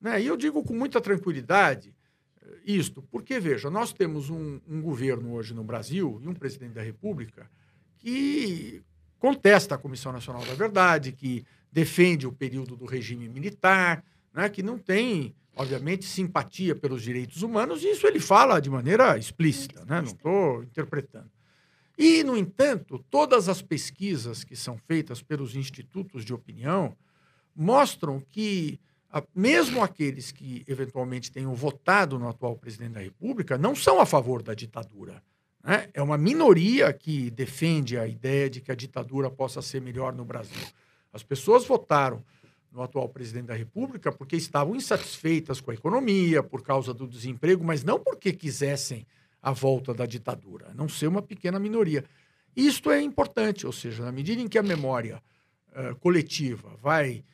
Né? 0.00 0.22
E 0.22 0.26
eu 0.26 0.36
digo 0.36 0.62
com 0.62 0.74
muita 0.74 1.00
tranquilidade 1.00 1.94
eh, 2.40 2.58
isto, 2.64 3.02
porque, 3.02 3.38
veja, 3.40 3.68
nós 3.68 3.92
temos 3.92 4.30
um, 4.30 4.60
um 4.68 4.80
governo 4.80 5.32
hoje 5.32 5.52
no 5.52 5.64
Brasil 5.64 6.20
e 6.22 6.28
um 6.28 6.34
presidente 6.34 6.72
da 6.72 6.82
República 6.82 7.50
que 7.98 8.82
contesta 9.18 9.74
a 9.74 9.78
Comissão 9.78 10.12
Nacional 10.12 10.44
da 10.44 10.54
Verdade, 10.54 11.12
que 11.12 11.44
defende 11.72 12.26
o 12.26 12.32
período 12.32 12.76
do 12.76 12.86
regime 12.86 13.28
militar, 13.28 14.04
né, 14.32 14.48
que 14.48 14.62
não 14.62 14.78
tem, 14.78 15.34
obviamente, 15.56 16.04
simpatia 16.04 16.74
pelos 16.74 17.02
direitos 17.02 17.42
humanos, 17.42 17.82
e 17.82 17.90
isso 17.90 18.06
ele 18.06 18.20
fala 18.20 18.60
de 18.60 18.70
maneira 18.70 19.18
explícita, 19.18 19.84
né? 19.84 20.00
não 20.00 20.12
estou 20.12 20.62
interpretando. 20.62 21.30
E, 21.98 22.22
no 22.22 22.36
entanto, 22.36 23.04
todas 23.10 23.48
as 23.48 23.60
pesquisas 23.60 24.44
que 24.44 24.54
são 24.54 24.78
feitas 24.78 25.20
pelos 25.20 25.56
institutos 25.56 26.24
de 26.24 26.32
opinião 26.32 26.96
mostram 27.56 28.20
que, 28.20 28.78
mesmo 29.34 29.82
aqueles 29.82 30.30
que 30.30 30.62
eventualmente 30.68 31.32
tenham 31.32 31.52
votado 31.56 32.16
no 32.16 32.28
atual 32.28 32.54
presidente 32.54 32.92
da 32.92 33.00
República, 33.00 33.58
não 33.58 33.74
são 33.74 34.00
a 34.00 34.06
favor 34.06 34.44
da 34.44 34.54
ditadura. 34.54 35.20
Né? 35.64 35.88
É 35.92 36.00
uma 36.00 36.16
minoria 36.16 36.92
que 36.92 37.32
defende 37.32 37.98
a 37.98 38.06
ideia 38.06 38.48
de 38.48 38.60
que 38.60 38.70
a 38.70 38.76
ditadura 38.76 39.28
possa 39.28 39.60
ser 39.60 39.82
melhor 39.82 40.14
no 40.14 40.24
Brasil. 40.24 40.62
As 41.12 41.24
pessoas 41.24 41.66
votaram 41.66 42.22
no 42.70 42.80
atual 42.80 43.08
presidente 43.08 43.46
da 43.46 43.54
República 43.54 44.12
porque 44.12 44.36
estavam 44.36 44.76
insatisfeitas 44.76 45.60
com 45.60 45.72
a 45.72 45.74
economia, 45.74 46.44
por 46.44 46.62
causa 46.62 46.94
do 46.94 47.08
desemprego, 47.08 47.64
mas 47.64 47.82
não 47.82 47.98
porque 47.98 48.32
quisessem 48.32 49.04
a 49.42 49.52
volta 49.52 49.94
da 49.94 50.06
ditadura, 50.06 50.72
não 50.74 50.88
ser 50.88 51.06
uma 51.06 51.22
pequena 51.22 51.58
minoria. 51.58 52.04
Isto 52.56 52.90
é 52.90 53.00
importante, 53.00 53.66
ou 53.66 53.72
seja, 53.72 54.04
na 54.04 54.12
medida 54.12 54.42
em 54.42 54.48
que 54.48 54.58
a 54.58 54.62
memória 54.62 55.22
uh, 55.70 55.94
coletiva 55.96 56.70
vai, 56.82 57.24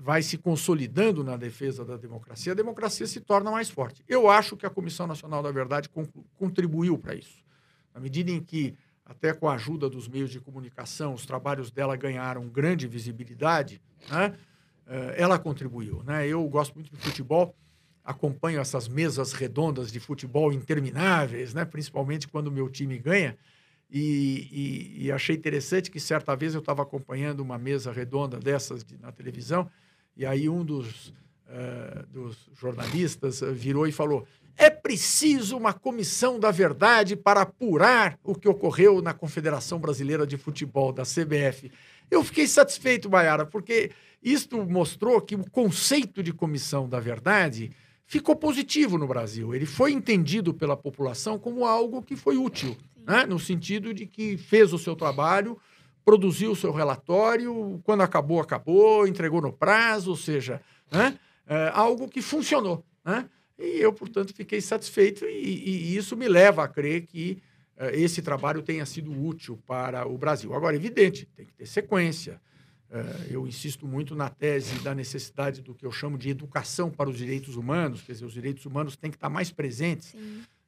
vai 0.00 0.22
se 0.22 0.36
consolidando 0.36 1.24
na 1.24 1.36
defesa 1.36 1.84
da 1.84 1.96
democracia, 1.96 2.52
a 2.52 2.56
democracia 2.56 3.06
se 3.06 3.20
torna 3.20 3.50
mais 3.50 3.70
forte. 3.70 4.04
Eu 4.06 4.28
acho 4.28 4.56
que 4.56 4.66
a 4.66 4.70
Comissão 4.70 5.06
Nacional 5.06 5.42
da 5.42 5.50
Verdade 5.50 5.88
contribuiu 6.36 6.98
para 6.98 7.14
isso. 7.14 7.42
Na 7.94 8.00
medida 8.00 8.30
em 8.30 8.40
que, 8.40 8.74
até 9.04 9.32
com 9.32 9.48
a 9.48 9.54
ajuda 9.54 9.88
dos 9.88 10.06
meios 10.06 10.30
de 10.30 10.40
comunicação, 10.40 11.14
os 11.14 11.24
trabalhos 11.24 11.70
dela 11.70 11.96
ganharam 11.96 12.48
grande 12.48 12.86
visibilidade, 12.86 13.80
né? 14.10 14.34
Uh, 14.86 15.12
ela 15.16 15.38
contribuiu. 15.38 16.02
Né? 16.02 16.26
Eu 16.26 16.46
gosto 16.48 16.74
muito 16.74 16.90
de 16.90 16.96
futebol 16.96 17.54
acompanho 18.08 18.58
essas 18.58 18.88
mesas 18.88 19.34
redondas 19.34 19.92
de 19.92 20.00
futebol 20.00 20.50
intermináveis, 20.50 21.52
né? 21.52 21.66
principalmente 21.66 22.26
quando 22.26 22.46
o 22.46 22.50
meu 22.50 22.66
time 22.70 22.96
ganha. 22.96 23.36
E, 23.90 24.48
e, 24.50 25.04
e 25.04 25.12
achei 25.12 25.36
interessante 25.36 25.90
que 25.90 26.00
certa 26.00 26.34
vez 26.34 26.54
eu 26.54 26.60
estava 26.60 26.82
acompanhando 26.82 27.40
uma 27.40 27.58
mesa 27.58 27.92
redonda 27.92 28.38
dessas 28.38 28.82
de, 28.82 28.96
na 28.96 29.12
televisão, 29.12 29.70
e 30.16 30.24
aí 30.24 30.48
um 30.48 30.64
dos, 30.64 31.08
uh, 31.08 32.06
dos 32.08 32.48
jornalistas 32.54 33.40
virou 33.40 33.86
e 33.86 33.92
falou: 33.92 34.26
é 34.56 34.70
preciso 34.70 35.56
uma 35.56 35.74
comissão 35.74 36.40
da 36.40 36.50
verdade 36.50 37.14
para 37.14 37.42
apurar 37.42 38.18
o 38.24 38.34
que 38.34 38.48
ocorreu 38.48 39.02
na 39.02 39.12
Confederação 39.12 39.78
Brasileira 39.78 40.26
de 40.26 40.38
Futebol, 40.38 40.92
da 40.92 41.02
CBF. 41.02 41.70
Eu 42.10 42.24
fiquei 42.24 42.46
satisfeito, 42.46 43.10
Maiara, 43.10 43.44
porque 43.44 43.90
isto 44.22 44.64
mostrou 44.66 45.20
que 45.20 45.34
o 45.34 45.50
conceito 45.50 46.22
de 46.22 46.32
comissão 46.32 46.88
da 46.88 47.00
verdade 47.00 47.70
ficou 48.08 48.34
positivo 48.34 48.96
no 48.96 49.06
Brasil. 49.06 49.54
Ele 49.54 49.66
foi 49.66 49.92
entendido 49.92 50.54
pela 50.54 50.76
população 50.76 51.38
como 51.38 51.66
algo 51.66 52.02
que 52.02 52.16
foi 52.16 52.38
útil, 52.38 52.74
né? 53.06 53.26
no 53.26 53.38
sentido 53.38 53.92
de 53.92 54.06
que 54.06 54.38
fez 54.38 54.72
o 54.72 54.78
seu 54.78 54.96
trabalho, 54.96 55.58
produziu 56.02 56.52
o 56.52 56.56
seu 56.56 56.72
relatório, 56.72 57.78
quando 57.84 58.00
acabou, 58.00 58.40
acabou, 58.40 59.06
entregou 59.06 59.42
no 59.42 59.52
prazo, 59.52 60.10
ou 60.10 60.16
seja, 60.16 60.60
né? 60.90 61.18
é, 61.46 61.70
algo 61.74 62.08
que 62.08 62.22
funcionou. 62.22 62.82
Né? 63.04 63.28
E 63.58 63.78
eu, 63.78 63.92
portanto, 63.92 64.34
fiquei 64.34 64.62
satisfeito 64.62 65.26
e, 65.26 65.92
e 65.92 65.96
isso 65.96 66.16
me 66.16 66.28
leva 66.28 66.64
a 66.64 66.68
crer 66.68 67.02
que 67.02 67.42
é, 67.76 67.94
esse 67.94 68.22
trabalho 68.22 68.62
tenha 68.62 68.86
sido 68.86 69.12
útil 69.12 69.62
para 69.66 70.08
o 70.08 70.16
Brasil. 70.16 70.54
Agora, 70.54 70.74
evidente, 70.74 71.28
tem 71.36 71.44
que 71.44 71.52
ter 71.52 71.66
sequência, 71.66 72.40
eu 73.28 73.46
insisto 73.46 73.86
muito 73.86 74.14
na 74.14 74.30
tese 74.30 74.78
da 74.80 74.94
necessidade 74.94 75.60
do 75.60 75.74
que 75.74 75.84
eu 75.84 75.92
chamo 75.92 76.16
de 76.16 76.30
educação 76.30 76.90
para 76.90 77.10
os 77.10 77.18
direitos 77.18 77.56
humanos, 77.56 78.02
quer 78.02 78.12
dizer, 78.12 78.24
os 78.24 78.32
direitos 78.32 78.64
humanos 78.64 78.96
têm 78.96 79.10
que 79.10 79.16
estar 79.16 79.28
mais 79.28 79.50
presentes 79.50 80.14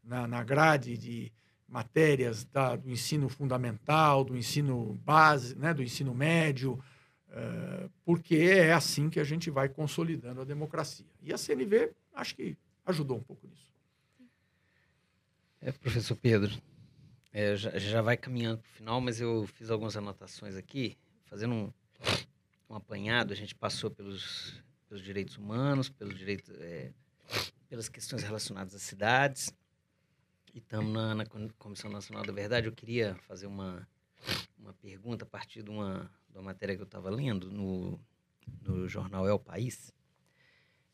na, 0.05 0.27
na 0.27 0.43
grade 0.45 0.99
de 0.99 1.33
matérias 1.71 2.45
da, 2.45 2.77
do 2.77 2.91
ensino 2.91 3.29
fundamental, 3.29 4.25
do 4.25 4.37
ensino 4.37 5.01
base, 5.05 5.57
né, 5.57 5.73
do 5.73 5.83
ensino 5.83 6.13
médio, 6.13 6.83
uh, 7.29 7.89
porque 8.05 8.35
é 8.37 8.73
assim 8.73 9.09
que 9.09 9.21
a 9.21 9.25
gente 9.25 9.51
vai 9.51 9.69
consolidando 9.69 10.41
a 10.41 10.45
democracia. 10.45 11.07
E 11.23 11.33
a 11.33 11.39
CNV, 11.39 11.93
acho 12.13 12.35
que 12.35 12.57
ajudou 12.85 13.19
um 13.19 13.23
pouco 13.23 13.47
nisso. 13.47 13.71
É, 15.61 15.71
professor 15.71 16.17
Pedro, 16.17 16.53
é, 17.33 17.55
já, 17.55 17.79
já 17.79 18.03
vai 18.03 18.17
caminhando 18.17 18.59
para 18.59 18.69
o 18.69 18.73
final, 18.73 19.01
mas 19.01 19.21
eu 19.21 19.47
fiz 19.47 19.71
algumas 19.71 19.97
anotações 19.97 20.57
aqui, 20.57 20.97
fazendo 21.27 21.55
um, 21.55 21.73
um 22.71 22.77
apanhado, 22.77 23.33
a 23.33 23.37
gente 23.37 23.55
passou 23.55 23.91
pelos, 23.91 24.63
pelos 24.89 25.03
direitos 25.03 25.37
humanos, 25.37 25.89
pelos 25.89 26.17
direitos, 26.17 26.49
é, 26.61 26.93
pelas 27.69 27.89
questões 27.89 28.23
relacionadas 28.23 28.75
às 28.75 28.83
cidades, 28.83 29.53
e 30.55 30.59
estamos 30.59 30.93
na, 30.93 31.15
na, 31.15 31.25
Comissão 31.59 31.91
Nacional 31.91 32.25
da 32.25 32.33
Verdade. 32.33 32.67
Eu 32.67 32.73
queria 32.73 33.15
fazer 33.27 33.47
uma, 33.47 33.87
uma 34.59 34.73
pergunta 34.75 35.25
a 35.25 35.29
partir 35.29 35.63
de 35.63 35.71
uma, 35.71 36.11
de 36.29 36.39
uma 36.39 36.45
matéria 36.45 36.75
que 36.75 36.83
eu 36.83 36.87
estava 36.87 37.11
lendo 37.11 37.51
no, 37.51 38.01
no 38.63 38.89
jornal 38.89 39.27
É 39.29 39.33
o 39.33 39.39
País, 39.39 39.93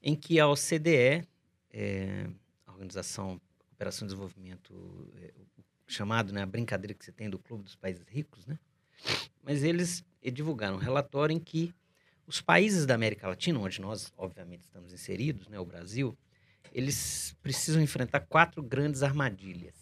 em 0.02 0.14
que 0.14 0.40
a 0.40 0.48
OCDE, 0.48 1.26
é, 1.70 2.26
a 2.66 2.72
Organização 2.72 3.40
Cooperação 3.68 4.06
e 4.06 4.08
Desenvolvimento, 4.08 5.12
é, 5.16 5.32
chamado, 5.86 6.32
né, 6.32 6.42
a 6.42 6.46
brincadeira 6.46 6.94
que 6.94 7.04
você 7.04 7.12
tem 7.12 7.28
do 7.28 7.38
Clube 7.38 7.64
dos 7.64 7.76
Países 7.76 8.06
Ricos, 8.08 8.46
né? 8.46 8.58
Mas 9.42 9.62
eles 9.62 10.02
divulgaram 10.30 10.76
um 10.76 10.80
relatório 10.80 11.34
em 11.34 11.40
que 11.40 11.74
os 12.26 12.40
países 12.40 12.86
da 12.86 12.94
América 12.94 13.28
Latina, 13.28 13.58
onde 13.58 13.80
nós, 13.80 14.12
obviamente, 14.16 14.62
estamos 14.62 14.92
inseridos, 14.92 15.48
né, 15.48 15.60
o 15.60 15.64
Brasil, 15.64 16.16
eles 16.72 17.36
precisam 17.40 17.80
enfrentar 17.80 18.20
quatro 18.20 18.62
grandes 18.62 19.02
armadilhas 19.02 19.74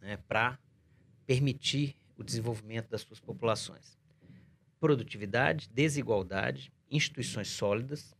né, 0.00 0.16
para 0.28 0.58
permitir 1.26 1.96
o 2.16 2.22
desenvolvimento 2.22 2.88
das 2.88 3.02
suas 3.02 3.18
populações: 3.18 3.98
produtividade, 4.78 5.68
desigualdade, 5.68 6.72
instituições 6.90 7.48
sólidas 7.48 8.14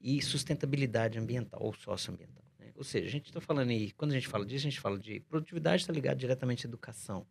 e 0.00 0.20
sustentabilidade 0.22 1.18
ambiental 1.18 1.62
ou 1.62 1.74
socioambiental. 1.74 2.44
Né? 2.58 2.72
Ou 2.74 2.84
seja, 2.84 3.06
a 3.06 3.10
gente 3.10 3.26
está 3.26 3.40
falando 3.40 3.70
aí, 3.70 3.90
quando 3.92 4.12
a 4.12 4.14
gente 4.14 4.28
fala 4.28 4.44
disso, 4.44 4.66
a 4.66 4.70
gente 4.70 4.80
fala 4.80 4.98
de 4.98 5.20
produtividade, 5.20 5.82
está 5.82 5.92
ligado 5.92 6.18
diretamente 6.18 6.66
à 6.66 6.68
educação. 6.68 7.26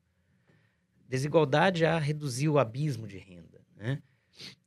Desigualdade 1.07 1.85
a 1.85 1.97
reduzir 1.99 2.49
o 2.49 2.57
abismo 2.57 3.07
de 3.07 3.17
renda. 3.17 3.61
Né? 3.75 4.01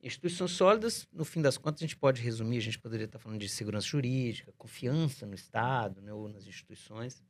Instituições 0.03 0.53
sólidas, 0.53 1.09
no 1.13 1.25
fim 1.25 1.43
das 1.43 1.59
contas, 1.59 1.83
a 1.83 1.87
gente 1.87 1.97
pode 1.97 2.23
resumir, 2.23 2.59
a 2.59 2.63
gente 2.63 2.79
poderia 2.79 3.07
estar 3.07 3.19
falando 3.19 3.41
de 3.41 3.49
segurança 3.49 3.87
jurídica, 3.87 4.53
confiança 4.57 5.27
no 5.27 5.35
Estado 5.35 6.01
né, 6.01 6.13
ou 6.13 6.29
nas 6.29 6.47
instituições, 6.47 7.23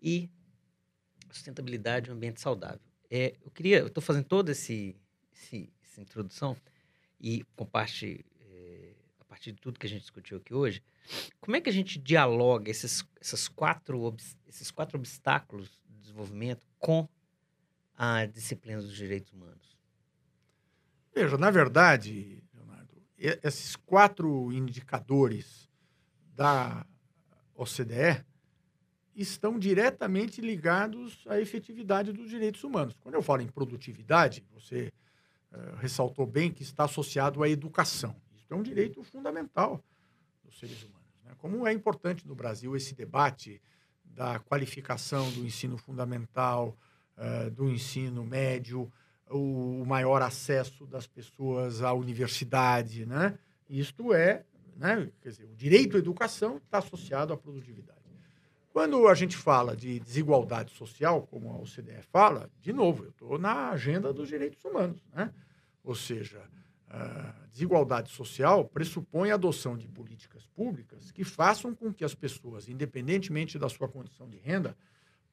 e 0.00 0.30
sustentabilidade 1.30 2.08
e 2.08 2.12
um 2.12 2.16
ambiente 2.16 2.40
saudável. 2.40 2.80
É, 3.10 3.34
eu 3.44 3.50
queria, 3.50 3.78
eu 3.78 3.88
estou 3.88 4.02
fazendo 4.02 4.24
toda 4.24 4.52
esse, 4.52 4.96
esse, 5.32 5.70
essa 5.82 6.00
introdução 6.00 6.56
e 7.20 7.44
com 7.56 7.66
parte, 7.66 8.24
é, 8.40 8.94
a 9.20 9.24
partir 9.24 9.52
de 9.52 9.60
tudo 9.60 9.78
que 9.78 9.86
a 9.86 9.90
gente 9.90 10.02
discutiu 10.02 10.38
aqui 10.38 10.54
hoje, 10.54 10.82
como 11.40 11.56
é 11.56 11.60
que 11.60 11.68
a 11.68 11.72
gente 11.72 11.98
dialoga 11.98 12.70
esses, 12.70 13.04
essas 13.20 13.48
quatro, 13.48 14.14
esses 14.46 14.70
quatro 14.70 14.98
obstáculos 14.98 15.78
de 15.88 16.00
desenvolvimento 16.00 16.66
com 16.78 17.08
a 17.98 18.24
disciplina 18.26 18.80
dos 18.80 18.94
direitos 18.94 19.32
humanos? 19.32 19.76
Veja, 21.12 21.36
na 21.36 21.50
verdade, 21.50 22.44
Leonardo, 22.54 23.02
esses 23.18 23.74
quatro 23.74 24.52
indicadores 24.52 25.68
da 26.32 26.86
OCDE 27.56 28.24
estão 29.16 29.58
diretamente 29.58 30.40
ligados 30.40 31.24
à 31.26 31.40
efetividade 31.40 32.12
dos 32.12 32.30
direitos 32.30 32.62
humanos. 32.62 32.96
Quando 33.00 33.16
eu 33.16 33.22
falo 33.22 33.42
em 33.42 33.48
produtividade, 33.48 34.46
você 34.52 34.92
uh, 35.52 35.74
ressaltou 35.78 36.24
bem 36.24 36.52
que 36.52 36.62
está 36.62 36.84
associado 36.84 37.42
à 37.42 37.48
educação. 37.48 38.14
Isso 38.36 38.46
é 38.48 38.54
um 38.54 38.62
direito 38.62 39.02
fundamental 39.02 39.82
dos 40.44 40.56
seres 40.56 40.84
humanos. 40.84 41.20
Né? 41.24 41.32
Como 41.38 41.66
é 41.66 41.72
importante 41.72 42.28
no 42.28 42.36
Brasil 42.36 42.76
esse 42.76 42.94
debate 42.94 43.60
da 44.04 44.38
qualificação 44.38 45.28
do 45.32 45.44
ensino 45.44 45.76
fundamental, 45.76 46.78
uh, 47.18 47.50
do 47.50 47.68
ensino 47.68 48.24
médio, 48.24 48.90
o, 49.30 49.82
o, 49.82 49.86
maior 49.86 50.22
acesso 50.22 50.86
das 50.86 51.06
pessoas 51.06 51.82
à 51.82 51.92
universidade, 51.92 53.04
né? 53.04 53.38
Isto 53.68 54.14
é, 54.14 54.44
né? 54.76 55.10
Quer 55.20 55.28
dizer, 55.30 55.44
o 55.44 55.54
direito 55.54 55.96
à 55.96 55.98
educação 55.98 56.56
está 56.56 56.78
associado 56.78 57.32
à 57.32 57.36
produtividade. 57.36 57.98
Quando 58.72 59.08
a 59.08 59.14
gente 59.14 59.36
fala 59.36 59.76
de 59.76 59.98
desigualdade 59.98 60.70
social, 60.72 61.26
como 61.26 61.50
a 61.50 61.56
OCDE 61.56 62.00
fala, 62.12 62.48
de 62.60 62.72
novo, 62.72 63.04
eu 63.04 63.10
estou 63.10 63.38
na 63.38 63.70
agenda 63.70 64.12
dos 64.12 64.28
direitos 64.28 64.64
humanos, 64.64 65.02
né? 65.12 65.32
Ou 65.82 65.94
seja, 65.94 66.42
a 66.88 67.34
desigualdade 67.50 68.10
social 68.10 68.64
pressupõe 68.64 69.30
a 69.30 69.34
adoção 69.34 69.76
de 69.76 69.88
políticas 69.88 70.46
públicas 70.46 71.10
que 71.10 71.24
façam 71.24 71.74
com 71.74 71.92
que 71.92 72.04
as 72.04 72.14
pessoas, 72.14 72.68
independentemente 72.68 73.58
da 73.58 73.68
sua 73.68 73.88
condição 73.88 74.28
de 74.28 74.38
renda, 74.38 74.76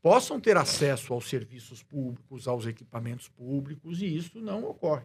possam 0.05 0.39
ter 0.39 0.55
acesso 0.55 1.15
aos 1.15 1.27
serviços 1.27 1.81
públicos, 1.81 2.47
aos 2.47 2.67
equipamentos 2.67 3.27
públicos, 3.27 4.03
e 4.03 4.15
isso 4.15 4.39
não 4.39 4.63
ocorre. 4.63 5.03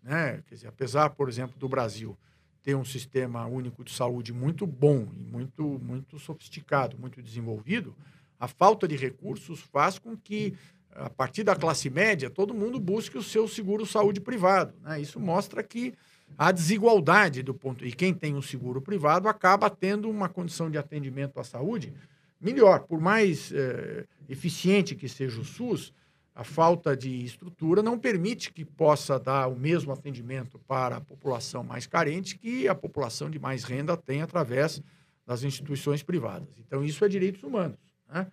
Né? 0.00 0.40
Quer 0.46 0.54
dizer, 0.54 0.68
apesar, 0.68 1.10
por 1.10 1.28
exemplo, 1.28 1.58
do 1.58 1.68
Brasil 1.68 2.16
ter 2.62 2.76
um 2.76 2.84
sistema 2.84 3.44
único 3.46 3.82
de 3.82 3.92
saúde 3.92 4.32
muito 4.32 4.68
bom 4.68 5.08
e 5.16 5.24
muito, 5.24 5.64
muito 5.82 6.16
sofisticado, 6.20 6.96
muito 6.96 7.20
desenvolvido, 7.20 7.92
a 8.38 8.46
falta 8.46 8.86
de 8.86 8.94
recursos 8.94 9.62
faz 9.62 9.98
com 9.98 10.16
que 10.16 10.56
a 10.92 11.10
partir 11.10 11.42
da 11.42 11.56
classe 11.56 11.90
média, 11.90 12.30
todo 12.30 12.54
mundo 12.54 12.78
busque 12.78 13.18
o 13.18 13.24
seu 13.24 13.48
seguro 13.48 13.84
saúde 13.84 14.20
privado. 14.20 14.74
Né? 14.80 15.00
Isso 15.00 15.18
mostra 15.18 15.60
que 15.60 15.92
há 16.38 16.52
desigualdade 16.52 17.42
do 17.42 17.52
ponto. 17.52 17.84
E 17.84 17.90
quem 17.90 18.14
tem 18.14 18.36
um 18.36 18.42
seguro 18.42 18.80
privado 18.80 19.28
acaba 19.28 19.68
tendo 19.68 20.08
uma 20.08 20.28
condição 20.28 20.70
de 20.70 20.78
atendimento 20.78 21.40
à 21.40 21.42
saúde 21.42 21.92
melhor. 22.40 22.80
Por 22.80 23.00
mais 23.00 23.52
eh, 23.52 24.06
eficiente 24.28 24.94
que 24.94 25.08
seja 25.08 25.40
o 25.40 25.44
SUS, 25.44 25.92
a 26.34 26.44
falta 26.44 26.96
de 26.96 27.24
estrutura 27.24 27.82
não 27.82 27.98
permite 27.98 28.52
que 28.52 28.64
possa 28.64 29.18
dar 29.18 29.48
o 29.48 29.56
mesmo 29.56 29.92
atendimento 29.92 30.58
para 30.60 30.96
a 30.96 31.00
população 31.00 31.62
mais 31.62 31.86
carente 31.86 32.38
que 32.38 32.66
a 32.66 32.74
população 32.74 33.28
de 33.28 33.38
mais 33.38 33.64
renda 33.64 33.96
tem 33.96 34.22
através 34.22 34.82
das 35.26 35.42
instituições 35.42 36.02
privadas. 36.02 36.48
Então, 36.58 36.82
isso 36.82 37.04
é 37.04 37.08
direitos 37.08 37.42
humanos. 37.42 37.78
Né? 38.08 38.26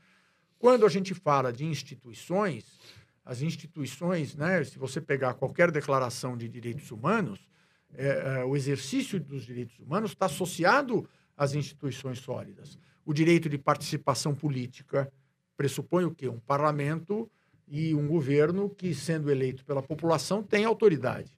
Quando 0.58 0.86
a 0.86 0.90
gente 0.90 1.14
fala 1.14 1.52
de 1.52 1.66
instituições, 1.66 2.80
as 3.26 3.42
instituições, 3.42 4.36
né, 4.36 4.64
se 4.64 4.80
você 4.80 5.02
pegar 5.02 5.34
qualquer 5.34 5.70
declaração 5.70 6.38
de 6.38 6.48
direitos 6.48 6.90
humanos, 6.92 7.48
é, 7.94 8.40
é, 8.40 8.46
o 8.46 8.56
exercício 8.56 9.20
dos 9.20 9.46
direitos 9.46 9.78
humanos 9.80 10.12
está 10.12 10.28
associado 10.28 11.08
às 11.36 11.54
instituições 11.54 12.20
sólidas. 12.20 12.80
O 13.08 13.14
direito 13.14 13.48
de 13.48 13.58
participação 13.58 14.36
política 14.36 15.10
pressupõe 15.56 16.04
o 16.04 16.12
quê? 16.12 16.28
Um 16.28 16.42
parlamento 16.42 17.32
e 17.66 17.96
um 17.96 18.06
governo 18.06 18.70
que, 18.70 18.94
sendo 18.94 19.32
eleito 19.32 19.64
pela 19.64 19.82
população, 19.82 20.44
tem 20.44 20.66
autoridade. 20.66 21.32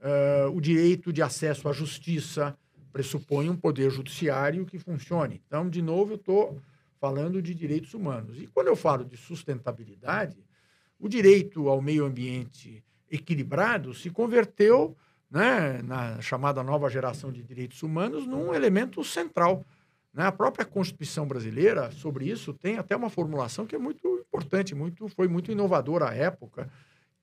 Uh, 0.00 0.50
o 0.50 0.60
direito 0.60 1.12
de 1.12 1.22
acesso 1.22 1.68
à 1.68 1.72
justiça 1.72 2.58
pressupõe 2.92 3.48
um 3.48 3.54
poder 3.54 3.92
judiciário 3.92 4.66
que 4.66 4.76
funcione. 4.76 5.40
Então, 5.46 5.70
de 5.70 5.80
novo, 5.80 6.14
eu 6.14 6.16
estou 6.16 6.60
falando 7.00 7.40
de 7.40 7.54
direitos 7.54 7.94
humanos. 7.94 8.42
E 8.42 8.48
quando 8.48 8.66
eu 8.66 8.74
falo 8.74 9.04
de 9.04 9.16
sustentabilidade, 9.16 10.44
o 10.98 11.08
direito 11.08 11.68
ao 11.68 11.80
meio 11.80 12.06
ambiente 12.06 12.82
equilibrado 13.08 13.94
se 13.94 14.10
converteu, 14.10 14.96
né, 15.30 15.80
na 15.80 16.20
chamada 16.20 16.60
nova 16.64 16.90
geração 16.90 17.30
de 17.30 17.40
direitos 17.40 17.84
humanos, 17.84 18.26
num 18.26 18.52
elemento 18.52 19.04
central. 19.04 19.64
Né? 20.14 20.24
A 20.24 20.32
própria 20.32 20.64
Constituição 20.64 21.26
brasileira, 21.26 21.90
sobre 21.90 22.30
isso, 22.30 22.54
tem 22.54 22.78
até 22.78 22.94
uma 22.96 23.10
formulação 23.10 23.66
que 23.66 23.74
é 23.74 23.78
muito 23.78 24.24
importante, 24.28 24.74
muito, 24.74 25.08
foi 25.08 25.26
muito 25.26 25.50
inovadora 25.50 26.08
à 26.08 26.14
época, 26.14 26.70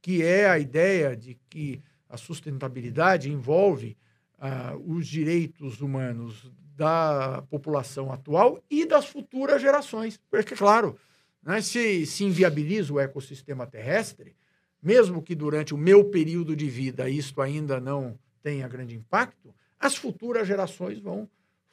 que 0.02 0.22
é 0.22 0.50
a 0.50 0.60
ideia 0.60 1.16
de 1.16 1.40
que 1.50 1.82
a 2.10 2.18
sustentabilidade 2.18 3.32
envolve 3.32 3.98
ah, 4.38 4.76
os 4.86 5.08
direitos 5.08 5.80
humanos 5.80 6.52
da 6.76 7.44
população 7.50 8.12
atual 8.12 8.62
e 8.70 8.86
das 8.86 9.06
futuras 9.06 9.62
gerações. 9.62 10.20
Porque, 10.30 10.56
claro, 10.56 10.98
né, 11.42 11.62
se, 11.62 12.06
se 12.06 12.26
inviabiliza 12.26 12.92
o 12.92 13.00
ecossistema 13.00 13.66
terrestre, 13.66 14.36
mesmo 14.82 15.22
que 15.22 15.36
durante 15.36 15.74
o 15.74 15.78
meu 15.78 16.06
período 16.06 16.56
de 16.56 16.68
vida 16.68 17.10
isto 17.10 17.42
ainda 17.42 17.80
não 17.80 18.18
tenha 18.42 18.68
grande 18.68 18.96
impacto, 18.96 19.54
as 19.80 19.96
futuras 19.96 20.48
gerações 20.48 21.00
vão, 21.00 21.30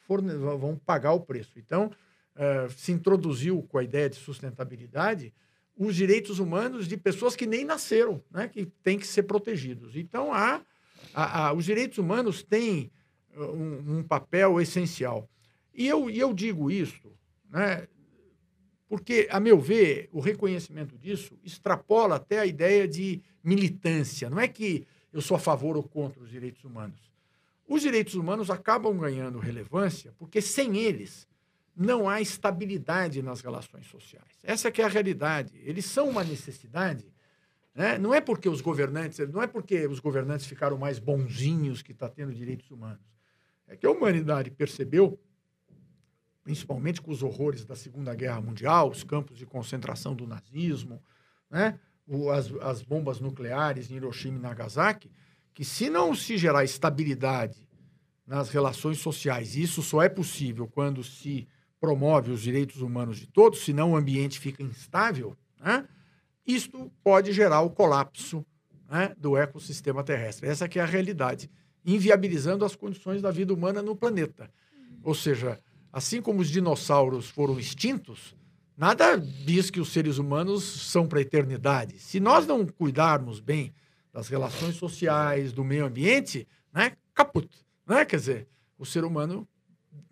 forne 0.09 0.33
vão 0.33 0.75
pagar 0.75 1.13
o 1.13 1.19
preço. 1.19 1.59
Então, 1.59 1.91
uh, 2.35 2.71
se 2.75 2.91
introduziu 2.91 3.61
com 3.61 3.77
a 3.77 3.83
ideia 3.83 4.09
de 4.09 4.15
sustentabilidade 4.15 5.31
os 5.77 5.95
direitos 5.95 6.39
humanos 6.39 6.87
de 6.87 6.97
pessoas 6.97 7.35
que 7.35 7.45
nem 7.45 7.63
nasceram, 7.63 8.21
né, 8.31 8.47
que 8.47 8.65
têm 8.83 8.97
que 8.97 9.05
ser 9.05 9.23
protegidos. 9.23 9.95
Então, 9.95 10.33
há, 10.33 10.61
há, 11.13 11.47
há 11.47 11.53
os 11.53 11.63
direitos 11.63 11.99
humanos 11.99 12.41
têm 12.41 12.91
um, 13.37 13.99
um 13.99 14.03
papel 14.03 14.59
essencial. 14.59 15.29
E 15.71 15.87
eu, 15.87 16.09
eu 16.09 16.33
digo 16.33 16.71
isso, 16.71 17.13
né, 17.47 17.87
porque, 18.89 19.27
a 19.29 19.39
meu 19.39 19.59
ver, 19.59 20.09
o 20.11 20.19
reconhecimento 20.19 20.97
disso 20.97 21.37
extrapola 21.43 22.15
até 22.15 22.39
a 22.39 22.45
ideia 22.47 22.87
de 22.87 23.21
militância. 23.43 24.27
Não 24.27 24.39
é 24.39 24.47
que 24.47 24.87
eu 25.13 25.21
sou 25.21 25.37
a 25.37 25.39
favor 25.39 25.77
ou 25.77 25.83
contra 25.83 26.19
os 26.21 26.31
direitos 26.31 26.63
humanos. 26.63 26.99
Os 27.69 27.81
direitos 27.81 28.15
humanos 28.15 28.49
acabam 28.49 28.97
ganhando 28.97 29.39
relevância 29.39 30.13
porque, 30.17 30.41
sem 30.41 30.77
eles, 30.77 31.25
não 31.73 32.09
há 32.09 32.19
estabilidade 32.19 33.21
nas 33.21 33.39
relações 33.39 33.85
sociais. 33.85 34.39
Essa 34.43 34.67
é 34.67 34.83
a 34.83 34.87
realidade. 34.89 35.53
Eles 35.63 35.85
são 35.85 36.09
uma 36.09 36.23
necessidade. 36.23 37.05
Né? 37.73 37.97
Não 37.97 38.13
é 38.13 38.19
porque 38.19 38.49
os 38.49 38.59
governantes, 38.59 39.19
não 39.29 39.41
é 39.41 39.47
porque 39.47 39.87
os 39.87 39.99
governantes 39.99 40.45
ficaram 40.45 40.77
mais 40.77 40.99
bonzinhos 40.99 41.81
que 41.81 41.93
está 41.93 42.09
tendo 42.09 42.33
direitos 42.33 42.69
humanos 42.69 43.09
é 43.69 43.77
que 43.77 43.85
a 43.85 43.91
humanidade 43.91 44.49
percebeu, 44.49 45.17
principalmente 46.43 47.01
com 47.01 47.11
os 47.11 47.21
horrores 47.21 47.63
da 47.63 47.75
Segunda 47.75 48.15
Guerra 48.15 48.41
Mundial, 48.41 48.89
os 48.89 49.03
campos 49.03 49.37
de 49.37 49.45
concentração 49.45 50.15
do 50.15 50.25
nazismo, 50.27 51.01
né? 51.49 51.79
As, 52.33 52.51
as 52.63 52.81
bombas 52.81 53.19
nucleares 53.19 53.91
em 53.91 53.95
Hiroshima 53.95 54.37
e 54.37 54.41
Nagasaki, 54.41 55.11
que 55.59 55.65
se 55.65 55.89
não 55.89 56.15
se 56.15 56.37
gerar 56.37 56.63
estabilidade 56.63 57.67
nas 58.25 58.49
relações 58.49 58.99
sociais, 58.99 59.57
e 59.57 59.63
isso 59.63 59.81
só 59.81 60.01
é 60.01 60.07
possível 60.07 60.65
quando 60.65 61.03
se 61.03 61.49
promove 61.81 62.31
os 62.31 62.39
direitos 62.39 62.81
humanos 62.81 63.17
de 63.17 63.27
todos, 63.27 63.65
senão 63.65 63.91
o 63.91 63.97
ambiente 63.97 64.39
fica 64.39 64.63
instável, 64.63 65.35
né? 65.59 65.85
isto 66.47 66.89
pode 67.03 67.33
gerar 67.33 67.59
o 67.59 67.71
colapso 67.71 68.45
né, 68.89 69.13
do 69.17 69.35
ecossistema 69.35 70.01
terrestre. 70.01 70.47
Essa 70.47 70.65
que 70.69 70.79
é 70.79 70.81
a 70.81 70.85
realidade 70.85 71.51
inviabilizando 71.85 72.63
as 72.63 72.73
condições 72.73 73.21
da 73.21 73.29
vida 73.29 73.53
humana 73.53 73.81
no 73.81 73.97
planeta. 73.97 74.49
Ou 75.03 75.13
seja, 75.13 75.59
assim 75.91 76.21
como 76.21 76.39
os 76.39 76.49
dinossauros 76.49 77.29
foram 77.29 77.59
extintos, 77.59 78.33
nada 78.77 79.17
diz 79.17 79.69
que 79.69 79.81
os 79.81 79.91
seres 79.91 80.19
humanos 80.19 80.63
são 80.89 81.05
para 81.05 81.19
a 81.19 81.21
eternidade. 81.21 81.99
Se 81.99 82.17
nós 82.17 82.47
não 82.47 82.65
cuidarmos 82.65 83.41
bem 83.41 83.73
das 84.11 84.27
relações 84.27 84.75
sociais, 84.75 85.53
do 85.53 85.63
meio 85.63 85.85
ambiente, 85.85 86.47
né, 86.73 86.93
caput, 87.13 87.49
né? 87.85 88.05
Quer 88.05 88.17
dizer, 88.17 88.47
o 88.77 88.85
ser 88.85 89.03
humano, 89.03 89.47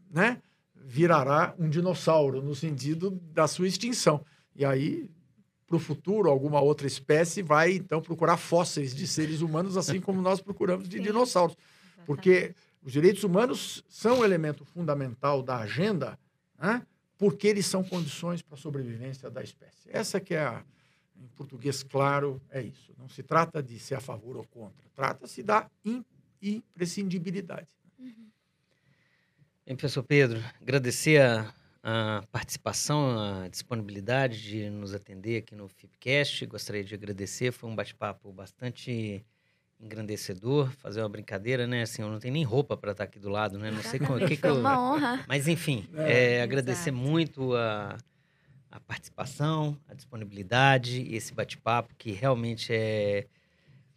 né, 0.10 0.42
virará 0.76 1.54
um 1.58 1.70
dinossauro 1.70 2.42
no 2.42 2.56
sentido 2.56 3.12
da 3.34 3.48
sua 3.48 3.68
extinção. 3.68 4.24
E 4.56 4.64
aí, 4.64 5.10
para 5.66 5.76
o 5.76 5.80
futuro, 5.80 6.30
alguma 6.30 6.62
outra 6.62 6.88
espécie 6.88 7.42
vai 7.42 7.74
então 7.74 8.02
procurar 8.02 8.38
fósseis 8.38 8.96
de 8.96 9.06
seres 9.06 9.42
humanos, 9.42 9.76
assim 9.76 10.00
como 10.00 10.22
nós 10.22 10.40
procuramos 10.40 10.88
de 10.88 10.98
Sim. 10.98 11.04
dinossauros. 11.04 11.58
Porque 12.06 12.56
os 12.82 12.94
direitos 12.94 13.24
humanos 13.24 13.84
são 13.90 14.20
um 14.20 14.24
elemento 14.24 14.64
fundamental 14.64 15.44
da 15.44 15.58
agenda, 15.58 16.18
né? 16.58 16.82
porque 17.18 17.48
eles 17.48 17.66
são 17.66 17.84
condições 17.84 18.42
para 18.42 18.56
a 18.56 18.58
sobrevivência 18.58 19.30
da 19.30 19.44
espécie. 19.44 19.90
Essa 19.90 20.22
que 20.22 20.34
é 20.34 20.40
a, 20.40 20.64
em 21.20 21.28
português 21.36 21.84
claro, 21.84 22.42
é 22.50 22.62
isso. 22.62 22.94
Não 22.98 23.10
se 23.10 23.24
trata 23.24 23.62
de 23.62 23.80
ser 23.80 23.96
a 23.96 24.02
favor 24.02 24.38
ou 24.38 24.46
contra, 24.46 24.88
trata-se 24.96 25.44
da 25.44 25.70
imprescindibilidade. 26.42 27.70
Uhum. 28.00 28.30
Bem, 29.66 29.76
professor 29.76 30.04
Pedro, 30.04 30.44
agradecer 30.62 31.22
a 31.22 31.54
a 31.90 32.22
participação, 32.34 33.18
a 33.18 33.48
disponibilidade 33.48 34.42
de 34.42 34.70
nos 34.70 34.94
atender 34.94 35.38
aqui 35.38 35.56
no 35.56 35.70
FIPCast. 35.70 36.46
Gostaria 36.46 36.84
de 36.84 36.94
agradecer, 36.94 37.54
foi 37.54 37.70
um 37.70 37.76
bate-papo 37.76 38.30
bastante 38.34 39.26
engrandecedor, 39.80 40.70
fazer 40.72 41.02
uma 41.02 41.08
brincadeira, 41.08 41.66
né? 41.66 41.84
Assim, 41.84 42.02
eu 42.02 42.10
não 42.10 42.20
tenho 42.20 42.34
nem 42.34 42.44
roupa 42.44 42.76
para 42.76 42.92
estar 42.92 43.06
aqui 43.06 43.20
do 43.20 43.30
lado, 43.30 43.58
né? 43.58 43.72
Não 43.72 43.82
sei 43.82 44.00
como 44.06 44.20
que, 44.28 44.36
que 44.36 44.46
eu... 44.46 44.60
uma 44.60 44.78
honra. 44.78 45.24
Mas 45.30 45.48
enfim, 45.48 45.88
é, 45.96 46.36
é, 46.36 46.42
agradecer 46.42 46.92
muito 46.92 47.56
a, 47.56 47.98
a 48.78 48.80
participação, 48.80 49.76
a 49.88 49.94
disponibilidade, 49.94 51.14
esse 51.14 51.34
bate-papo 51.34 51.96
que 51.98 52.12
realmente 52.12 52.72
é, 52.72 53.26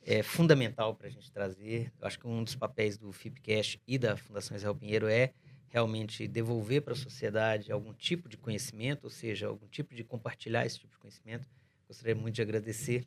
é 0.03 0.23
fundamental 0.23 0.95
para 0.95 1.07
a 1.07 1.11
gente 1.11 1.31
trazer. 1.31 1.93
Eu 2.01 2.07
acho 2.07 2.19
que 2.19 2.27
um 2.27 2.43
dos 2.43 2.55
papéis 2.55 2.97
do 2.97 3.13
FIPCast 3.13 3.81
e 3.87 3.99
da 3.99 4.17
Fundação 4.17 4.57
Israel 4.57 4.75
Pinheiro 4.75 5.07
é 5.07 5.33
realmente 5.69 6.27
devolver 6.27 6.81
para 6.83 6.95
a 6.95 6.97
sociedade 6.97 7.71
algum 7.71 7.93
tipo 7.93 8.29
de 8.29 8.39
conhecimento, 8.39 9.05
ou 9.05 9.11
seja, 9.11 9.49
algum 9.49 9.69
tipo 9.69 9.95
de 9.95 10.03
compartilhar 10.03 10.65
esse 10.65 10.79
tipo 10.79 10.93
de 10.93 10.99
conhecimento. 10.99 11.47
Gostaria 11.87 12.15
muito 12.15 12.37
de 12.37 12.43
agradecer, 12.43 13.07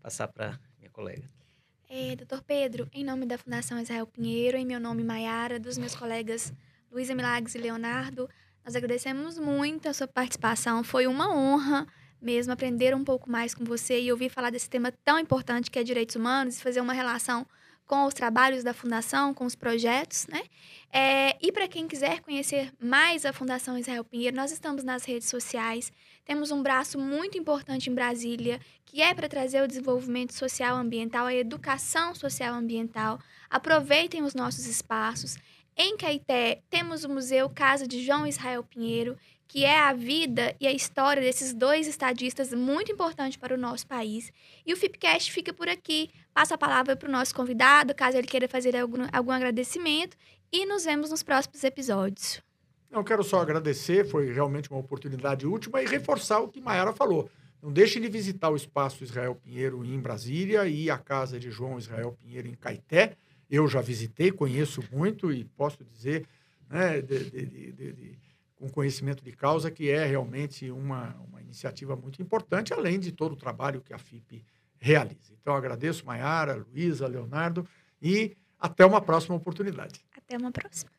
passar 0.00 0.28
para 0.28 0.58
minha 0.78 0.90
colega. 0.90 1.30
É, 1.88 2.16
doutor 2.16 2.42
Pedro, 2.42 2.88
em 2.92 3.04
nome 3.04 3.26
da 3.26 3.36
Fundação 3.36 3.78
Israel 3.78 4.06
Pinheiro, 4.06 4.56
em 4.56 4.64
meu 4.64 4.80
nome 4.80 5.04
Maiara, 5.04 5.60
dos 5.60 5.76
meus 5.76 5.94
colegas 5.94 6.52
Luísa 6.90 7.14
Milagres 7.14 7.54
e 7.54 7.58
Leonardo, 7.58 8.28
nós 8.64 8.74
agradecemos 8.74 9.38
muito 9.38 9.88
a 9.88 9.92
sua 9.92 10.08
participação. 10.08 10.82
Foi 10.82 11.06
uma 11.06 11.34
honra 11.34 11.86
mesmo 12.20 12.52
aprender 12.52 12.94
um 12.94 13.04
pouco 13.04 13.30
mais 13.30 13.54
com 13.54 13.64
você 13.64 14.00
e 14.00 14.10
ouvir 14.10 14.30
falar 14.30 14.50
desse 14.50 14.70
tema 14.70 14.90
tão 15.04 15.18
importante 15.18 15.70
que 15.70 15.78
é 15.78 15.84
direitos 15.84 16.16
humanos 16.16 16.56
e 16.56 16.62
fazer 16.62 16.80
uma 16.80 16.94
relação 16.94 17.46
com 17.86 18.06
os 18.06 18.14
trabalhos 18.14 18.64
da 18.64 18.72
Fundação, 18.72 19.34
com 19.34 19.44
os 19.44 19.54
projetos, 19.54 20.26
né? 20.28 20.42
É, 20.90 21.36
e 21.46 21.52
para 21.52 21.68
quem 21.68 21.86
quiser 21.86 22.20
conhecer 22.20 22.72
mais 22.80 23.26
a 23.26 23.32
Fundação 23.32 23.76
Israel 23.76 24.04
Pinheiro, 24.04 24.34
nós 24.34 24.50
estamos 24.50 24.82
nas 24.82 25.04
redes 25.04 25.28
sociais. 25.28 25.92
Temos 26.24 26.50
um 26.50 26.62
braço 26.62 26.98
muito 26.98 27.36
importante 27.36 27.90
em 27.90 27.94
Brasília, 27.94 28.58
que 28.86 29.02
é 29.02 29.12
para 29.12 29.28
trazer 29.28 29.62
o 29.62 29.68
desenvolvimento 29.68 30.32
social 30.32 30.76
ambiental, 30.76 31.26
a 31.26 31.34
educação 31.34 32.14
social 32.14 32.54
ambiental. 32.54 33.18
Aproveitem 33.50 34.22
os 34.22 34.34
nossos 34.34 34.66
espaços. 34.66 35.36
Em 35.76 35.96
Caeté, 35.96 36.62
temos 36.70 37.02
o 37.02 37.08
Museu 37.08 37.50
Casa 37.50 37.86
de 37.88 38.00
João 38.04 38.24
Israel 38.24 38.62
Pinheiro, 38.62 39.16
que 39.48 39.64
é 39.64 39.76
a 39.76 39.92
vida 39.92 40.54
e 40.60 40.68
a 40.68 40.72
história 40.72 41.20
desses 41.20 41.52
dois 41.52 41.88
estadistas 41.88 42.54
muito 42.54 42.92
importante 42.92 43.36
para 43.36 43.54
o 43.54 43.58
nosso 43.58 43.84
país. 43.84 44.32
E 44.64 44.72
o 44.72 44.76
Fipcast 44.76 45.32
fica 45.32 45.52
por 45.52 45.68
aqui. 45.68 46.10
Passa 46.32 46.54
a 46.54 46.58
palavra 46.58 46.94
para 46.94 47.08
o 47.08 47.12
nosso 47.12 47.34
convidado, 47.34 47.92
caso 47.92 48.16
ele 48.16 48.28
queira 48.28 48.48
fazer 48.48 48.76
algum, 48.76 49.04
algum 49.12 49.32
agradecimento. 49.32 50.16
E 50.52 50.64
nos 50.64 50.84
vemos 50.84 51.10
nos 51.10 51.24
próximos 51.24 51.64
episódios. 51.64 52.40
Eu 52.88 53.02
quero 53.02 53.24
só 53.24 53.40
agradecer, 53.40 54.08
foi 54.08 54.32
realmente 54.32 54.70
uma 54.70 54.78
oportunidade 54.78 55.44
última 55.44 55.82
e 55.82 55.86
reforçar 55.86 56.38
o 56.38 56.48
que 56.48 56.60
Mayara 56.60 56.92
falou. 56.92 57.28
Não 57.60 57.72
deixem 57.72 58.00
de 58.00 58.08
visitar 58.08 58.50
o 58.50 58.56
Espaço 58.56 59.02
Israel 59.02 59.34
Pinheiro 59.34 59.84
em 59.84 59.98
Brasília 59.98 60.68
e 60.68 60.88
a 60.88 60.98
Casa 60.98 61.40
de 61.40 61.50
João 61.50 61.78
Israel 61.78 62.16
Pinheiro 62.20 62.46
em 62.46 62.54
Caeté. 62.54 63.16
Eu 63.50 63.68
já 63.68 63.80
visitei, 63.80 64.30
conheço 64.30 64.82
muito 64.92 65.32
e 65.32 65.44
posso 65.44 65.84
dizer 65.84 66.26
né, 66.68 67.00
de, 67.00 67.30
de, 67.30 67.72
de, 67.72 68.18
com 68.56 68.68
conhecimento 68.68 69.22
de 69.22 69.32
causa 69.32 69.70
que 69.70 69.90
é 69.90 70.04
realmente 70.04 70.70
uma, 70.70 71.14
uma 71.28 71.40
iniciativa 71.40 71.94
muito 71.94 72.20
importante, 72.22 72.72
além 72.72 72.98
de 72.98 73.12
todo 73.12 73.32
o 73.32 73.36
trabalho 73.36 73.80
que 73.80 73.92
a 73.92 73.98
FIP 73.98 74.44
realiza. 74.78 75.32
Então, 75.40 75.54
agradeço 75.54 76.04
Maiara, 76.04 76.54
Luísa, 76.54 77.06
Leonardo 77.06 77.66
e 78.00 78.36
até 78.58 78.84
uma 78.84 79.00
próxima 79.00 79.34
oportunidade. 79.34 80.04
Até 80.16 80.36
uma 80.36 80.50
próxima. 80.50 80.90